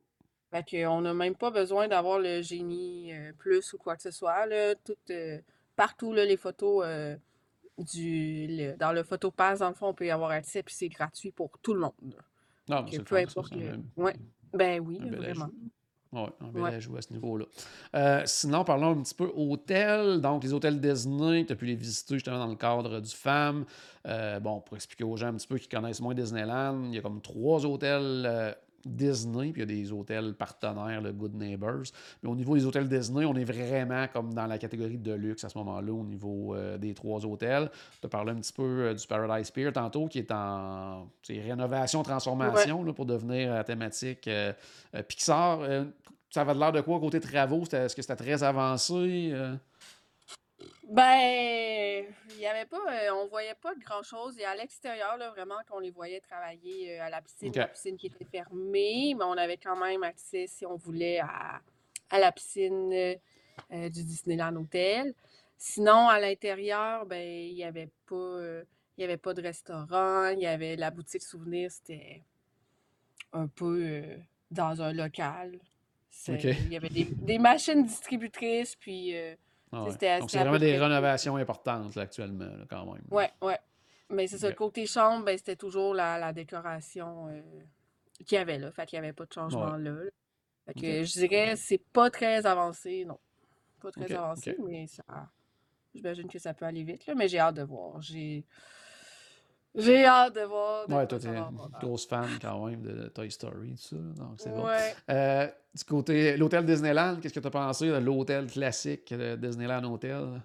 Fait 0.51 0.65
qu'on 0.85 1.01
n'a 1.01 1.15
même 1.15 1.35
pas 1.35 1.51
besoin 1.51 1.89
d'avoir 1.89 2.19
le 2.19 2.43
génie 2.43 3.13
euh, 3.15 3.33
plus 3.39 3.73
ou 3.73 3.79
quoi 3.79 3.97
que 3.97 4.03
ce 4.03 4.11
soit. 4.11 4.45
Là. 4.47 4.75
Tout, 4.77 4.97
euh, 5.11 5.41
partout, 5.77 6.13
là, 6.13 6.25
les 6.27 6.37
photos 6.37 6.85
euh, 6.87 7.17
du, 7.79 8.47
le- 8.49 8.77
dans 8.77 8.93
le 8.93 9.03
photopass, 9.03 9.61
dans 9.61 9.69
le 9.69 9.75
fond, 9.75 9.89
on 9.89 9.95
peut 9.95 10.07
y 10.07 10.11
avoir 10.11 10.31
accès, 10.31 10.63
puis 10.63 10.75
c'est 10.75 10.89
gratuit 10.89 11.33
pour 11.33 11.59
tout 11.61 11.73
le 11.75 11.81
monde. 11.81 11.93
là. 12.03 12.23
Non, 12.69 12.77
Fait 12.77 12.83
mais 12.83 12.85
que 12.85 12.91
c'est 12.93 12.99
le 12.99 13.05
peu 13.05 13.17
fun, 13.17 13.23
ça, 13.23 13.31
importe 13.41 13.49
c'est 13.55 13.69
un, 13.69 13.73
le... 13.73 13.79
un- 13.79 14.03
Ouais. 14.03 14.17
Ben 14.53 14.81
oui, 14.81 14.99
un 15.01 15.07
bel 15.07 15.19
vraiment. 15.21 15.49
Oui, 16.13 16.21
un 16.41 16.49
bel 16.49 16.63
Ouais. 16.63 16.75
ajout 16.75 16.97
à 16.97 17.03
ce 17.03 17.13
niveau-là. 17.13 17.47
Euh, 17.95 18.23
sinon, 18.27 18.65
parlons 18.65 18.91
un 18.91 19.03
petit 19.03 19.15
peu 19.15 19.31
hôtels. 19.35 20.21
Donc, 20.21 20.45
les 20.45 20.53
hôtels 20.53 20.79
Disney, 20.81 21.45
tu 21.47 21.53
as 21.53 21.57
pu 21.57 21.65
les 21.65 21.75
visiter 21.75 22.15
justement 22.15 22.39
dans 22.39 22.47
le 22.49 22.55
cadre 22.57 23.01
du 23.01 23.11
FAM. 23.11 23.65
Euh, 24.07 24.39
bon, 24.41 24.61
pour 24.61 24.77
expliquer 24.77 25.05
aux 25.05 25.17
gens 25.17 25.29
un 25.29 25.35
petit 25.35 25.47
peu 25.47 25.57
qui 25.59 25.69
connaissent 25.69 26.01
moins 26.01 26.15
Disneyland, 26.15 26.83
il 26.85 26.95
y 26.95 26.99
a 26.99 27.01
comme 27.01 27.21
trois 27.23 27.65
hôtels 27.65 28.25
euh, 28.27 28.53
Disney, 28.85 29.53
puis 29.53 29.63
il 29.63 29.71
y 29.71 29.73
a 29.73 29.83
des 29.83 29.93
hôtels 29.93 30.35
partenaires, 30.35 31.01
le 31.01 31.13
Good 31.13 31.35
Neighbors. 31.35 31.83
Mais 32.23 32.29
au 32.29 32.35
niveau 32.35 32.55
des 32.57 32.65
hôtels 32.67 32.89
Disney, 32.89 33.25
on 33.25 33.35
est 33.35 33.45
vraiment 33.45 34.07
comme 34.13 34.33
dans 34.35 34.47
la 34.47 34.59
catégorie 34.59 34.99
de 34.99 35.13
luxe 35.13 35.45
à 35.45 35.49
ce 35.49 35.59
moment-là, 35.59 35.93
au 35.93 36.05
niveau 36.05 36.55
euh, 36.55 36.79
des 36.79 36.95
trois 36.95 37.25
hôtels. 37.25 37.71
Tu 38.01 38.07
as 38.07 38.09
parlé 38.09 38.33
un 38.33 38.37
petit 38.37 38.53
peu 38.53 38.63
euh, 38.63 38.95
du 38.95 39.07
Paradise 39.07 39.51
Pier 39.51 39.73
tantôt, 39.73 40.07
qui 40.09 40.19
est 40.19 40.31
en 40.33 41.09
rénovation, 41.29 42.01
Ouais. 42.01 42.05
transformation 42.05 42.83
là, 42.85 42.93
pour 42.93 43.07
devenir 43.07 43.65
thématique 43.65 44.27
euh, 44.29 44.53
euh, 44.95 45.03
Pixar. 45.03 45.61
Ça 46.31 46.41
avait 46.41 46.55
l'air 46.55 46.73
de 46.73 46.81
quoi 46.81 46.99
côté 46.99 47.21
travaux? 47.21 47.63
Est-ce 47.65 47.95
que 47.95 48.01
c'était 48.03 48.17
très 48.17 48.43
avancé? 48.43 49.33
Ben, 50.95 52.05
il 52.31 52.39
y 52.39 52.47
avait 52.47 52.67
pas, 52.67 52.77
euh, 52.91 53.11
on 53.15 53.27
voyait 53.27 53.55
pas 53.55 53.75
de 53.75 53.81
grand-chose. 53.81 54.39
Et 54.39 54.45
à 54.45 54.55
l'extérieur, 54.55 55.17
là, 55.17 55.31
vraiment, 55.31 55.55
qu'on 55.69 55.79
les 55.79 55.91
voyait 55.91 56.21
travailler 56.21 57.01
euh, 57.01 57.05
à 57.05 57.09
la 57.11 57.23
piscine, 57.23 57.49
OK. 57.49 57.57
la 57.57 57.67
piscine 57.69 57.97
qui 57.97 58.09
était 58.09 58.27
fermée, 58.27 59.15
mais 59.17 59.25
on 59.25 59.33
avait 59.39 59.57
quand 59.57 59.77
même 59.77 60.03
accès, 60.03 60.47
si 60.47 60.67
on 60.67 60.77
voulait, 60.77 61.21
à, 61.21 61.61
à 62.11 62.19
la 62.19 62.31
piscine 62.31 62.93
euh, 62.93 63.15
euh, 63.73 63.89
du 63.89 64.05
Disneyland 64.05 64.55
Hotel. 64.57 65.15
Sinon, 65.57 66.09
à 66.09 66.21
l'intérieur, 66.21 67.07
ben, 67.07 67.23
il 67.27 67.55
y 67.55 67.65
avait 67.65 67.89
pas, 68.07 68.15
euh, 68.15 68.65
il 68.99 69.01
y 69.01 69.05
avait 69.05 69.17
pas 69.17 69.33
de 69.33 69.41
restaurant, 69.41 70.29
il 70.29 70.41
y 70.41 70.47
avait 70.47 70.77
la 70.77 70.91
boutique 70.91 71.23
souvenir, 71.23 71.71
c'était 71.71 72.23
un 73.33 73.47
peu 73.47 73.81
euh, 73.83 74.17
dans 74.51 74.83
un 74.83 74.93
local. 74.93 75.59
C'est- 76.11 76.35
OK. 76.35 76.57
Il 76.67 76.73
y 76.73 76.77
avait 76.77 76.91
des, 76.91 77.05
des 77.05 77.39
machines 77.39 77.83
distributrices, 77.83 78.77
puis 78.77 79.17
euh, 79.17 79.35
Ah 79.73 79.85
ouais. 79.85 79.91
c'était 79.93 80.19
Donc, 80.21 80.31
c'est 80.31 80.39
vraiment 80.39 80.59
des 80.59 80.79
rénovations 80.79 81.37
importantes 81.37 81.95
là, 81.95 82.03
actuellement, 82.03 82.45
là, 82.45 82.65
quand 82.69 82.85
même. 82.85 83.03
là. 83.11 83.17
Ouais, 83.17 83.31
ouais. 83.41 83.59
Mais 84.11 84.27
c'est 84.27 84.39
ça, 84.39 84.49
OK. 84.51 84.55
côté 84.57 84.87
chambre, 84.87 85.25
ben, 85.25 85.39
c'était 85.39 85.57
toujours 85.57 85.95
la, 85.95 86.19
la 86.19 86.33
décoration 86.35 87.29
euh, 87.29 87.41
qu'il 88.27 88.37
y 88.37 88.39
avait 88.39 88.59
là. 88.59 88.71
Fait 88.71 88.85
qu'il 88.87 89.01
n'y 89.01 89.07
avait 89.07 89.15
pas 89.15 89.25
de 89.25 89.33
changement 89.33 89.77
là. 89.77 89.91
là. 89.91 90.11
Fait 90.67 90.75
que 90.75 91.03
je 91.05 91.13
dirais, 91.13 91.57
c'est 91.57 91.83
pas 91.93 92.11
très 92.11 92.45
avancé, 92.47 93.05
non. 93.05 93.19
Pas 93.81 93.91
très 93.91 94.13
avancé, 94.13 94.57
mais 94.65 94.87
ça, 94.87 95.03
j'imagine 95.95 96.29
que 96.29 96.39
ça 96.39 96.55
peut 96.55 96.67
aller 96.67 96.85
vite, 96.85 97.07
là, 97.07 97.15
mais 97.17 97.27
j'ai 97.27 97.39
hâte 97.41 97.57
de 97.57 97.63
voir. 97.63 98.01
J'ai 98.01 98.45
j'ai 99.75 100.05
hâte 100.05 100.35
de 100.35 100.43
voir 100.43 100.87
de 100.87 100.95
Ouais, 100.95 101.07
toi, 101.07 101.19
t'es 101.19 101.29
une 101.29 101.59
grosse 101.81 102.07
fan 102.07 102.29
quand 102.41 102.67
même 102.67 102.83
de 102.83 103.09
Toy 103.09 103.31
Story, 103.31 103.75
tout 103.75 103.97
ça, 103.97 103.97
donc 103.97 104.35
c'est 104.39 104.51
bon. 104.51 104.67
Euh, 105.11 105.49
du 105.75 105.85
côté 105.85 106.37
l'hôtel 106.37 106.65
Disneyland, 106.67 107.19
qu'est-ce 107.21 107.35
que 107.35 107.41
tu 107.41 107.47
as 107.47 107.51
pensé 107.51 107.89
de 107.89 107.97
l'hôtel 107.97 108.47
classique 108.47 109.13
de 109.15 109.37
Disneyland 109.37 109.85
Hotel? 109.85 110.43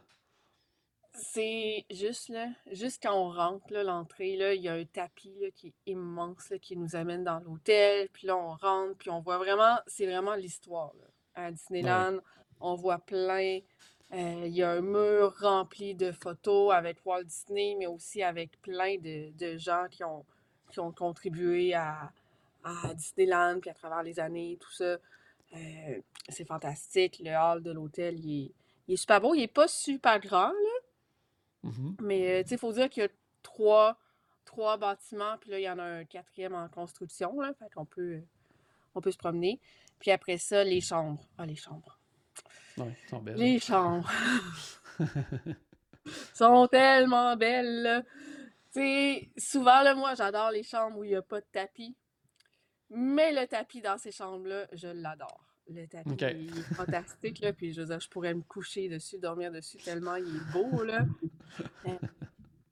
C'est 1.20 1.86
juste 1.90 2.30
là, 2.30 2.48
juste 2.72 3.02
quand 3.02 3.14
on 3.16 3.32
rentre, 3.32 3.66
là, 3.74 3.84
l'entrée, 3.84 4.36
là, 4.38 4.54
il 4.54 4.62
y 4.62 4.70
a 4.70 4.74
un 4.74 4.86
tapis 4.86 5.34
là, 5.42 5.48
qui 5.56 5.68
est 5.68 5.92
immense 5.92 6.50
là, 6.52 6.60
qui 6.60 6.78
nous 6.78 6.96
amène 6.96 7.24
dans 7.24 7.40
l'hôtel. 7.40 8.08
Puis 8.14 8.28
là, 8.28 8.38
on 8.38 8.56
rentre, 8.56 8.96
puis 9.00 9.10
on 9.10 9.20
voit 9.20 9.40
vraiment, 9.40 9.80
c'est 9.88 10.06
vraiment 10.06 10.36
l'histoire. 10.36 10.94
là. 11.02 11.08
À 11.34 11.46
Ouais. 11.48 11.52
Disneyland, 11.54 12.18
on 12.60 12.76
voit 12.76 13.00
plein. 13.00 13.60
Euh, 14.14 14.44
Il 14.46 14.54
y 14.54 14.64
a 14.64 14.72
un 14.72 14.82
mur 14.82 15.34
rempli 15.40 15.96
de 15.96 16.12
photos 16.12 16.74
avec 16.74 17.00
Walt 17.06 17.24
Disney, 17.24 17.76
mais 17.78 17.88
aussi 17.88 18.24
avec 18.24 18.62
plein 18.62 18.98
de, 18.98 19.32
de 19.38 19.58
gens 19.58 19.88
qui 19.90 20.04
ont, 20.04 20.26
qui 20.72 20.80
ont 20.80 20.92
contribué 20.92 21.74
à, 21.74 22.12
à 22.64 22.94
Disneyland, 22.94 23.60
puis 23.60 23.70
à 23.70 23.74
travers 23.74 24.04
les 24.04 24.20
années, 24.20 24.58
tout 24.60 24.72
ça. 24.72 24.98
Euh, 25.54 26.02
c'est 26.30 26.46
fantastique. 26.46 27.22
Le 27.24 27.32
hall 27.32 27.64
de 27.64 27.72
l'hôtel, 27.72 28.20
il 28.20 28.46
est, 28.46 28.52
il 28.88 28.94
est 28.94 28.98
super 28.98 29.22
beau. 29.22 29.34
Il 29.34 29.42
est 29.42 29.48
pas 29.48 29.68
super 29.68 30.20
grand, 30.20 30.50
là. 30.50 30.78
Mhm. 31.64 31.98
Mais, 32.02 32.40
euh, 32.40 32.44
tu 32.44 32.50
sais, 32.50 32.56
il 32.56 32.60
faut 32.60 32.72
dire 32.72 32.90
qu'il 32.90 33.04
y 33.04 33.06
a 33.06 33.10
trois, 33.44 33.98
trois 34.46 34.78
bâtiments, 34.78 35.38
puis 35.40 35.52
là, 35.52 35.60
il 35.60 35.64
y 35.64 35.70
en 35.70 35.80
a 35.80 35.84
un 35.84 36.06
quatrième 36.06 36.56
en 36.56 36.68
construction, 36.70 37.40
là. 37.40 37.54
Fait 37.60 37.70
qu'on 37.74 37.86
peut, 37.86 38.22
on 38.96 39.02
peut 39.02 39.12
se 39.12 39.18
promener. 39.18 39.60
Puis 40.00 40.12
après 40.12 40.38
ça, 40.38 40.64
les 40.64 40.82
chambres. 40.82 41.26
Ah, 41.38 41.46
les 41.46 41.56
chambres. 41.56 41.97
Ouais, 42.78 42.96
ils 43.06 43.10
sont 43.10 43.20
belles. 43.20 43.36
Les 43.38 43.60
chambres 43.60 44.10
sont 46.34 46.68
tellement 46.68 47.36
belles, 47.36 47.82
là. 47.84 48.02
Tu 48.74 48.82
sais, 48.82 49.30
souvent, 49.38 49.82
là, 49.82 49.96
moi, 49.96 50.14
j'adore 50.16 50.52
les 50.52 50.64
chambres 50.64 51.00
où 51.00 51.04
il 51.04 51.10
n'y 51.10 51.16
a 51.16 51.22
pas 51.22 51.40
de 51.42 51.46
tapis. 51.52 51.96
Mais 52.90 53.34
le 53.34 53.48
tapis 53.48 53.82
dans 53.82 53.98
ces 53.98 54.12
chambres-là, 54.12 54.68
je 54.74 54.88
l'adore. 54.88 55.44
Le 55.70 55.86
tapis 55.88 56.12
il 56.40 56.58
est 56.60 56.74
fantastique, 56.76 57.40
là. 57.40 57.52
Puis 57.54 57.74
je 57.74 57.82
veux 57.82 57.88
dire, 57.88 58.00
je 58.00 58.08
pourrais 58.10 58.34
me 58.34 58.42
coucher 58.44 58.88
dessus, 58.88 59.18
dormir 59.18 59.52
dessus 59.52 59.78
tellement 59.78 60.16
il 60.16 60.28
est 60.36 60.52
beau, 60.54 60.84
là. 60.84 61.06
Euh, 61.86 61.98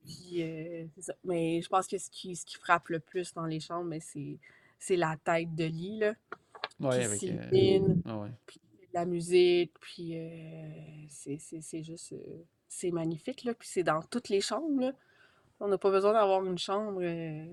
Puis, 0.06 0.42
euh, 0.44 0.86
c'est 0.96 1.02
ça. 1.02 1.14
Mais 1.26 1.62
je 1.62 1.68
pense 1.68 1.88
que 1.88 1.98
ce 1.98 2.10
qui, 2.10 2.36
ce 2.36 2.46
qui 2.46 2.56
frappe 2.56 2.88
le 2.90 3.00
plus 3.00 3.34
dans 3.34 3.46
les 3.46 3.60
chambres, 3.60 3.86
mais 3.90 4.00
c'est, 4.00 4.38
c'est 4.80 4.96
la 4.96 5.18
tête 5.24 5.54
de 5.56 5.66
lit, 5.66 5.98
là, 6.00 6.14
Ouais, 6.80 7.00
qui 7.18 7.30
avec. 7.32 7.54
euh, 7.54 8.14
ouais. 8.22 8.30
puis 8.46 8.62
la 8.96 9.06
musique, 9.06 9.74
puis 9.82 10.18
euh, 10.18 10.70
c'est, 11.10 11.38
c'est, 11.38 11.62
c'est 11.62 11.84
juste... 11.84 12.14
euh, 12.14 12.44
c'est 12.70 12.92
magnifique, 12.92 13.44
là. 13.44 13.54
Puis 13.54 13.68
c'est 13.70 13.84
dans 13.84 14.02
toutes 14.02 14.30
les 14.30 14.40
chambres, 14.42 14.80
là. 14.82 14.94
On 15.60 15.68
n'a 15.68 15.78
pas 15.78 15.92
besoin 15.92 16.14
d'avoir 16.14 16.44
une 16.46 16.58
chambre, 16.58 17.02
euh, 17.04 17.46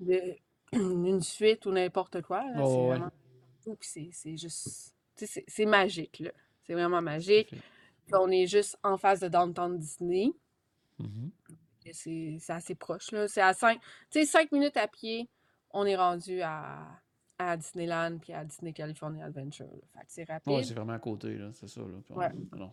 de, 0.00 0.34
une 0.72 1.20
suite 1.20 1.66
ou 1.66 1.72
n'importe 1.72 2.22
quoi, 2.22 2.42
là. 2.42 2.56
C'est 2.56 2.62
Oh, 2.62 2.82
ouais. 2.84 2.88
vraiment 2.96 3.10
tout, 3.64 3.74
puis 3.76 3.88
c'est, 3.88 4.08
c'est 4.12 4.36
juste... 4.38 4.94
C'est, 5.16 5.44
c'est 5.46 5.66
magique, 5.66 6.18
là. 6.20 6.30
C'est 6.66 6.72
vraiment 6.72 7.02
magique. 7.02 7.50
Puis 7.50 8.14
on 8.14 8.30
est 8.30 8.46
juste 8.46 8.78
en 8.82 8.96
face 8.96 9.20
de 9.20 9.28
Downtown 9.28 9.78
Disney. 9.78 10.32
Mhm. 10.98 11.30
Et 11.86 11.92
C'est 11.92 12.38
c'est 12.40 12.52
assez 12.54 12.74
proche, 12.74 13.12
là. 13.12 13.28
C'est 13.28 13.42
à 13.42 13.52
5... 13.52 13.78
Tu 14.10 14.20
sais, 14.20 14.24
5 14.26 14.52
minutes 14.52 14.76
à 14.78 14.88
pied, 14.88 15.28
on 15.70 15.84
est 15.84 15.96
rendu 15.96 16.40
à, 16.40 16.98
à 17.38 17.56
Disneyland 17.56 18.18
puis 18.18 18.32
à 18.32 18.44
Disney 18.44 18.72
California 18.72 19.24
Adventure. 19.26 19.66
là. 19.66 19.80
Fait 19.92 20.00
que 20.00 20.04
c'est 20.08 20.24
rapide. 20.24 20.64
c'est 20.64 20.74
vraiment 20.74 20.92
à 20.92 20.98
côté, 20.98 21.36
là, 21.36 21.50
c'est 21.52 21.68
ça. 21.68 21.80
Là. 21.80 21.86
Puis 22.04 22.14
on- 22.14 22.18
Ouais. 22.18 22.30
non, 22.56 22.72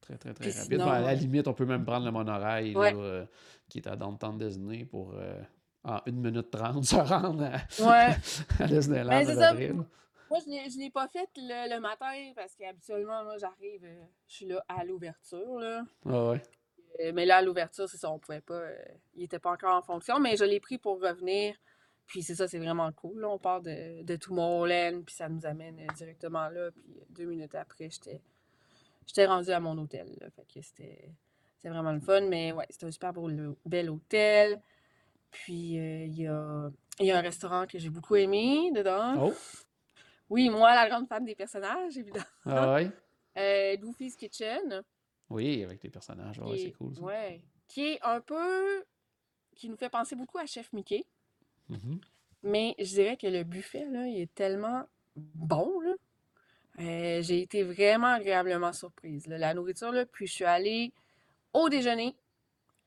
très, 0.00 0.16
très, 0.18 0.34
très 0.34 0.44
Puis 0.50 0.52
rapide. 0.58 0.72
sinon, 0.72 0.84
Ben, 0.86 0.92
à 0.92 1.00
la 1.00 1.08
euh, 1.10 1.14
limite, 1.14 1.48
on 1.48 1.54
peut 1.54 1.64
même 1.66 1.84
prendre 1.84 2.04
le 2.04 2.12
monorail, 2.12 2.76
ouais, 2.76 2.92
là, 2.92 2.98
euh, 2.98 3.26
qui 3.68 3.78
est 3.78 3.86
à 3.88 3.96
Downtown 3.96 4.36
Disney 4.38 4.84
pour, 4.84 5.14
euh, 5.14 5.40
en 5.84 6.00
1 6.06 6.12
minute 6.12 6.50
30, 6.50 6.84
se 6.84 6.96
rendre 6.96 7.44
à, 7.44 7.52
ouais. 7.82 8.16
à 8.60 8.66
Disneyland 8.66 9.24
Ben, 9.24 9.42
à. 9.42 9.52
Moi, 10.30 10.38
je 10.46 10.70
je 10.70 10.78
l'ai 10.78 10.90
pas 10.90 11.06
fait 11.08 11.28
le, 11.36 11.74
le 11.74 11.80
matin 11.80 12.32
parce 12.34 12.54
qu'habituellement, 12.56 13.22
moi, 13.24 13.36
j'arrive, 13.38 13.84
euh, 13.84 14.04
je 14.26 14.34
suis 14.34 14.46
là 14.46 14.64
à 14.68 14.84
l'ouverture, 14.84 15.58
là. 15.60 15.84
Ah 16.06 16.30
ouais. 16.30 16.42
Mais 17.12 17.26
là, 17.26 17.36
à 17.38 17.42
l'ouverture, 17.42 17.88
c'est 17.88 17.96
ça, 17.98 18.10
on 18.10 18.18
pouvait 18.18 18.40
pas, 18.40 18.62
il 19.14 19.24
était 19.24 19.38
pas 19.40 19.52
encore 19.52 19.74
en 19.74 19.82
fonction, 19.82 20.18
mais 20.20 20.36
je 20.36 20.44
l'ai 20.44 20.60
pris 20.60 20.78
pour 20.78 21.00
revenir. 21.00 21.54
Puis 22.06 22.22
c'est 22.22 22.34
ça, 22.34 22.46
c'est 22.48 22.58
vraiment 22.58 22.90
cool. 22.92 23.20
Là, 23.20 23.28
on 23.30 23.38
part 23.38 23.62
de, 23.62 24.02
de 24.02 24.16
Tomorrowland, 24.16 25.02
puis 25.04 25.14
ça 25.14 25.28
nous 25.28 25.44
amène 25.46 25.78
euh, 25.80 25.92
directement 25.96 26.48
là. 26.48 26.70
Puis 26.72 26.98
euh, 26.98 27.04
deux 27.10 27.24
minutes 27.24 27.54
après, 27.54 27.88
j'étais 27.90 28.20
j'étais 29.06 29.26
rendue 29.26 29.50
à 29.50 29.60
mon 29.60 29.76
hôtel. 29.78 30.14
là. 30.20 30.28
Fait 30.30 30.44
que 30.44 30.60
c'était 30.60 31.10
c'était 31.56 31.70
vraiment 31.70 31.92
le 31.92 32.00
fun. 32.00 32.22
Mais 32.22 32.52
ouais, 32.52 32.66
c'était 32.70 32.86
un 32.86 32.90
super 32.90 33.12
beau, 33.12 33.28
bel 33.64 33.90
hôtel. 33.90 34.60
Puis 35.30 35.78
euh, 35.78 36.04
il 36.04 36.20
y 36.20 36.26
a, 36.26 36.70
y 37.00 37.10
a 37.10 37.18
un 37.18 37.22
restaurant 37.22 37.66
que 37.66 37.78
j'ai 37.78 37.90
beaucoup 37.90 38.16
aimé 38.16 38.70
dedans. 38.72 39.28
Oh, 39.28 39.34
Oui, 40.30 40.48
moi, 40.50 40.74
la 40.74 40.88
grande 40.88 41.08
fan 41.08 41.24
des 41.24 41.34
personnages, 41.34 41.96
évidemment. 41.96 42.24
ah 42.46 42.74
ouais? 42.74 42.90
Euh, 43.36 43.76
Goofy's 43.78 44.14
Kitchen. 44.14 44.84
Oui, 45.28 45.64
avec 45.64 45.82
les 45.82 45.90
personnages, 45.90 46.38
ouais, 46.38 46.56
c'est 46.56 46.64
est, 46.66 46.70
cool 46.70 46.94
ça. 46.94 47.02
ouais, 47.02 47.42
qui 47.66 47.82
est 47.94 47.98
un 48.02 48.20
peu, 48.20 48.84
qui 49.56 49.68
nous 49.68 49.76
fait 49.76 49.88
penser 49.88 50.14
beaucoup 50.14 50.38
à 50.38 50.46
Chef 50.46 50.72
Mickey, 50.72 51.04
Mhm. 51.68 52.00
mais 52.42 52.74
je 52.78 52.84
dirais 52.84 53.16
que 53.16 53.26
le 53.26 53.42
buffet, 53.42 53.86
là, 53.90 54.06
il 54.06 54.20
est 54.20 54.34
tellement 54.34 54.84
bon, 55.16 55.80
là. 55.80 55.94
Euh, 56.80 57.22
j'ai 57.22 57.40
été 57.40 57.62
vraiment 57.62 58.08
agréablement 58.08 58.72
surprise, 58.72 59.26
là. 59.26 59.38
La 59.38 59.54
nourriture, 59.54 59.92
là, 59.92 60.04
puis 60.06 60.26
je 60.26 60.32
suis 60.32 60.44
allée 60.44 60.92
au 61.52 61.68
déjeuner 61.68 62.16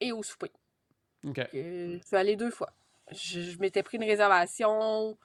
et 0.01 0.11
au 0.11 0.23
souper. 0.23 0.51
OK. 1.25 1.39
Euh, 1.39 1.97
je 2.01 2.05
suis 2.05 2.15
allée 2.15 2.35
deux 2.35 2.51
fois. 2.51 2.71
Je, 3.11 3.41
je 3.41 3.59
m'étais 3.59 3.83
pris 3.83 3.97
une 3.97 4.03
réservation 4.03 5.17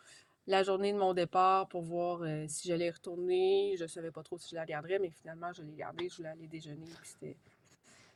la 0.46 0.62
journée 0.62 0.92
de 0.92 0.98
mon 0.98 1.14
départ 1.14 1.68
pour 1.68 1.82
voir 1.82 2.22
euh, 2.22 2.46
si 2.48 2.68
j'allais 2.68 2.86
y 2.86 2.90
retourner. 2.90 3.76
Je 3.78 3.86
savais 3.86 4.10
pas 4.10 4.22
trop 4.22 4.38
si 4.38 4.50
je 4.50 4.56
la 4.56 4.66
garderais, 4.66 4.98
mais 4.98 5.10
finalement, 5.10 5.52
je 5.52 5.62
l'ai 5.62 5.74
gardée. 5.74 6.08
Je 6.08 6.16
voulais 6.16 6.30
aller 6.30 6.48
déjeuner. 6.48 6.86
Puis 7.00 7.10
c'était, 7.10 7.36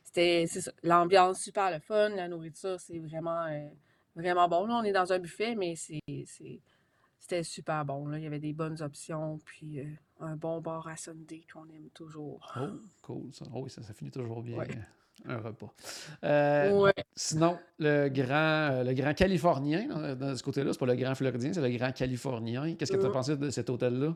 c'était, 0.03 0.45
c'est 0.47 0.61
ça. 0.61 0.71
L'ambiance 0.83 1.41
super 1.41 1.71
le 1.71 1.79
fun. 1.79 2.09
La 2.09 2.27
nourriture, 2.27 2.79
c'est 2.79 2.99
vraiment, 2.99 3.45
euh, 3.45 3.67
vraiment 4.17 4.47
bon. 4.49 4.65
Là, 4.65 4.75
on 4.75 4.83
est 4.83 4.91
dans 4.91 5.13
un 5.13 5.19
buffet, 5.19 5.55
mais 5.55 5.75
c'est, 5.75 6.01
c'était 7.19 7.43
super 7.43 7.85
bon. 7.85 8.07
Là. 8.07 8.17
Il 8.17 8.23
y 8.23 8.27
avait 8.27 8.39
des 8.39 8.53
bonnes 8.53 8.81
options. 8.81 9.39
Puis 9.45 9.79
euh, 9.79 9.85
un 10.19 10.35
bon 10.35 10.59
bar 10.59 10.87
à 10.87 10.97
Sunday 10.97 11.43
qu'on 11.51 11.67
aime 11.69 11.89
toujours. 11.93 12.51
Oh, 12.59 12.67
cool 13.03 13.33
ça. 13.33 13.45
Oh, 13.53 13.61
oui, 13.63 13.69
ça, 13.69 13.81
ça 13.83 13.93
finit 13.93 14.11
toujours 14.11 14.41
bien, 14.41 14.57
Ouais. 14.57 14.67
euh, 15.27 15.33
un 15.33 15.37
repas. 15.39 15.73
Euh, 16.23 16.79
Ouais. 16.81 16.93
sinon, 17.15 17.57
le 17.79 18.07
grand, 18.09 18.83
le 18.83 18.93
grand 18.93 19.13
Californien, 19.13 19.87
dans, 19.87 20.15
dans 20.15 20.35
ce 20.35 20.43
côté-là, 20.43 20.73
c'est 20.73 20.79
pas 20.79 20.85
le 20.85 20.95
grand 20.95 21.15
Floridien, 21.15 21.53
c'est 21.53 21.61
le 21.61 21.75
grand 21.77 21.91
Californien. 21.91 22.75
Qu'est-ce 22.75 22.91
que 22.91 22.97
tu 22.97 23.05
as 23.05 23.09
pensé 23.11 23.35
de 23.37 23.49
cet 23.49 23.69
hôtel-là? 23.69 24.15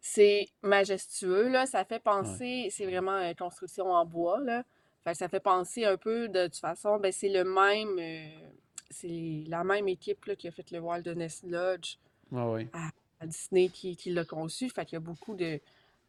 C'est 0.00 0.48
majestueux, 0.62 1.48
là. 1.50 1.66
Ça 1.66 1.84
fait 1.84 2.00
penser, 2.00 2.68
c'est 2.70 2.86
vraiment 2.86 3.18
une 3.18 3.34
construction 3.34 3.86
en 3.92 4.04
bois, 4.06 4.40
là. 4.40 4.64
Fait 5.04 5.12
que 5.12 5.16
ça 5.18 5.28
fait 5.28 5.40
penser 5.40 5.84
un 5.84 5.96
peu, 5.96 6.28
de 6.28 6.44
toute 6.44 6.56
façon, 6.56 6.98
ben 6.98 7.10
c'est 7.10 7.30
le 7.30 7.44
même, 7.44 7.98
euh, 7.98 8.48
c'est 8.90 9.44
la 9.48 9.64
même 9.64 9.88
équipe, 9.88 10.24
là, 10.26 10.36
qui 10.36 10.46
a 10.48 10.50
fait 10.50 10.70
le 10.70 10.78
Wilderness 10.80 11.42
Lodge 11.44 11.96
Ah 12.34 12.50
oui. 12.50 12.68
à, 12.72 12.90
à 13.20 13.26
Disney 13.26 13.68
qui, 13.68 13.96
qui 13.96 14.10
l'a 14.10 14.24
conçu. 14.24 14.68
Fait 14.68 14.84
qu'il 14.84 14.94
y 14.94 14.98
a 14.98 15.00
beaucoup 15.00 15.34
de, 15.34 15.58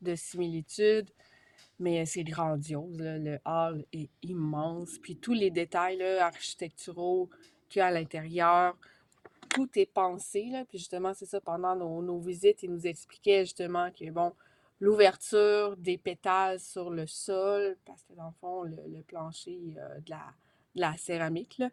de 0.02 0.16
similitudes, 0.16 1.10
mais 1.80 2.06
c'est 2.06 2.24
grandiose, 2.24 3.00
là. 3.00 3.18
Le 3.18 3.40
hall 3.46 3.86
est 3.94 4.10
immense. 4.24 4.98
Puis 5.02 5.16
tous 5.16 5.34
les 5.34 5.52
détails, 5.52 5.98
là, 5.98 6.26
architecturaux 6.26 7.30
qu'il 7.70 7.80
y 7.80 7.84
a 7.84 7.88
à 7.88 7.92
l'intérieur, 7.92 8.76
tout 9.50 9.70
est 9.76 9.86
pensé, 9.86 10.46
là. 10.52 10.66
Puis 10.66 10.80
justement, 10.80 11.14
c'est 11.14 11.26
ça, 11.26 11.40
pendant 11.40 11.76
nos, 11.76 12.02
nos 12.02 12.20
visites, 12.20 12.62
ils 12.64 12.72
nous 12.72 12.86
expliquaient 12.88 13.46
justement 13.46 13.90
que, 13.92 14.10
bon, 14.12 14.34
l'ouverture 14.82 15.78
des 15.78 15.98
pétales 15.98 16.60
sur 16.60 16.90
le 16.90 17.08
sol, 17.08 17.78
parce 17.86 18.04
que 18.04 18.14
dans 18.14 18.28
le 18.28 18.34
fond, 18.42 18.64
le, 18.64 18.76
le 18.88 19.02
plancher, 19.04 19.58
a 19.80 20.00
de 20.02 20.10
la, 20.10 20.26
de 20.76 20.82
la 20.82 20.98
céramique, 20.98 21.58
là. 21.60 21.70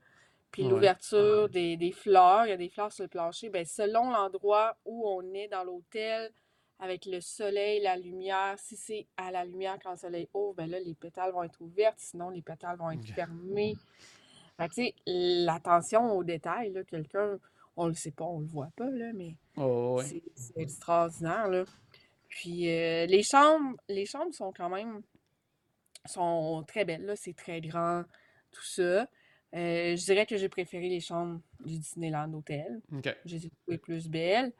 Puis 0.52 0.62
Ouais. 0.62 0.70
l'ouverture 0.70 1.48
des, 1.48 1.76
des 1.76 1.92
fleurs, 1.92 2.46
il 2.46 2.50
y 2.50 2.52
a 2.52 2.56
des 2.56 2.70
fleurs 2.70 2.92
sur 2.92 3.04
le 3.04 3.08
plancher, 3.08 3.50
ben 3.50 3.64
selon 3.66 4.10
l'endroit 4.10 4.76
où 4.86 5.06
on 5.06 5.34
est 5.34 5.48
dans 5.48 5.64
l'hôtel, 5.64 6.30
avec 6.78 7.06
le 7.06 7.20
soleil, 7.20 7.82
la 7.82 7.96
lumière, 7.96 8.54
si 8.58 8.76
c'est 8.76 9.06
à 9.16 9.30
la 9.30 9.44
lumière 9.44 9.78
quand 9.82 9.90
le 9.90 9.96
soleil 9.96 10.28
ouvre, 10.32 10.54
ben 10.54 10.70
là, 10.70 10.78
les 10.78 10.94
pétales 10.94 11.32
vont 11.32 11.42
être 11.42 11.60
ouvertes, 11.60 11.98
sinon 11.98 12.30
les 12.30 12.40
pétales 12.40 12.76
vont 12.78 12.90
être. 12.92 13.04
Fait 14.56 14.68
tu 14.68 14.74
sais, 14.74 14.94
l'attention 15.06 16.12
aux 16.16 16.24
détails, 16.24 16.72
là, 16.72 16.82
quelqu'un, 16.84 17.38
on 17.76 17.86
le 17.86 17.94
sait 17.94 18.10
pas, 18.10 18.24
on 18.24 18.40
le 18.40 18.46
voit 18.46 18.70
pas, 18.76 18.90
là, 18.90 19.12
mais 19.14 19.34
Oh, 19.56 19.96
ouais. 19.98 20.22
c'est 20.34 20.56
extraordinaire, 20.62 21.48
là. 21.48 21.64
Puis 22.28 22.68
euh, 22.70 23.06
les 23.06 23.22
chambres, 23.22 23.76
les 23.88 24.06
chambres 24.06 24.34
sont 24.34 24.52
quand 24.52 24.68
même, 24.68 25.02
sont 26.04 26.64
très 26.66 26.84
belles, 26.84 27.04
là, 27.04 27.16
c'est 27.16 27.34
très 27.34 27.60
grand, 27.60 28.04
tout 28.52 28.64
ça. 28.64 29.08
Euh, 29.54 29.96
je 29.96 30.04
dirais 30.04 30.26
que 30.26 30.36
j'ai 30.36 30.48
préféré 30.48 30.88
les 30.88 31.00
chambres 31.00 31.40
du 31.64 31.78
Disneyland 31.78 32.32
Hotel. 32.34 32.80
OK. 32.92 33.16
Je 33.24 33.36
les 33.36 33.46
ai 33.46 33.50
trouvées 33.50 33.78
plus 33.78 34.08
belles. 34.08 34.52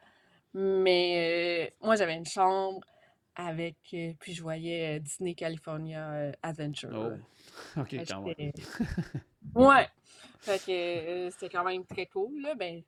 Mais 0.55 1.71
euh, 1.71 1.87
moi, 1.87 1.97
j'avais 1.97 2.15
une 2.15 2.27
chambre 2.27 2.81
avec, 3.35 3.77
euh, 3.93 4.15
puis 4.19 4.33
je 4.33 4.43
voyais 4.43 4.99
Disney 5.01 5.35
California 5.35 6.33
Adventure. 6.43 7.19
Oh, 7.77 7.81
ok, 7.81 7.97
quand 8.09 8.23
même. 8.23 8.53
Ouais. 9.55 9.89
Fait 10.41 10.59
que 10.59 11.31
c'était 11.31 11.49
quand 11.49 11.65
même 11.65 11.85
très 11.85 12.07
cool, 12.07 12.41
là. 12.41 12.55
Ben, 12.55 12.83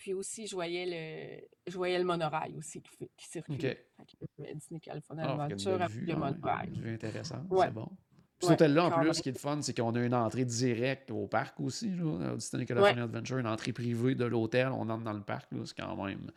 puis 0.00 0.14
aussi, 0.14 0.46
je 0.46 0.54
voyais 0.54 0.86
le, 0.86 1.46
je 1.70 1.76
voyais 1.76 1.98
le 1.98 2.04
monorail 2.04 2.56
aussi 2.56 2.80
qui, 2.80 2.90
fait- 2.96 3.10
qui 3.18 3.26
circulait. 3.28 3.86
Ok. 4.00 4.06
Fait 4.18 4.26
que, 4.48 4.54
Disney 4.54 4.80
California 4.80 5.24
Ah, 5.28 5.32
une 5.34 5.38
avec 5.82 5.94
le 5.94 6.16
monorail. 6.16 6.68
Une 6.74 6.80
vue 6.80 6.94
intéressante, 6.94 7.44
Ouais. 7.50 7.66
c'est 7.66 7.72
bon. 7.74 7.84
Puis 7.86 8.48
Ouais, 8.48 8.54
cet 8.54 8.62
hôtel-là, 8.62 8.86
en 8.86 8.90
plus, 9.02 9.12
ce 9.12 9.20
qui 9.22 9.28
est 9.28 9.32
le 9.32 9.38
fun, 9.38 9.60
c'est 9.60 9.76
qu'on 9.76 9.94
a 9.94 10.00
une 10.00 10.14
entrée 10.14 10.46
directe 10.46 11.10
au 11.10 11.26
parc 11.26 11.60
aussi, 11.60 11.90
là, 11.90 12.32
au 12.32 12.36
Disney 12.36 12.64
California 12.64 13.02
Adventure, 13.04 13.36
une 13.36 13.46
entrée 13.46 13.74
privée 13.74 14.14
de 14.14 14.24
l'hôtel, 14.24 14.68
on 14.68 14.88
entre 14.88 15.04
dans 15.04 15.12
le 15.12 15.20
parc, 15.20 15.50
c'est 15.66 15.76
quand 15.76 15.94
même 16.02 16.32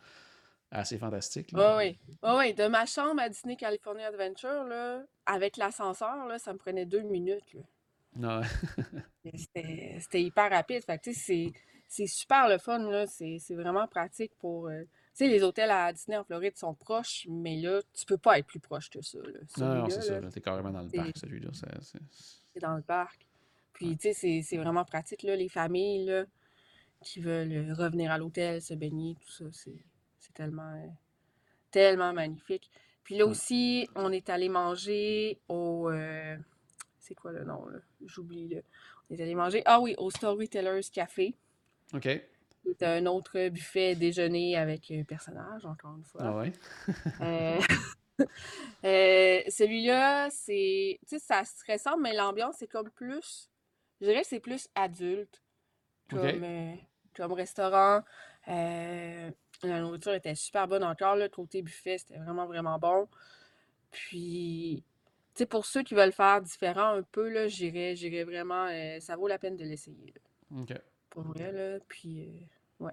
assez 0.70 0.98
fantastique. 0.98 1.50
Oui, 1.54 1.96
oui. 2.22 2.52
De 2.54 2.66
ma 2.68 2.84
chambre 2.84 3.22
à 3.22 3.30
Disney 3.30 3.56
California 3.56 4.08
Adventure, 4.08 4.64
là, 4.64 5.02
avec 5.24 5.56
l'ascenseur, 5.56 6.14
ça 6.38 6.52
me 6.52 6.58
prenait 6.58 6.84
deux 6.84 7.00
minutes. 7.02 7.54
là. 8.20 8.42
Et 9.24 9.32
C'était 9.98 10.22
hyper 10.22 10.50
rapide. 10.50 10.84
Fait 10.84 10.98
que, 10.98 11.10
c'est 11.96 12.06
super 12.06 12.48
le 12.48 12.58
fun, 12.58 12.78
là. 12.90 13.06
C'est 13.06 13.38
c'est 13.38 13.54
vraiment 13.54 13.86
pratique 13.86 14.32
pour. 14.38 14.68
euh, 14.68 14.82
Tu 14.82 15.18
sais, 15.24 15.28
les 15.28 15.42
hôtels 15.44 15.70
à 15.70 15.92
Disney 15.92 16.16
en 16.16 16.24
Floride 16.24 16.56
sont 16.56 16.74
proches, 16.74 17.26
mais 17.30 17.56
là, 17.56 17.80
tu 17.92 18.04
peux 18.04 18.18
pas 18.18 18.38
être 18.38 18.46
plus 18.46 18.58
proche 18.58 18.90
que 18.90 19.00
ça. 19.00 19.18
Là. 19.18 19.38
Non, 19.58 19.74
non, 19.82 19.88
c'est 19.90 20.00
ça, 20.02 20.20
là, 20.20 20.28
t'es 20.28 20.40
carrément 20.40 20.70
dans 20.72 20.82
le 20.82 20.88
c'est- 20.88 20.96
parc, 20.96 21.16
celui-là. 21.18 21.50
c'est- 21.52 21.82
c'est- 21.82 21.98
c'est 22.52 22.60
dans 22.60 22.74
le 22.74 22.82
parc. 22.82 23.24
Puis, 23.74 23.96
tu 23.96 24.12
sais, 24.12 24.42
c'est- 24.42 24.56
vraiment 24.56 24.84
pratique, 24.84 25.22
là. 25.22 25.36
Les 25.36 25.48
familles, 25.48 26.04
là, 26.06 26.24
qui 27.00 27.20
veulent 27.20 27.52
euh, 27.52 27.74
revenir 27.74 28.10
à 28.10 28.18
l'hôtel, 28.18 28.60
se 28.62 28.74
baigner, 28.74 29.14
tout 29.20 29.30
ça, 29.30 29.44
c'est 29.52 29.84
c'est 30.18 30.32
tellement, 30.32 30.72
euh, 30.74 30.88
tellement 31.70 32.12
magnifique. 32.12 32.70
Puis 33.04 33.16
là 33.16 33.24
Ouais. 33.26 33.30
aussi, 33.30 33.86
on 33.94 34.10
est 34.10 34.30
allé 34.30 34.48
manger 34.48 35.38
au... 35.48 35.90
euh, 35.90 36.36
c'est 36.98 37.14
quoi 37.14 37.30
le 37.32 37.44
nom, 37.44 37.66
là? 37.66 37.78
J'oublie, 38.06 38.48
là. 38.48 38.60
On 39.10 39.14
est 39.14 39.20
allé 39.20 39.34
manger... 39.34 39.62
Ah 39.66 39.78
oui, 39.80 39.94
au 39.98 40.10
Storytellers 40.10 40.80
Café. 40.92 41.34
OK. 41.92 42.08
C'est 42.66 42.82
un 42.82 43.06
autre 43.06 43.48
buffet 43.48 43.94
déjeuner 43.94 44.56
avec 44.56 44.90
euh, 44.90 45.04
personnage, 45.04 45.66
encore 45.66 45.96
une 45.96 46.04
fois. 46.04 46.20
Ah 46.24 46.36
ouais? 46.36 46.52
Euh, 47.20 47.60
euh, 48.84 49.42
celui-là, 49.48 50.30
c'est. 50.30 50.98
Tu 51.06 51.18
sais, 51.18 51.18
ça 51.18 51.44
se 51.44 51.70
ressemble, 51.70 52.02
mais 52.02 52.14
l'ambiance, 52.14 52.56
c'est 52.58 52.66
comme 52.66 52.90
plus. 52.90 53.50
Je 54.00 54.06
dirais 54.06 54.22
que 54.22 54.28
c'est 54.28 54.40
plus 54.40 54.68
adulte 54.74 55.42
comme, 56.08 56.44
euh, 56.44 56.74
comme 57.14 57.32
restaurant. 57.32 58.02
La 58.46 59.80
nourriture 59.80 60.14
était 60.14 60.34
super 60.34 60.66
bonne 60.66 60.84
encore. 60.84 61.16
Le 61.16 61.28
côté 61.28 61.62
buffet, 61.62 61.98
c'était 61.98 62.18
vraiment, 62.18 62.46
vraiment 62.46 62.78
bon. 62.78 63.08
Puis, 63.90 64.82
tu 65.34 65.38
sais, 65.38 65.46
pour 65.46 65.64
ceux 65.66 65.82
qui 65.82 65.94
veulent 65.94 66.12
faire 66.12 66.40
différent 66.42 66.94
un 66.94 67.02
peu, 67.02 67.28
là, 67.28 67.46
j'irais, 67.46 67.94
j'irais 67.94 68.24
vraiment. 68.24 68.68
ça 69.00 69.16
vaut 69.16 69.28
la 69.28 69.38
peine 69.38 69.56
de 69.56 69.64
l'essayer, 69.64 70.12
OK. 70.54 70.72
Pour 71.14 71.22
vrai, 71.22 71.52
là. 71.52 71.78
Puis, 71.88 72.20
euh, 72.20 72.88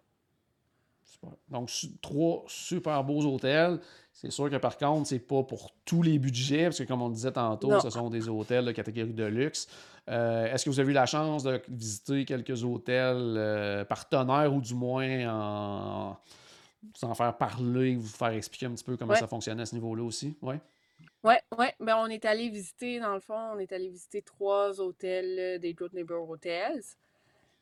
Super. 1.04 1.32
Donc, 1.50 1.70
su- 1.70 1.98
trois 2.02 2.46
super 2.48 3.04
beaux 3.04 3.26
hôtels. 3.26 3.80
C'est 4.14 4.32
sûr 4.32 4.50
que 4.50 4.56
par 4.56 4.78
contre, 4.78 5.08
c'est 5.10 5.20
pas 5.20 5.44
pour 5.44 5.72
tous 5.84 6.02
les 6.04 6.18
budgets, 6.20 6.66
parce 6.66 6.78
que 6.78 6.84
comme 6.86 7.02
on 7.02 7.10
le 7.10 7.14
disait 7.14 7.34
tantôt, 7.34 7.70
Non. 7.70 7.80
ce 7.82 7.90
sont 7.90 8.10
des 8.10 8.30
hôtels 8.30 8.64
de 8.66 8.72
catégorie 8.72 9.14
de 9.14 9.26
luxe. 9.26 9.68
Euh, 10.10 10.46
Est-ce 10.46 10.64
que 10.66 10.70
vous 10.70 10.80
avez 10.80 10.92
eu 10.92 10.96
la 10.96 11.06
chance 11.06 11.44
de 11.44 11.62
visiter 11.68 12.24
quelques 12.24 12.64
hôtels 12.64 13.36
euh, 13.38 13.84
partenaires 13.84 14.54
ou 14.54 14.62
du 14.62 14.74
moins 14.74 15.28
en 15.30 16.18
vous 16.96 17.08
en 17.08 17.14
faire 17.14 17.36
parler, 17.38 17.96
vous 17.96 18.08
faire 18.08 18.30
expliquer 18.30 18.68
un 18.68 18.72
petit 18.72 18.84
peu 18.84 18.96
comment 18.96 19.12
Ouais. 19.14 19.20
ça 19.20 19.28
fonctionnait 19.28 19.64
à 19.64 19.66
ce 19.66 19.76
niveau-là 19.76 20.04
aussi? 20.04 20.36
Oui. 20.42 20.56
Ouais, 21.24 21.42
ouais, 21.58 21.74
ben 21.80 21.98
on 21.98 22.08
est 22.08 22.24
allé 22.26 22.50
visiter, 22.50 23.00
dans 23.00 23.14
le 23.14 23.20
fond, 23.20 23.38
on 23.54 23.60
est 23.60 23.72
allé 23.74 23.90
visiter 23.90 24.22
trois 24.22 24.80
hôtels 24.80 25.38
euh, 25.40 25.58
des 25.60 25.74
Good 25.74 25.94
Neighbor 25.94 26.28
Hotels. 26.30 26.82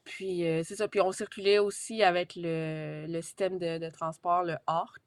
Puis 0.09 0.43
euh, 0.47 0.63
c'est 0.63 0.75
ça, 0.75 0.87
puis 0.87 1.01
on 1.01 1.11
circulait 1.11 1.59
aussi 1.59 2.01
avec 2.01 2.33
le, 2.35 3.05
le 3.07 3.21
système 3.21 3.59
de, 3.59 3.77
de 3.77 3.89
transport, 3.91 4.43
le 4.43 4.55
HART. 4.65 4.97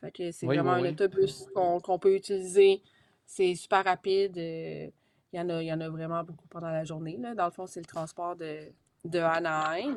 Fait 0.00 0.12
que 0.12 0.30
c'est 0.30 0.46
Oui, 0.46 0.54
vraiment 0.56 0.74
oui, 0.74 0.78
un 0.78 0.82
oui. 0.84 0.88
autobus 0.90 1.46
qu'on 1.54 1.80
qu'on 1.80 1.98
peut 1.98 2.14
utiliser. 2.14 2.80
C'est 3.26 3.54
super 3.56 3.82
rapide. 3.84 4.36
Il 4.36 4.92
y 5.32 5.40
en 5.40 5.48
a, 5.50 5.60
il 5.60 5.66
y 5.66 5.72
en 5.72 5.80
a 5.80 5.88
vraiment 5.88 6.22
beaucoup 6.22 6.46
pendant 6.46 6.70
la 6.70 6.84
journée. 6.84 7.16
Là. 7.16 7.34
Dans 7.34 7.46
le 7.46 7.50
fond, 7.50 7.66
c'est 7.66 7.80
le 7.80 7.86
transport 7.86 8.36
de, 8.36 8.70
de 9.04 9.18
Anaheim 9.18 9.96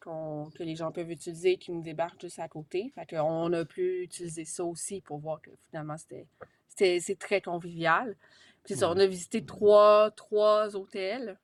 qu'on- 0.00 0.48
que 0.56 0.62
les 0.62 0.74
gens 0.74 0.90
peuvent 0.90 1.10
utiliser 1.10 1.58
qui 1.58 1.70
nous 1.70 1.82
débarquent 1.82 2.22
juste 2.22 2.38
à 2.38 2.48
côté. 2.48 2.90
Fait 2.94 3.06
qu'on 3.14 3.52
a 3.52 3.64
pu 3.66 4.04
utiliser 4.04 4.46
ça 4.46 4.64
aussi 4.64 5.02
pour 5.02 5.18
voir 5.18 5.42
que 5.42 5.50
finalement 5.68 5.98
c'était 5.98 6.26
c'était- 6.68 7.00
c'est 7.00 7.18
très 7.18 7.42
convivial. 7.42 8.16
Puis 8.64 8.74
ça, 8.76 8.88
on 8.88 8.96
a 8.96 9.06
visité 9.06 9.44
trois, 9.44 10.10
trois 10.12 10.74
hôtels. 10.76 11.36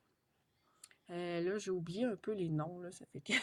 Euh, 1.10 1.40
là, 1.40 1.58
j'ai 1.58 1.70
oublié 1.70 2.04
un 2.04 2.16
peu 2.20 2.32
les 2.32 2.48
noms, 2.48 2.80
là, 2.80 2.90
ça 2.92 3.04
fait 3.12 3.20
que... 3.20 3.32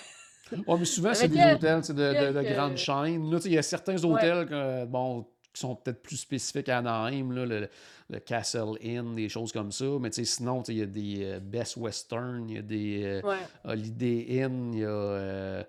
Ouais, 0.68 0.78
mais 0.78 0.86
souvent, 0.86 1.11
c'est 1.16 1.28
des 1.28 1.38
quel- 1.38 1.55
hôtels 1.55 1.82
de, 1.82 2.32
de- 2.34 2.53
grandes 2.53 2.78
chaînes. 2.78 3.32
Là, 3.32 3.38
tu 3.38 3.43
sais, 3.43 3.49
il 3.49 3.55
y 3.55 3.57
a 3.57 3.63
certains 3.63 4.03
hôtels 4.03 4.45
que, 4.45 4.86
bon, 4.86 5.26
qui 5.51 5.59
sont 5.61 5.76
peut-être 5.76 6.03
plus 6.03 6.18
spécifiques 6.18 6.70
à 6.70 6.78
Anaheim, 6.78 7.32
là, 7.32 7.47
le, 7.47 7.68
le 8.11 8.20
Castle 8.20 8.78
Inn, 8.84 9.16
des 9.16 9.28
choses 9.28 9.51
comme 9.51 9.72
ça. 9.72 9.86
Mais 9.99 10.11
sinon, 10.11 10.61
il 10.68 10.78
y 10.78 10.82
a 10.84 10.86
des 10.86 11.24
euh, 11.24 11.39
Best 11.39 11.78
Western, 11.78 12.47
il 12.47 12.55
y 12.57 12.59
a 12.59 12.61
des 12.61 13.01
euh, 13.05 13.22
Ouais, 13.28 13.38
Holiday 13.63 14.43
Inn, 14.43 14.74
il 14.76 14.80
y 14.82 14.86
a 14.86 14.88
euh, 14.89 15.63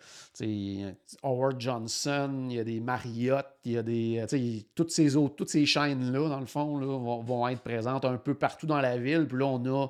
Howard 1.23 1.59
Johnson, 1.59 2.47
il 2.51 2.57
y 2.57 2.61
a 2.61 2.65
des 2.65 2.81
Marriott, 2.81 3.47
il 3.65 3.73
y 3.73 3.79
a 3.79 3.83
des. 3.83 4.67
toutes 4.75 4.91
ces 4.91 5.17
autres, 5.17 5.37
toutes 5.37 5.49
ces 5.51 5.65
chaînes-là, 5.65 6.29
dans 6.29 6.41
le 6.41 6.47
fond, 6.47 6.79
là, 6.79 6.87
vont, 6.87 7.23
vont 7.23 7.49
être 7.49 7.63
présentes 7.63 8.05
un 8.05 8.19
peu 8.19 8.35
partout 8.35 8.67
dans 8.67 8.81
la 8.81 8.99
ville. 8.99 9.27
Puis 9.27 9.39
là, 9.39 9.47
on 9.47 9.65
a 9.65 9.89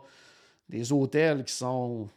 des 0.68 0.92
hôtels 0.92 1.44
qui 1.44 1.52
sont 1.52 2.08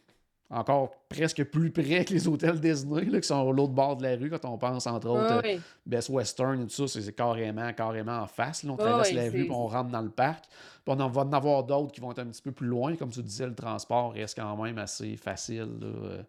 encore 0.52 0.90
presque 1.08 1.44
plus 1.44 1.70
près 1.70 2.04
que 2.04 2.12
les 2.12 2.26
hôtels 2.26 2.58
Disney, 2.60 3.04
là, 3.04 3.20
qui 3.20 3.28
sont 3.28 3.48
à 3.48 3.52
l'autre 3.52 3.72
bord 3.72 3.96
de 3.96 4.02
la 4.02 4.16
rue, 4.16 4.28
quand 4.30 4.44
on 4.46 4.58
pense, 4.58 4.86
entre 4.88 5.08
autres, 5.08 5.20
euh, 5.32 5.40
ouais, 5.42 5.54
ouais. 5.54 5.60
Best 5.86 6.08
Western 6.08 6.60
et 6.62 6.66
tout 6.66 6.88
ça, 6.88 7.00
c'est 7.00 7.12
carrément, 7.12 7.72
carrément 7.72 8.18
en 8.18 8.26
face. 8.26 8.64
là. 8.64 8.72
On 8.72 8.74
Ouais, 8.76 8.82
traverse 8.82 9.12
la 9.12 9.24
rue, 9.30 9.44
puis 9.44 9.50
on 9.52 9.68
rentre 9.68 9.90
dans 9.90 10.02
le 10.02 10.10
parc. 10.10 10.46
Puis 10.46 10.52
on 10.86 10.98
en 10.98 11.08
va 11.08 11.22
en 11.22 11.32
avoir 11.32 11.62
d'autres 11.62 11.92
qui 11.92 12.00
vont 12.00 12.10
être 12.10 12.18
un 12.18 12.26
petit 12.26 12.42
peu 12.42 12.50
plus 12.50 12.66
loin. 12.66 12.96
Comme 12.96 13.10
tu 13.10 13.22
disais, 13.22 13.46
le 13.46 13.54
transport 13.54 14.12
reste 14.12 14.36
quand 14.36 14.60
même 14.60 14.78
assez 14.78 15.16
facile 15.16 15.68
là, 15.80 15.86
euh, 15.86 16.22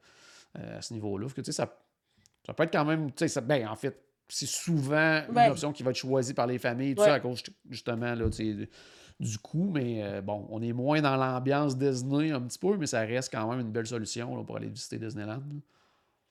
euh, 0.60 0.78
à 0.78 0.82
ce 0.84 0.94
niveau-là. 0.94 1.28
Tu 1.34 1.44
sais, 1.44 1.52
ça, 1.52 1.68
ça 2.46 2.54
peut 2.54 2.62
être 2.64 2.72
quand 2.74 2.86
même. 2.86 3.10
ça- 3.16 3.42
Ben, 3.42 3.68
en 3.68 3.76
fait, 3.76 3.98
c'est 4.28 4.46
souvent 4.48 5.22
Ben- 5.32 5.46
une 5.46 5.52
option 5.54 5.72
qui 5.74 5.82
va 5.82 5.90
être 5.90 5.98
choisie 5.98 6.36
par 6.36 6.46
les 6.46 6.60
familles, 6.60 6.94
tout 6.94 7.02
Ouais. 7.02 7.08
ça, 7.08 7.16
à 7.16 7.20
cause 7.20 7.42
justement 7.70 8.14
là, 8.14 8.30
tu 8.30 8.60
sais, 8.62 8.70
du 9.22 9.38
coût. 9.40 9.70
Mais 9.72 10.04
euh, 10.04 10.22
bon, 10.22 10.48
on 10.50 10.62
est 10.62 10.74
moins 10.74 11.02
dans 11.02 11.16
l'ambiance 11.16 11.78
Disney 11.78 12.32
un 12.32 12.42
petit 12.42 12.60
peu, 12.60 12.78
mais 12.78 12.88
ça 12.88 13.02
reste 13.02 13.32
quand 13.32 13.50
même 13.50 13.60
une 13.62 13.72
belle 13.72 13.88
solution 13.88 14.36
là, 14.38 14.44
pour 14.44 14.58
aller 14.58 14.68
visiter 14.70 14.98
Disneyland. 14.98 15.38
là. 15.38 15.62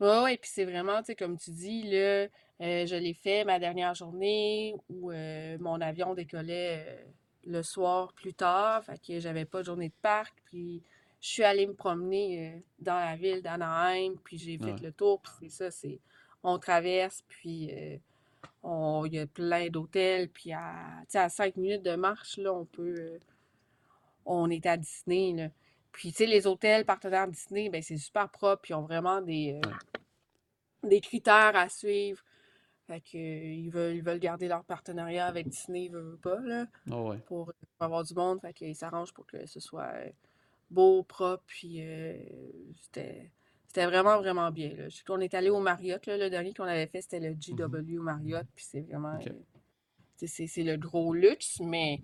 Ouais, 0.00 0.22
ouais, 0.22 0.36
puis 0.38 0.50
c'est 0.52 0.64
vraiment, 0.64 0.98
tu 1.00 1.06
sais, 1.06 1.14
comme 1.14 1.36
tu 1.38 1.50
dis, 1.50 1.82
là, 1.82 2.26
euh, 2.62 2.86
je 2.86 2.96
l'ai 2.96 3.12
fait 3.12 3.44
ma 3.44 3.58
dernière 3.58 3.94
journée 3.94 4.74
où 4.88 5.10
euh, 5.12 5.58
mon 5.60 5.80
avion 5.80 6.14
décollait 6.14 7.06
le 7.46 7.62
soir 7.62 8.12
plus 8.14 8.32
tard, 8.32 8.82
fait 8.84 8.98
que 8.98 9.20
j'avais 9.20 9.44
pas 9.44 9.60
de 9.60 9.66
journée 9.66 9.88
de 9.88 9.94
parc, 10.00 10.34
puis 10.46 10.82
je 11.20 11.28
suis 11.28 11.44
allée 11.44 11.66
me 11.66 11.74
promener 11.74 12.62
dans 12.78 12.94
la 12.98 13.14
ville 13.16 13.42
d'Anaheim, 13.42 14.14
puis 14.24 14.38
j'ai 14.38 14.56
fait 14.56 14.72
Ouais. 14.72 14.80
le 14.80 14.92
tour, 14.92 15.20
puis 15.20 15.50
c'est 15.50 15.64
ça, 15.64 15.70
c'est, 15.70 16.00
on 16.42 16.58
traverse, 16.58 17.22
puis 17.28 17.70
on- 18.62 19.04
il 19.06 19.14
y 19.14 19.18
a 19.18 19.26
plein 19.26 19.68
d'hôtels, 19.68 20.28
puis 20.30 20.52
à, 20.52 21.02
à 21.14 21.28
cinq 21.28 21.56
minutes 21.56 21.82
de 21.82 21.96
marche, 21.96 22.36
là, 22.38 22.52
on 22.52 22.64
peut, 22.64 22.94
euh, 22.98 23.18
on 24.24 24.50
est 24.50 24.66
à 24.66 24.76
Disney, 24.76 25.32
là. 25.34 25.48
Puis, 25.92 26.10
tu 26.12 26.18
sais, 26.18 26.26
les 26.26 26.46
hôtels 26.46 26.84
partenaires 26.84 27.26
Disney, 27.28 27.68
ben, 27.68 27.82
c'est 27.82 27.96
super 27.96 28.28
propre, 28.30 28.62
puis 28.62 28.72
ils 28.72 28.76
ont 28.76 28.82
vraiment 28.82 29.20
des, 29.20 29.60
euh, 29.64 29.70
des 30.88 31.00
critères 31.00 31.56
à 31.56 31.68
suivre. 31.68 32.22
Fait 32.86 33.00
que, 33.00 33.16
euh, 33.16 33.52
ils 33.54 33.70
veulent, 33.70 33.96
ils 33.96 34.02
veulent 34.02 34.18
garder 34.18 34.48
leur 34.48 34.64
partenariat 34.64 35.26
avec 35.26 35.48
Disney, 35.48 35.84
ils 35.86 35.92
veulent 35.92 36.18
pas, 36.18 36.40
là, 36.40 36.66
Ah 36.90 37.02
ouais. 37.02 37.18
pour, 37.26 37.46
pour 37.46 37.84
avoir 37.84 38.04
du 38.04 38.14
monde. 38.14 38.40
Fait 38.40 38.52
qu'ils 38.54 38.74
s'arrangent 38.76 39.12
pour 39.14 39.26
que 39.26 39.46
ce 39.46 39.60
soit 39.60 39.92
euh, 39.94 40.10
beau, 40.70 41.02
propre, 41.02 41.44
puis 41.46 41.82
euh, 41.86 42.16
c'était, 42.82 43.30
c'était 43.72 43.86
vraiment, 43.86 44.18
vraiment 44.18 44.50
bien, 44.50 44.70
là. 44.76 44.88
Je 44.88 44.96
sais 44.96 45.04
qu'on 45.04 45.20
est 45.20 45.32
allé 45.32 45.48
au 45.48 45.60
Marriott, 45.60 46.04
là, 46.06 46.16
le 46.16 46.28
dernier 46.28 46.52
qu'on 46.52 46.64
avait 46.64 46.88
fait, 46.88 47.02
c'était 47.02 47.20
le 47.20 47.34
GW 47.34 48.00
Marriott, 48.00 48.44
puis 48.52 48.64
c'est 48.68 48.80
vraiment... 48.80 49.14
Euh, 49.14 50.26
c'est 50.26 50.62
le 50.64 50.76
gros 50.76 51.14
luxe, 51.14 51.60
mais 51.60 52.00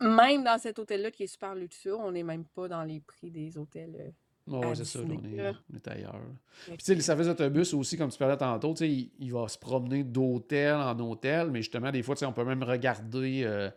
même 0.00 0.44
dans 0.44 0.56
cet 0.58 0.78
hôtel-là 0.78 1.10
qui 1.10 1.24
est 1.24 1.26
super 1.26 1.54
luxueux, 1.56 1.96
on 1.96 2.12
n'est 2.12 2.22
même 2.22 2.44
pas 2.44 2.68
dans 2.68 2.84
les 2.84 3.00
prix 3.00 3.30
des 3.32 3.58
hôtels. 3.58 3.96
euh, 3.98 4.10
Ouais, 4.46 4.66
à 4.66 4.74
c'est 4.74 4.84
ça, 4.84 4.98
on 5.00 5.10
est, 5.24 5.40
on 5.72 5.76
est 5.76 5.88
ailleurs. 5.88 6.20
Puis, 6.66 6.76
tu 6.76 6.84
sais, 6.84 6.92
que- 6.92 6.98
le 6.98 7.02
service 7.02 7.26
d'autobus 7.26 7.74
aussi, 7.74 7.96
comme 7.96 8.10
tu 8.10 8.18
parlais 8.18 8.36
tantôt, 8.36 8.74
tu 8.74 8.78
sais, 8.84 8.90
il, 8.90 9.10
il 9.18 9.32
va 9.32 9.48
se 9.48 9.58
promener 9.58 10.04
d'hôtel 10.04 10.76
en 10.76 10.96
hôtel, 11.00 11.50
mais 11.50 11.62
justement, 11.62 11.90
des 11.90 12.02
fois, 12.02 12.14
tu 12.14 12.20
sais, 12.20 12.26
on 12.26 12.32
peut 12.32 12.44
même 12.44 12.62
regarder 12.62 13.42
euh, 13.44 13.70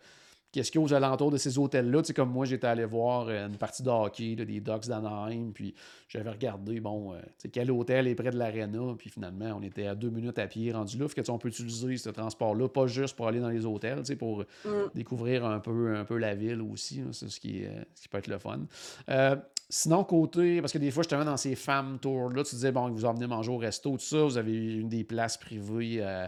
qu'est-ce 0.58 0.72
qu'il 0.72 0.80
y 0.80 0.84
a 0.84 0.86
aux 0.86 0.92
alentours 0.92 1.30
de 1.30 1.36
ces 1.36 1.56
hôtels-là. 1.58 2.02
Tu 2.02 2.08
sais, 2.08 2.14
comme 2.14 2.30
moi, 2.30 2.44
j'étais 2.44 2.66
allé 2.66 2.84
voir 2.84 3.26
euh, 3.28 3.46
une 3.46 3.56
partie 3.56 3.82
de 3.84 3.88
hockey 3.90 4.34
là, 4.36 4.44
des 4.44 4.60
Ducks 4.60 4.86
d'Anaheim, 4.88 5.52
puis 5.54 5.72
j'avais 6.08 6.30
regardé, 6.30 6.80
bon, 6.80 7.12
euh, 7.14 7.18
tu 7.20 7.32
sais, 7.38 7.48
quel 7.48 7.70
hôtel 7.70 8.08
est 8.08 8.14
près 8.16 8.30
de 8.30 8.36
l'aréna, 8.36 8.94
puis 8.98 9.08
finalement, 9.10 9.56
on 9.58 9.62
était 9.62 9.86
à 9.86 9.94
deux 9.94 10.10
minutes 10.10 10.38
à 10.38 10.46
pied 10.48 10.72
rendu 10.72 10.98
là. 10.98 11.06
Fait 11.06 11.14
que, 11.14 11.20
tu 11.20 11.26
sais, 11.26 11.30
on 11.32 11.38
peut 11.38 11.48
utiliser 11.48 11.96
ce 11.96 12.10
transport-là, 12.10 12.68
pas 12.68 12.86
juste 12.88 13.14
pour 13.16 13.28
aller 13.28 13.40
dans 13.40 13.50
les 13.50 13.64
hôtels, 13.64 13.98
tu 13.98 14.06
sais, 14.06 14.16
pour 14.16 14.40
Mm. 14.64 14.68
découvrir 14.94 15.44
un 15.46 15.60
peu, 15.60 15.96
un 15.96 16.04
peu 16.04 16.16
la 16.16 16.34
ville 16.34 16.60
aussi. 16.62 17.02
C'est 17.12 17.28
ce 17.28 17.38
qui, 17.38 17.58
est- 17.62 17.86
ce 17.94 18.02
qui 18.02 18.08
peut 18.08 18.18
être 18.18 18.26
le 18.26 18.38
fun. 18.38 18.60
Euh, 19.08 19.36
sinon, 19.68 20.02
côté, 20.02 20.60
parce 20.60 20.72
que 20.72 20.78
des 20.78 20.90
fois, 20.90 21.02
justement, 21.02 21.24
dans 21.24 21.36
ces 21.36 21.54
femmes 21.54 21.98
tours-là, 22.00 22.42
tu 22.42 22.54
disais, 22.56 22.72
bon, 22.72 22.88
vous 22.90 23.04
emmenez 23.04 23.26
manger 23.26 23.50
au 23.52 23.58
resto, 23.58 23.90
tout 23.92 23.98
ça, 23.98 24.22
vous 24.24 24.36
avez 24.38 24.52
eu 24.52 24.80
une 24.80 24.88
des 24.88 25.04
places 25.04 25.36
privées 25.36 25.98
euh, 26.00 26.06
euh, 26.08 26.26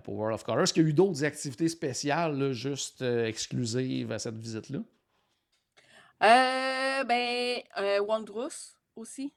pour 0.00 0.14
World 0.14 0.34
of 0.34 0.44
Color. 0.44 0.62
Est-ce 0.62 0.72
qu'il 0.72 0.82
y 0.82 0.86
a 0.86 0.88
eu 0.88 0.94
d'autres 0.94 1.24
activités 1.24 1.68
spéciales, 1.68 2.38
là, 2.38 2.52
juste 2.52 3.02
euh, 3.02 3.26
exclusives 3.26 4.10
à 4.12 4.18
cette 4.18 4.36
visite-là? 4.36 4.78
Euh, 6.22 7.04
ben, 7.04 7.62
euh, 7.78 8.00
Wondrous 8.00 8.76
aussi. 8.96 9.32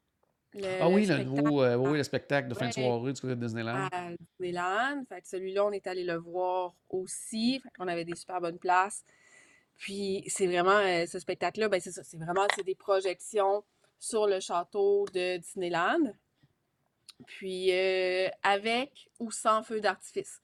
Le, 0.53 0.81
Ah 0.81 0.87
oui, 0.87 1.05
le 1.05 1.15
spectacle 1.15 1.29
nouveau 1.29 1.63
euh, 1.63 1.75
oui, 1.75 1.97
le 1.97 2.03
spectacle 2.03 2.47
de 2.47 2.53
fin 2.53 2.69
de 2.69 2.73
Ouais. 2.77 2.83
soirée 2.83 3.11
du 3.13 3.19
côté 3.21 3.35
de 3.35 3.41
Disneyland. 3.45 3.89
à 3.91 4.11
Disneyland. 4.39 5.03
Fait 5.09 5.21
que 5.21 5.27
celui-là, 5.27 5.65
on 5.65 5.71
est 5.71 5.85
allé 5.87 6.03
le 6.05 6.15
voir 6.15 6.73
aussi. 6.89 7.59
Fait 7.59 7.69
qu'on 7.77 7.87
avait 7.89 8.05
des 8.05 8.15
super 8.15 8.39
bonnes 8.39 8.59
places. 8.59 9.03
Puis 9.77 10.23
c'est 10.27 10.47
vraiment, 10.47 10.77
euh, 10.77 11.05
ce 11.05 11.19
spectacle-là, 11.19 11.67
ben 11.67 11.81
c'est 11.81 11.91
ça, 11.91 12.03
c'est 12.05 12.15
vraiment, 12.17 12.47
c'est 12.55 12.63
des 12.63 12.75
projections 12.75 13.65
sur 13.99 14.27
le 14.27 14.39
château 14.39 15.05
de 15.13 15.37
Disneyland. 15.37 16.13
Puis 17.25 17.71
euh, 17.73 18.29
avec 18.43 19.09
ou 19.19 19.31
sans 19.31 19.61
feu 19.63 19.81
d'artifice. 19.81 20.39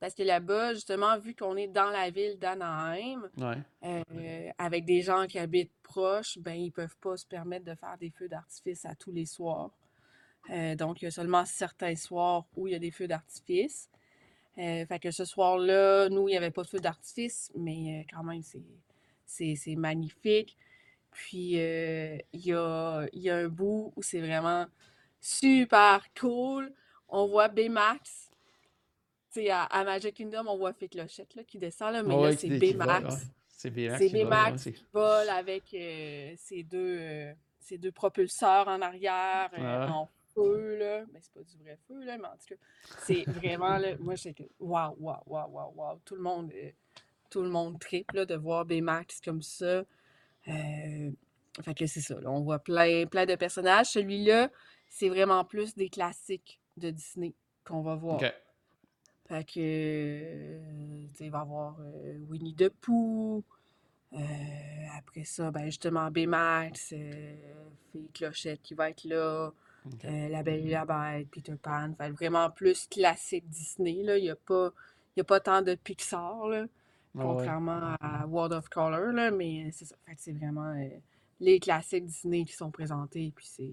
Parce 0.00 0.14
que 0.14 0.22
là-bas, 0.22 0.74
justement, 0.74 1.18
vu 1.18 1.34
qu'on 1.34 1.56
est 1.56 1.66
dans 1.66 1.90
la 1.90 2.10
ville 2.10 2.38
d'Anaheim, 2.38 3.28
Ouais. 3.36 3.56
euh, 3.84 4.50
avec 4.56 4.84
des 4.84 5.02
gens 5.02 5.26
qui 5.26 5.38
habitent 5.38 5.72
proches, 5.82 6.38
ben 6.38 6.54
ils 6.54 6.70
peuvent 6.70 6.96
pas 7.00 7.16
se 7.16 7.26
permettre 7.26 7.64
de 7.64 7.74
faire 7.74 7.96
des 7.98 8.10
feux 8.10 8.28
d'artifice 8.28 8.84
à 8.84 8.94
tous 8.94 9.10
les 9.10 9.26
soirs. 9.26 9.70
Euh, 10.50 10.76
donc, 10.76 11.02
il 11.02 11.06
y 11.06 11.08
a 11.08 11.10
seulement 11.10 11.44
certains 11.44 11.96
soirs 11.96 12.46
où 12.56 12.68
il 12.68 12.72
y 12.72 12.76
a 12.76 12.78
des 12.78 12.92
feux 12.92 13.08
d'artifice. 13.08 13.90
Euh, 14.58 14.86
fait 14.86 14.98
que 15.00 15.10
ce 15.10 15.24
soir-là, 15.24 16.08
nous, 16.10 16.28
il 16.28 16.32
n'y 16.32 16.36
avait 16.36 16.50
pas 16.52 16.62
de 16.62 16.68
feux 16.68 16.80
d'artifice, 16.80 17.50
mais 17.56 18.00
euh, 18.00 18.14
quand 18.14 18.22
même, 18.24 18.42
c'est, 18.42 18.62
c'est, 19.26 19.56
c'est 19.56 19.76
magnifique. 19.76 20.56
Puis, 21.10 21.54
il 21.54 22.20
y 22.32 22.52
a, 22.52 23.06
il 23.12 23.20
y 23.20 23.30
a 23.30 23.36
un 23.36 23.48
bout 23.48 23.92
où 23.96 24.02
c'est 24.02 24.20
vraiment 24.20 24.66
super 25.20 26.06
cool. 26.18 26.72
On 27.08 27.26
voit 27.26 27.48
Baymax. 27.48 28.27
Tu 29.32 29.40
sais, 29.42 29.50
à, 29.50 29.64
à 29.64 29.84
Magic 29.84 30.14
Kingdom, 30.14 30.46
on 30.46 30.56
voit 30.56 30.72
Fée 30.72 30.88
Clochette 30.88 31.34
là, 31.34 31.44
qui 31.44 31.58
descend, 31.58 31.92
là, 31.92 32.02
mais 32.02 32.14
Ouais, 32.14 32.30
là, 32.30 32.36
c'est 32.36 32.48
ouais. 32.48 32.58
C'est 33.98 34.08
Baymax. 34.12 34.62
c'est 34.62 34.70
c'est- 34.70 34.72
qui 34.72 34.86
vole 34.92 35.28
avec 35.28 35.64
euh, 35.74 36.32
ses 36.36 36.62
deux, 36.62 36.98
euh, 37.00 37.32
ses 37.60 37.76
deux 37.76 37.92
propulseurs 37.92 38.68
en 38.68 38.80
arrière, 38.80 39.50
euh, 39.58 39.86
en 39.88 40.08
feu, 40.34 40.76
là. 40.78 41.04
Mais 41.12 41.18
c'est 41.20 41.32
pas 41.34 41.42
du 41.42 41.58
vrai 41.58 41.76
feu, 41.86 42.04
là, 42.04 42.16
mais 42.16 42.24
en 42.26 42.36
tout 42.36 42.54
cas, 42.54 42.60
c'est 43.00 43.24
vraiment, 43.28 43.76
là, 43.76 43.96
moi, 43.98 44.14
j'étais 44.14 44.48
waouh, 44.60 44.96
waouh, 44.98 45.22
waouh, 45.26 45.50
waouh, 45.50 45.72
waouh. 45.76 45.98
Tout 46.06 46.14
le 46.14 46.22
monde, 46.22 46.50
euh, 46.54 46.70
tout 47.28 47.42
le 47.42 47.50
monde 47.50 47.78
triple, 47.78 48.16
là, 48.16 48.24
de 48.24 48.34
voir 48.36 48.64
Baymax 48.64 49.20
comme 49.20 49.42
ça. 49.42 49.84
Fait 50.44 51.74
que 51.74 51.86
c'est 51.86 52.00
ça, 52.00 52.18
là, 52.20 52.30
on 52.30 52.40
voit 52.40 52.60
plein, 52.60 53.04
plein 53.06 53.26
de 53.26 53.34
personnages. 53.34 53.86
Celui-là, 53.86 54.50
c'est 54.88 55.08
vraiment 55.08 55.44
plus 55.44 55.74
des 55.74 55.88
classiques 55.88 56.60
de 56.76 56.90
Disney 56.90 57.34
qu'on 57.64 57.82
va 57.82 57.96
voir. 57.96 58.18
Fait 59.28 59.44
que, 59.44 59.60
euh, 59.60 61.06
tu 61.10 61.14
sais, 61.16 61.24
il 61.26 61.30
va 61.30 61.38
y 61.38 61.40
avoir 61.42 61.76
euh, 61.80 62.18
Winnie 62.28 62.54
the 62.54 62.70
Pooh. 62.70 63.44
euh, 64.14 64.18
après 64.96 65.24
ça, 65.24 65.50
ben 65.50 65.66
justement, 65.66 66.10
euh, 66.10 66.70
Fée 67.92 68.08
Clochette 68.14 68.62
qui 68.62 68.74
va 68.74 68.90
être 68.90 69.04
là. 69.04 69.52
La 70.02 70.42
Belle 70.42 70.66
et 70.66 70.70
la 70.70 70.84
Bête, 70.84 71.28
Peter 71.30 71.56
Pan. 71.56 71.92
Fait 71.96 72.10
vraiment 72.10 72.50
plus 72.50 72.86
classique 72.88 73.48
Disney, 73.48 74.02
là. 74.02 74.18
Il 74.18 74.24
n'y 74.24 74.30
a 74.30 74.36
pas... 74.36 74.72
Il 75.16 75.20
y 75.20 75.22
a 75.22 75.24
pas 75.24 75.40
tant 75.40 75.62
de 75.62 75.74
Pixar, 75.74 76.46
là, 76.46 76.60
ouais. 76.62 76.68
contrairement 77.14 77.96
à 78.00 78.24
World 78.28 78.52
of 78.52 78.68
Color, 78.68 79.12
là, 79.12 79.32
mais 79.32 79.68
c'est 79.72 79.86
ça. 79.86 79.96
Fait 80.06 80.14
que 80.14 80.20
c'est 80.20 80.32
vraiment 80.32 80.72
les 81.40 81.58
classiques 81.58 82.06
Disney 82.06 82.44
qui 82.44 82.52
sont 82.52 82.70
présentés, 82.70 83.32
puis 83.34 83.44
c'est 83.44 83.72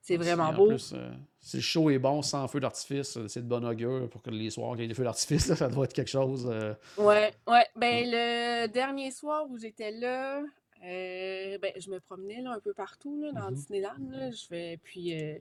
c'est 0.00 0.16
vraiment 0.16 0.44
en 0.44 0.52
beau. 0.52 0.66
plus, 0.68 0.92
euh, 0.94 1.10
si 1.40 1.56
le 1.56 1.62
show 1.62 1.90
est 1.90 1.98
bon 1.98 2.22
sans 2.22 2.46
feu 2.48 2.60
d'artifice, 2.60 3.16
euh, 3.16 3.28
c'est 3.28 3.42
de 3.42 3.48
bon 3.48 3.64
augure 3.64 4.08
pour 4.10 4.22
que 4.22 4.30
les 4.30 4.50
soirs 4.50 4.72
qu'il 4.72 4.82
y 4.82 4.84
ait 4.84 4.88
des 4.88 4.94
feux 4.94 5.04
d'artifice, 5.04 5.52
ça 5.54 5.68
doit 5.68 5.84
être 5.84 5.92
quelque 5.92 6.10
chose. 6.10 6.48
euh, 6.50 6.74
Ouais, 6.96 7.32
ouais. 7.46 7.66
Ben, 7.76 8.06
le 8.10 8.66
dernier 8.68 9.10
soir 9.10 9.46
où 9.48 9.58
j'étais 9.58 9.90
là, 9.92 10.42
euh, 10.84 11.58
ben, 11.58 11.72
je 11.76 11.90
me 11.90 12.00
promenais 12.00 12.40
là, 12.42 12.52
un 12.52 12.60
peu 12.60 12.72
partout 12.72 13.20
là, 13.22 13.32
dans 13.32 13.48
Mhm. 13.50 13.54
Disneyland. 13.54 14.10
Là. 14.10 14.30
Je 14.30 14.76
puis, 14.76 15.14
euh, 15.14 15.38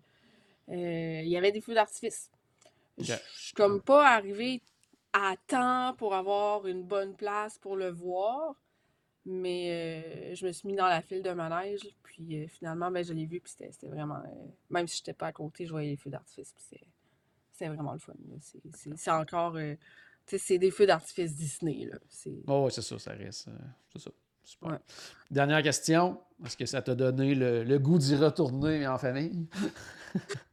il 0.67 1.27
y 1.29 1.37
avait 1.37 1.51
des 1.51 1.61
feux 1.61 1.73
d'artifice. 1.73 2.29
Je 2.97 3.13
suis 3.37 3.53
comme 3.53 3.81
pas 3.81 4.07
arrivée 4.09 4.61
à 5.13 5.35
temps 5.47 5.95
pour 5.97 6.13
avoir 6.13 6.67
une 6.67 6.83
bonne 6.83 7.15
place 7.15 7.57
pour 7.57 7.75
le 7.75 7.89
voir, 7.89 8.55
mais 9.25 10.31
euh, 10.31 10.35
je 10.35 10.45
me 10.47 10.51
suis 10.51 10.67
mis 10.67 10.75
dans 10.75 10.87
la 10.87 11.01
file 11.01 11.21
de 11.21 11.31
manège, 11.31 11.81
puis 12.03 12.43
euh, 12.43 12.47
finalement, 12.47 12.89
ben, 12.91 13.03
je 13.03 13.13
l'ai 13.13 13.25
vu, 13.25 13.39
puis 13.39 13.51
c'était 13.57 13.87
vraiment... 13.87 14.17
euh, 14.17 14.45
même 14.69 14.87
si 14.87 14.97
j'étais 14.97 15.13
pas 15.13 15.27
à 15.27 15.31
côté, 15.31 15.65
je 15.65 15.71
voyais 15.71 15.89
les 15.91 15.97
feux 15.97 16.09
d'artifice, 16.09 16.53
puis 16.53 16.79
c'était 17.51 17.67
vraiment 17.73 17.93
le 17.93 17.99
fun. 17.99 18.13
C'est- 18.41 18.59
C'est 18.75 18.97
c'est 18.97 19.11
encore... 19.11 19.53
tu 19.55 19.77
sais, 20.25 20.37
c'est 20.37 20.57
des 20.57 20.71
feux 20.71 20.85
d'artifice 20.85 21.35
Disney, 21.35 21.85
là. 21.85 21.97
C'est... 22.07 22.33
Oh, 22.47 22.69
c'est 22.69 22.81
ça, 22.81 22.97
ça 22.99 23.11
reste. 23.13 23.49
c'est 23.91 23.99
ça. 23.99 24.11
Super. 24.43 24.69
Ouais. 24.71 24.77
Dernière 25.29 25.61
question. 25.61 26.19
Est-ce 26.43 26.57
que 26.57 26.65
ça 26.65 26.81
t'a 26.81 26.95
donné 26.95 27.35
le, 27.35 27.63
le 27.63 27.77
goût 27.79 27.99
d'y 27.99 28.15
retourner 28.15 28.87
en 28.87 28.97
famille? 28.97 29.47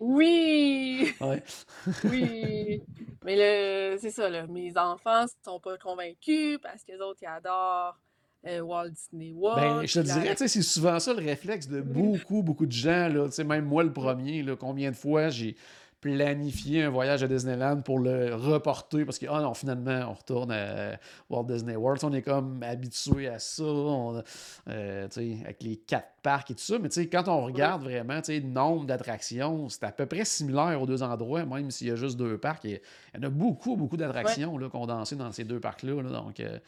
Oui! 0.00 1.12
Ouais. 1.20 1.42
Oui! 2.04 2.82
Mais 3.24 3.36
le, 3.36 3.98
c'est 3.98 4.10
ça, 4.10 4.28
là. 4.30 4.46
Mes 4.46 4.76
enfants 4.78 5.26
sont 5.44 5.60
pas 5.60 5.76
convaincus 5.76 6.58
parce 6.62 6.82
que 6.82 6.92
les 6.92 7.00
autres, 7.00 7.18
ils 7.22 7.26
adorent 7.26 7.98
euh, 8.46 8.60
Walt 8.60 8.88
Disney 8.90 9.32
World. 9.34 9.80
Ben, 9.80 9.86
je 9.86 9.92
te 9.92 9.98
puis 10.00 10.08
la- 10.08 10.14
dirais, 10.14 10.30
tu 10.34 10.38
sais, 10.38 10.48
c'est 10.48 10.62
souvent 10.62 10.98
ça 10.98 11.12
le 11.12 11.22
réflexe 11.22 11.68
de 11.68 11.82
beaucoup, 11.82 12.42
beaucoup 12.42 12.64
de 12.64 12.72
gens, 12.72 13.08
là. 13.08 13.26
Tu 13.26 13.32
sais, 13.32 13.44
même 13.44 13.66
moi 13.66 13.82
le 13.84 13.92
premier, 13.92 14.42
là, 14.42 14.56
combien 14.56 14.90
de 14.90 14.96
fois 14.96 15.28
j'ai 15.28 15.54
planifié 16.00 16.84
un 16.84 16.90
voyage 16.90 17.22
à 17.22 17.28
Disneyland 17.28 17.82
pour 17.82 17.98
le 17.98 18.34
reporter 18.34 19.04
parce 19.04 19.18
que, 19.18 19.26
ah 19.28 19.40
non, 19.42 19.52
finalement, 19.54 20.08
on 20.10 20.14
retourne 20.14 20.50
à 20.50 20.98
Walt 21.28 21.44
Disney 21.44 21.76
World. 21.76 22.00
On 22.04 22.12
est 22.12 22.22
comme 22.22 22.62
habitué 22.62 23.28
à 23.28 23.38
ça, 23.38 23.62
on- 23.64 24.22
euh, 24.68 25.08
avec 25.44 25.62
les 25.62 25.76
quatre 25.76 26.08
parcs 26.22 26.50
et 26.50 26.54
tout 26.54 26.62
ça. 26.62 26.78
Mais 26.78 26.88
quand 27.06 27.28
on 27.28 27.44
regarde 27.44 27.82
vraiment, 27.82 28.20
le 28.26 28.40
nombre 28.40 28.86
d'attractions, 28.86 29.68
c'est 29.68 29.84
à 29.84 29.92
peu 29.92 30.06
près 30.06 30.24
similaire 30.24 30.80
aux 30.80 30.86
deux 30.86 31.02
endroits, 31.02 31.44
même 31.44 31.70
s'il 31.70 31.88
y 31.88 31.90
a 31.90 31.96
juste 31.96 32.16
deux 32.16 32.38
parcs. 32.38 32.64
Il 32.64 32.80
y 33.14 33.18
en 33.18 33.22
a 33.24 33.30
beaucoup, 33.30 33.76
beaucoup 33.76 33.96
d'attractions 33.96 34.56
là, 34.58 34.68
condensées 34.68 35.16
dans 35.16 35.32
ces 35.32 35.44
deux 35.44 35.60
parcs-là. 35.60 36.02
là. 36.02 36.10
donc, 36.10 36.40
euh, 36.40 36.58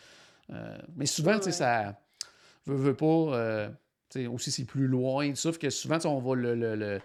euh, 0.52 0.76
mais 0.96 1.06
souvent, 1.06 1.36
Ouais. 1.38 1.52
ça 1.52 1.96
veut, 2.66 2.76
veut 2.76 2.94
pas. 2.94 3.06
euh, 3.06 3.68
aussi, 4.30 4.50
c'est 4.50 4.64
plus 4.66 4.86
loin. 4.88 5.34
Sauf 5.34 5.56
que 5.56 5.70
souvent, 5.70 5.96
on 6.04 6.18
va 6.20 6.34
le. 6.34 6.54
le, 6.54 6.74
le- 6.76 7.00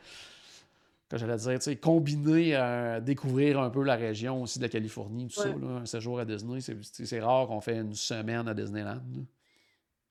que 1.09 1.17
j'allais 1.17 1.37
dire, 1.37 1.53
tu 1.59 1.61
sais, 1.61 1.75
combiner, 1.77 2.55
euh, 2.55 2.99
découvrir 2.99 3.59
un 3.59 3.69
peu 3.69 3.83
la 3.83 3.95
région 3.95 4.41
aussi 4.41 4.59
de 4.59 4.63
la 4.63 4.69
Californie, 4.69 5.27
tout 5.27 5.41
ça, 5.41 5.47
là, 5.47 5.67
un 5.81 5.85
séjour 5.85 6.19
à 6.19 6.25
Disney, 6.25 6.59
c'est- 6.61 7.19
rare 7.19 7.47
qu'on 7.47 7.61
fait 7.61 7.77
une 7.77 7.93
semaine 7.93 8.47
à 8.47 8.53
Disneyland. 8.53 9.01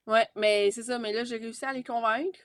là. 0.06 0.12
Ouais, 0.12 0.26
mais 0.36 0.70
c'est 0.70 0.84
ça. 0.84 0.98
Mais 0.98 1.12
là, 1.12 1.24
j'ai 1.24 1.36
réussi 1.36 1.64
à 1.64 1.72
les 1.72 1.82
convaincre. 1.82 2.38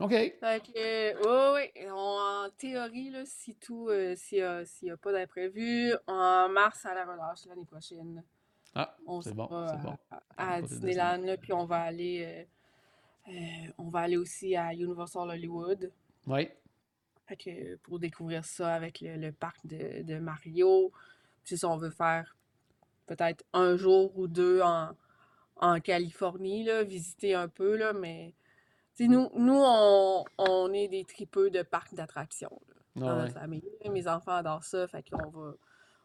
OK. 0.00 0.10
Fait 0.10 0.34
que, 0.40 1.14
oui, 1.56 1.70
oui. 1.76 1.88
En 1.90 2.48
théorie, 2.58 3.10
là, 3.10 3.22
si 3.24 3.54
tout, 3.54 3.88
euh, 3.88 4.14
s'il 4.16 4.44
n'y 4.82 4.90
a, 4.90 4.96
pas 4.96 5.12
d'imprévu, 5.12 5.94
en 6.08 6.48
mars 6.48 6.84
à 6.84 6.94
la 6.94 7.04
relâche 7.04 7.46
l'année 7.48 7.64
prochaine, 7.64 8.22
Ah, 8.74 8.96
c'est 9.22 9.32
bon, 9.32 9.48
c'est 9.68 9.82
bon. 9.82 9.96
à, 10.10 10.20
À 10.36 10.54
à 10.54 10.62
Disneyland, 10.62 11.18
là, 11.24 11.36
puis 11.36 11.52
on 11.52 11.64
va 11.64 11.82
aller, 11.82 12.44
euh, 13.28 13.32
on 13.78 13.88
va 13.88 14.00
aller 14.00 14.16
aussi 14.16 14.56
à 14.56 14.74
Universal 14.74 15.30
Hollywood. 15.30 15.92
Oui. 16.26 16.48
Fait 17.26 17.36
que 17.36 17.76
pour 17.76 17.98
découvrir 17.98 18.44
ça 18.44 18.74
avec 18.74 19.00
le, 19.00 19.16
le 19.16 19.32
parc 19.32 19.66
de, 19.66 20.02
de 20.02 20.18
Mario. 20.18 20.92
Ça, 21.44 21.68
on 21.68 21.76
veut 21.76 21.90
faire 21.90 22.36
peut-être 23.06 23.44
un 23.52 23.76
jour 23.76 24.18
ou 24.18 24.28
deux 24.28 24.62
en, 24.62 24.90
en 25.56 25.80
Californie, 25.80 26.64
là, 26.64 26.82
visiter 26.84 27.34
un 27.34 27.48
peu, 27.48 27.76
là, 27.76 27.92
mais 27.92 28.34
nous, 29.00 29.28
nous 29.34 29.60
on, 29.62 30.24
on 30.38 30.72
est 30.72 30.88
des 30.88 31.04
tripeux 31.04 31.50
de 31.50 31.62
parcs 31.62 31.94
d'attractions 31.94 32.60
dans 32.96 33.08
Ah 33.08 33.16
ouais. 33.16 33.22
notre 33.22 33.34
famille. 33.34 33.62
Mes 33.90 34.08
enfants 34.08 34.36
adorent 34.36 34.64
ça, 34.64 34.86
fait 34.88 35.02
qu'on 35.08 35.30
va, 35.30 35.54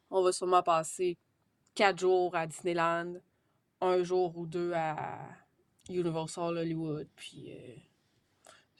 on 0.09 0.21
va 0.21 0.31
sûrement 0.31 0.63
passer 0.63 1.17
quatre 1.75 1.99
jours 1.99 2.35
à 2.35 2.47
Disneyland, 2.47 3.13
un 3.79 4.03
jour 4.03 4.37
ou 4.37 4.45
deux 4.45 4.73
à 4.73 5.19
Universal 5.89 6.57
Hollywood, 6.57 7.07
puis 7.15 7.51
euh, 7.51 7.75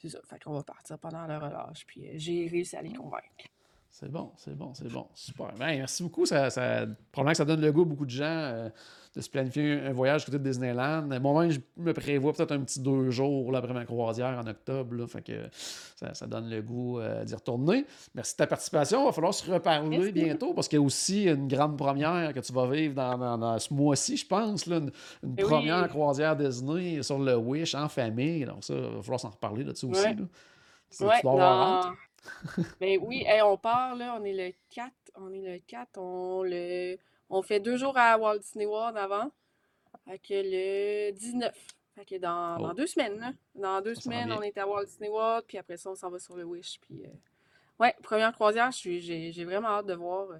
c'est 0.00 0.08
ça, 0.08 0.20
fait 0.28 0.42
qu'on 0.42 0.54
va 0.54 0.62
partir 0.62 0.98
pendant 0.98 1.26
la 1.26 1.38
relâche, 1.38 1.84
puis 1.86 2.08
euh, 2.08 2.12
j'ai 2.16 2.46
réussi 2.46 2.76
à 2.76 2.82
les 2.82 2.92
convaincre. 2.92 3.26
C'est 3.92 4.10
bon, 4.10 4.30
c'est 4.36 4.56
bon, 4.56 4.72
c'est 4.72 4.88
bon. 4.90 5.06
Super. 5.14 5.52
Ben, 5.58 5.76
merci 5.78 6.02
beaucoup. 6.02 6.24
Ça, 6.24 6.48
ça, 6.48 6.86
probablement 7.12 7.32
que 7.32 7.36
ça 7.36 7.44
donne 7.44 7.60
le 7.60 7.72
goût 7.72 7.82
à 7.82 7.84
beaucoup 7.84 8.06
de 8.06 8.10
gens 8.10 8.24
euh, 8.24 8.68
de 9.16 9.20
se 9.20 9.28
planifier 9.28 9.80
un 9.80 9.92
voyage 9.92 10.24
côté 10.24 10.38
de 10.38 10.44
Disneyland. 10.44 11.02
Moi-même, 11.20 11.50
je 11.50 11.58
me 11.76 11.92
prévois 11.92 12.32
peut-être 12.32 12.52
un 12.52 12.60
petit 12.60 12.80
deux 12.80 13.10
jours 13.10 13.50
là, 13.50 13.58
après 13.58 13.74
ma 13.74 13.84
croisière 13.84 14.40
en 14.42 14.46
octobre. 14.48 14.94
Là, 14.94 15.06
fait 15.08 15.22
que 15.22 15.48
ça, 15.96 16.14
ça 16.14 16.26
donne 16.28 16.48
le 16.48 16.62
goût 16.62 17.00
euh, 17.00 17.24
d'y 17.24 17.34
retourner. 17.34 17.84
Merci 18.14 18.34
de 18.34 18.36
ta 18.38 18.46
participation. 18.46 19.02
Il 19.02 19.06
va 19.06 19.12
falloir 19.12 19.34
se 19.34 19.50
reparler 19.50 19.98
Merci. 19.98 20.12
bientôt 20.12 20.54
parce 20.54 20.68
qu'il 20.68 20.78
y 20.78 20.82
a 20.82 20.84
aussi 20.84 21.24
une 21.24 21.48
grande 21.48 21.76
première 21.76 22.32
que 22.32 22.40
tu 22.40 22.52
vas 22.52 22.68
vivre 22.70 22.94
dans, 22.94 23.18
dans- 23.18 23.38
dans 23.38 23.58
ce 23.58 23.74
mois-ci, 23.74 24.16
je 24.16 24.26
pense. 24.26 24.66
Là, 24.66 24.76
une 24.76 24.92
une 25.24 25.30
oui. 25.36 25.42
première 25.42 25.88
croisière 25.88 26.36
Disney 26.36 27.02
sur 27.02 27.18
le 27.18 27.36
Wish 27.36 27.74
en 27.74 27.88
famille. 27.88 28.44
Donc 28.44 28.62
ça, 28.62 28.72
il 28.74 28.80
va 28.96 29.02
falloir 29.02 29.20
s'en 29.20 29.30
reparler 29.30 29.64
là-dessus 29.64 29.86
aussi. 29.86 30.04
Là. 30.04 31.06
Ouais, 31.06 31.20
tu 31.20 31.26
dans... 32.56 32.62
ben 32.80 32.98
oui, 33.02 33.24
hey, 33.26 33.42
on 33.42 33.56
part 33.56 33.96
là, 33.96 34.16
on 34.20 34.24
est 34.24 34.32
le 34.32 34.52
4, 34.70 34.92
on 35.16 35.32
est 35.32 35.40
le 35.40 35.58
4, 35.66 35.98
on 35.98 36.42
le 36.42 36.96
on 37.30 37.42
fait 37.42 37.60
deux 37.60 37.76
jours 37.76 37.96
à 37.96 38.18
Walt 38.18 38.38
Disney 38.38 38.66
World 38.66 38.96
avant. 38.96 39.30
Fait 40.04 40.18
que 40.18 40.34
le 40.34 41.12
19. 41.12 41.54
Fait 41.94 42.04
que 42.04 42.16
dans, 42.16 42.58
dans 42.58 42.74
deux 42.74 42.86
semaines, 42.86 43.18
là. 43.18 43.32
Dans 43.54 43.80
deux 43.80 43.94
Ça 43.94 44.02
semaines, 44.02 44.32
on 44.32 44.42
est 44.42 44.56
à 44.58 44.66
Walt 44.66 44.84
Disney 44.84 45.08
World, 45.08 45.44
puis 45.46 45.58
après 45.58 45.76
ça, 45.76 45.90
on 45.90 45.94
s'en 45.94 46.10
va 46.10 46.18
sur 46.18 46.36
le 46.36 46.44
Wish. 46.44 46.80
Puis, 46.80 47.04
euh, 47.04 47.08
ouais, 47.78 47.94
première 48.02 48.32
croisière, 48.32 48.70
j'ai 48.72 49.44
vraiment 49.44 49.68
hâte 49.68 49.86
de 49.86 49.94
voir, 49.94 50.30
euh, 50.30 50.38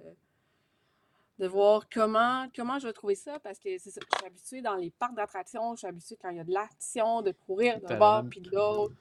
de 1.39 1.47
voir 1.47 1.87
comment, 1.93 2.47
comment 2.55 2.79
je 2.79 2.87
vais 2.87 2.93
trouver 2.93 3.15
ça, 3.15 3.39
parce 3.39 3.59
que 3.59 3.77
c'est 3.77 3.91
ça, 3.91 4.01
je 4.01 4.17
suis 4.17 4.27
habituée 4.27 4.61
dans 4.61 4.75
les 4.75 4.89
parcs 4.91 5.15
d'attractions, 5.15 5.73
je 5.75 5.79
suis 5.79 5.87
habituée 5.87 6.17
quand 6.21 6.29
il 6.29 6.37
y 6.37 6.41
a 6.41 6.45
de 6.45 6.53
l'action, 6.53 7.21
de 7.21 7.31
courir 7.31 7.79
d'un 7.81 7.97
bord 7.97 8.23
puis 8.29 8.41
de 8.41 8.49
l'autre. 8.49 8.95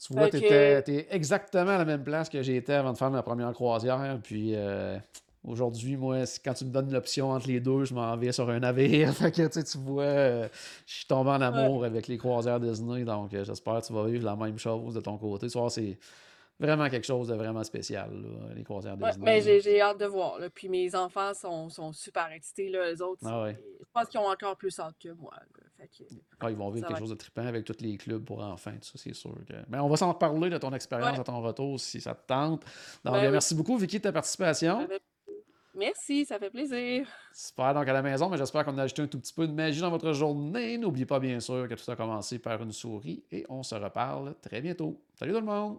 Tu 0.00 0.14
vois, 0.14 0.28
tu 0.30 0.40
que- 0.40 0.78
étais 0.78 1.06
exactement 1.10 1.70
à 1.72 1.78
la 1.78 1.84
même 1.84 2.02
place 2.02 2.28
que 2.28 2.42
j'étais 2.42 2.72
avant 2.72 2.92
de 2.92 2.98
faire 2.98 3.10
ma 3.10 3.22
première 3.22 3.52
croisière. 3.52 4.18
Puis 4.22 4.52
euh, 4.54 4.98
aujourd'hui, 5.44 5.96
moi, 5.96 6.18
quand 6.44 6.54
tu 6.54 6.64
me 6.64 6.70
donnes 6.70 6.90
l'option 6.92 7.30
entre 7.30 7.48
les 7.48 7.60
deux, 7.60 7.84
je 7.84 7.92
m'en 7.94 8.16
vais 8.16 8.32
sur 8.32 8.48
un 8.48 8.60
navire. 8.60 9.12
fait 9.14 9.30
que 9.30 9.46
tu 9.46 9.52
sais, 9.60 9.64
tu 9.64 9.78
vois, 9.78 10.02
euh, 10.04 10.48
je 10.86 10.94
suis 10.94 11.06
tombé 11.06 11.30
en 11.30 11.40
amour 11.40 11.84
avec 11.84 12.08
les 12.08 12.16
croisières 12.18 12.58
Disney. 12.60 13.04
Donc 13.04 13.34
euh, 13.34 13.44
j'espère 13.44 13.80
que 13.80 13.86
tu 13.86 13.92
vas 13.92 14.04
vivre 14.06 14.24
la 14.24 14.36
même 14.36 14.58
chose 14.58 14.94
de 14.94 15.00
ton 15.00 15.18
côté. 15.18 15.48
Tu 15.48 15.58
vois, 15.58 15.68
c'est 15.70 15.98
vraiment 16.60 16.88
quelque 16.88 17.06
chose 17.06 17.28
de 17.28 17.34
vraiment 17.34 17.64
spécial, 17.64 18.10
là, 18.12 18.54
les 18.54 18.62
croisières 18.62 18.96
Ouais, 19.00 19.10
Disney. 19.10 19.24
mais 19.24 19.40
j'ai 19.40 19.60
j'ai 19.60 19.80
hâte 19.80 19.98
de 19.98 20.06
voir. 20.06 20.38
Là. 20.38 20.48
Puis 20.50 20.68
mes 20.68 20.94
enfants 20.94 21.34
sont, 21.34 21.68
sont 21.70 21.92
super 21.92 22.30
excités, 22.30 22.68
là, 22.68 22.92
eux 22.92 23.02
autres. 23.02 23.22
Ah 23.26 23.42
ouais. 23.42 23.58
Je 23.80 23.84
pense 23.92 24.08
qu'ils 24.08 24.20
ont 24.20 24.28
encore 24.28 24.56
plus 24.56 24.78
hâte 24.78 24.96
que 25.02 25.08
moi. 25.08 25.32
Fait 25.78 25.88
que, 25.88 26.04
Ah, 26.40 26.50
ils 26.50 26.56
vont 26.56 26.70
vivre 26.70 26.86
quelque 26.86 26.96
va 26.98 27.00
chose 27.00 27.10
de 27.10 27.14
trippant 27.16 27.46
avec 27.46 27.64
tous 27.64 27.80
les 27.80 27.96
clubs 27.96 28.24
pour 28.24 28.40
enfants, 28.42 28.72
tout 28.72 28.86
ça, 28.86 28.92
c'est 28.96 29.14
sûr. 29.14 29.34
que- 29.48 29.54
Mais 29.68 29.78
on 29.78 29.88
va 29.88 29.96
s'en 29.96 30.12
reparler 30.12 30.50
de 30.50 30.58
ton 30.58 30.72
expérience 30.74 31.14
Ouais. 31.14 31.20
à 31.20 31.24
ton 31.24 31.40
retour 31.40 31.80
si 31.80 32.00
ça 32.00 32.14
te 32.14 32.26
tente. 32.26 32.62
Donc, 33.04 33.14
Ben 33.14 33.20
bien, 33.22 33.30
merci 33.30 33.54
beaucoup, 33.54 33.76
Vicky, 33.78 33.96
de 33.96 34.02
ta 34.02 34.12
participation. 34.12 34.86
fait- 34.86 35.02
Merci, 35.72 36.26
ça 36.26 36.38
fait 36.38 36.50
plaisir. 36.50 37.06
Super, 37.32 37.72
donc 37.72 37.88
à 37.88 37.92
la 37.92 38.02
maison, 38.02 38.28
mais 38.28 38.36
j'espère 38.36 38.64
qu'on 38.64 38.76
a 38.76 38.82
ajouté 38.82 39.02
un 39.02 39.06
tout 39.06 39.20
petit 39.20 39.32
peu 39.32 39.46
de 39.46 39.52
magie 39.52 39.80
dans 39.80 39.88
votre 39.90 40.12
journée. 40.12 40.76
N'oubliez 40.76 41.06
pas, 41.06 41.20
bien 41.20 41.38
sûr, 41.40 41.68
que 41.68 41.74
tout 41.74 41.88
a 41.90 41.94
commencé 41.96 42.38
par 42.40 42.60
une 42.60 42.72
souris 42.72 43.24
et 43.30 43.46
on 43.48 43.62
se 43.62 43.76
reparle 43.76 44.34
très 44.42 44.60
bientôt. 44.60 45.00
Salut 45.14 45.32
tout 45.32 45.38
le 45.40 45.46
monde! 45.46 45.78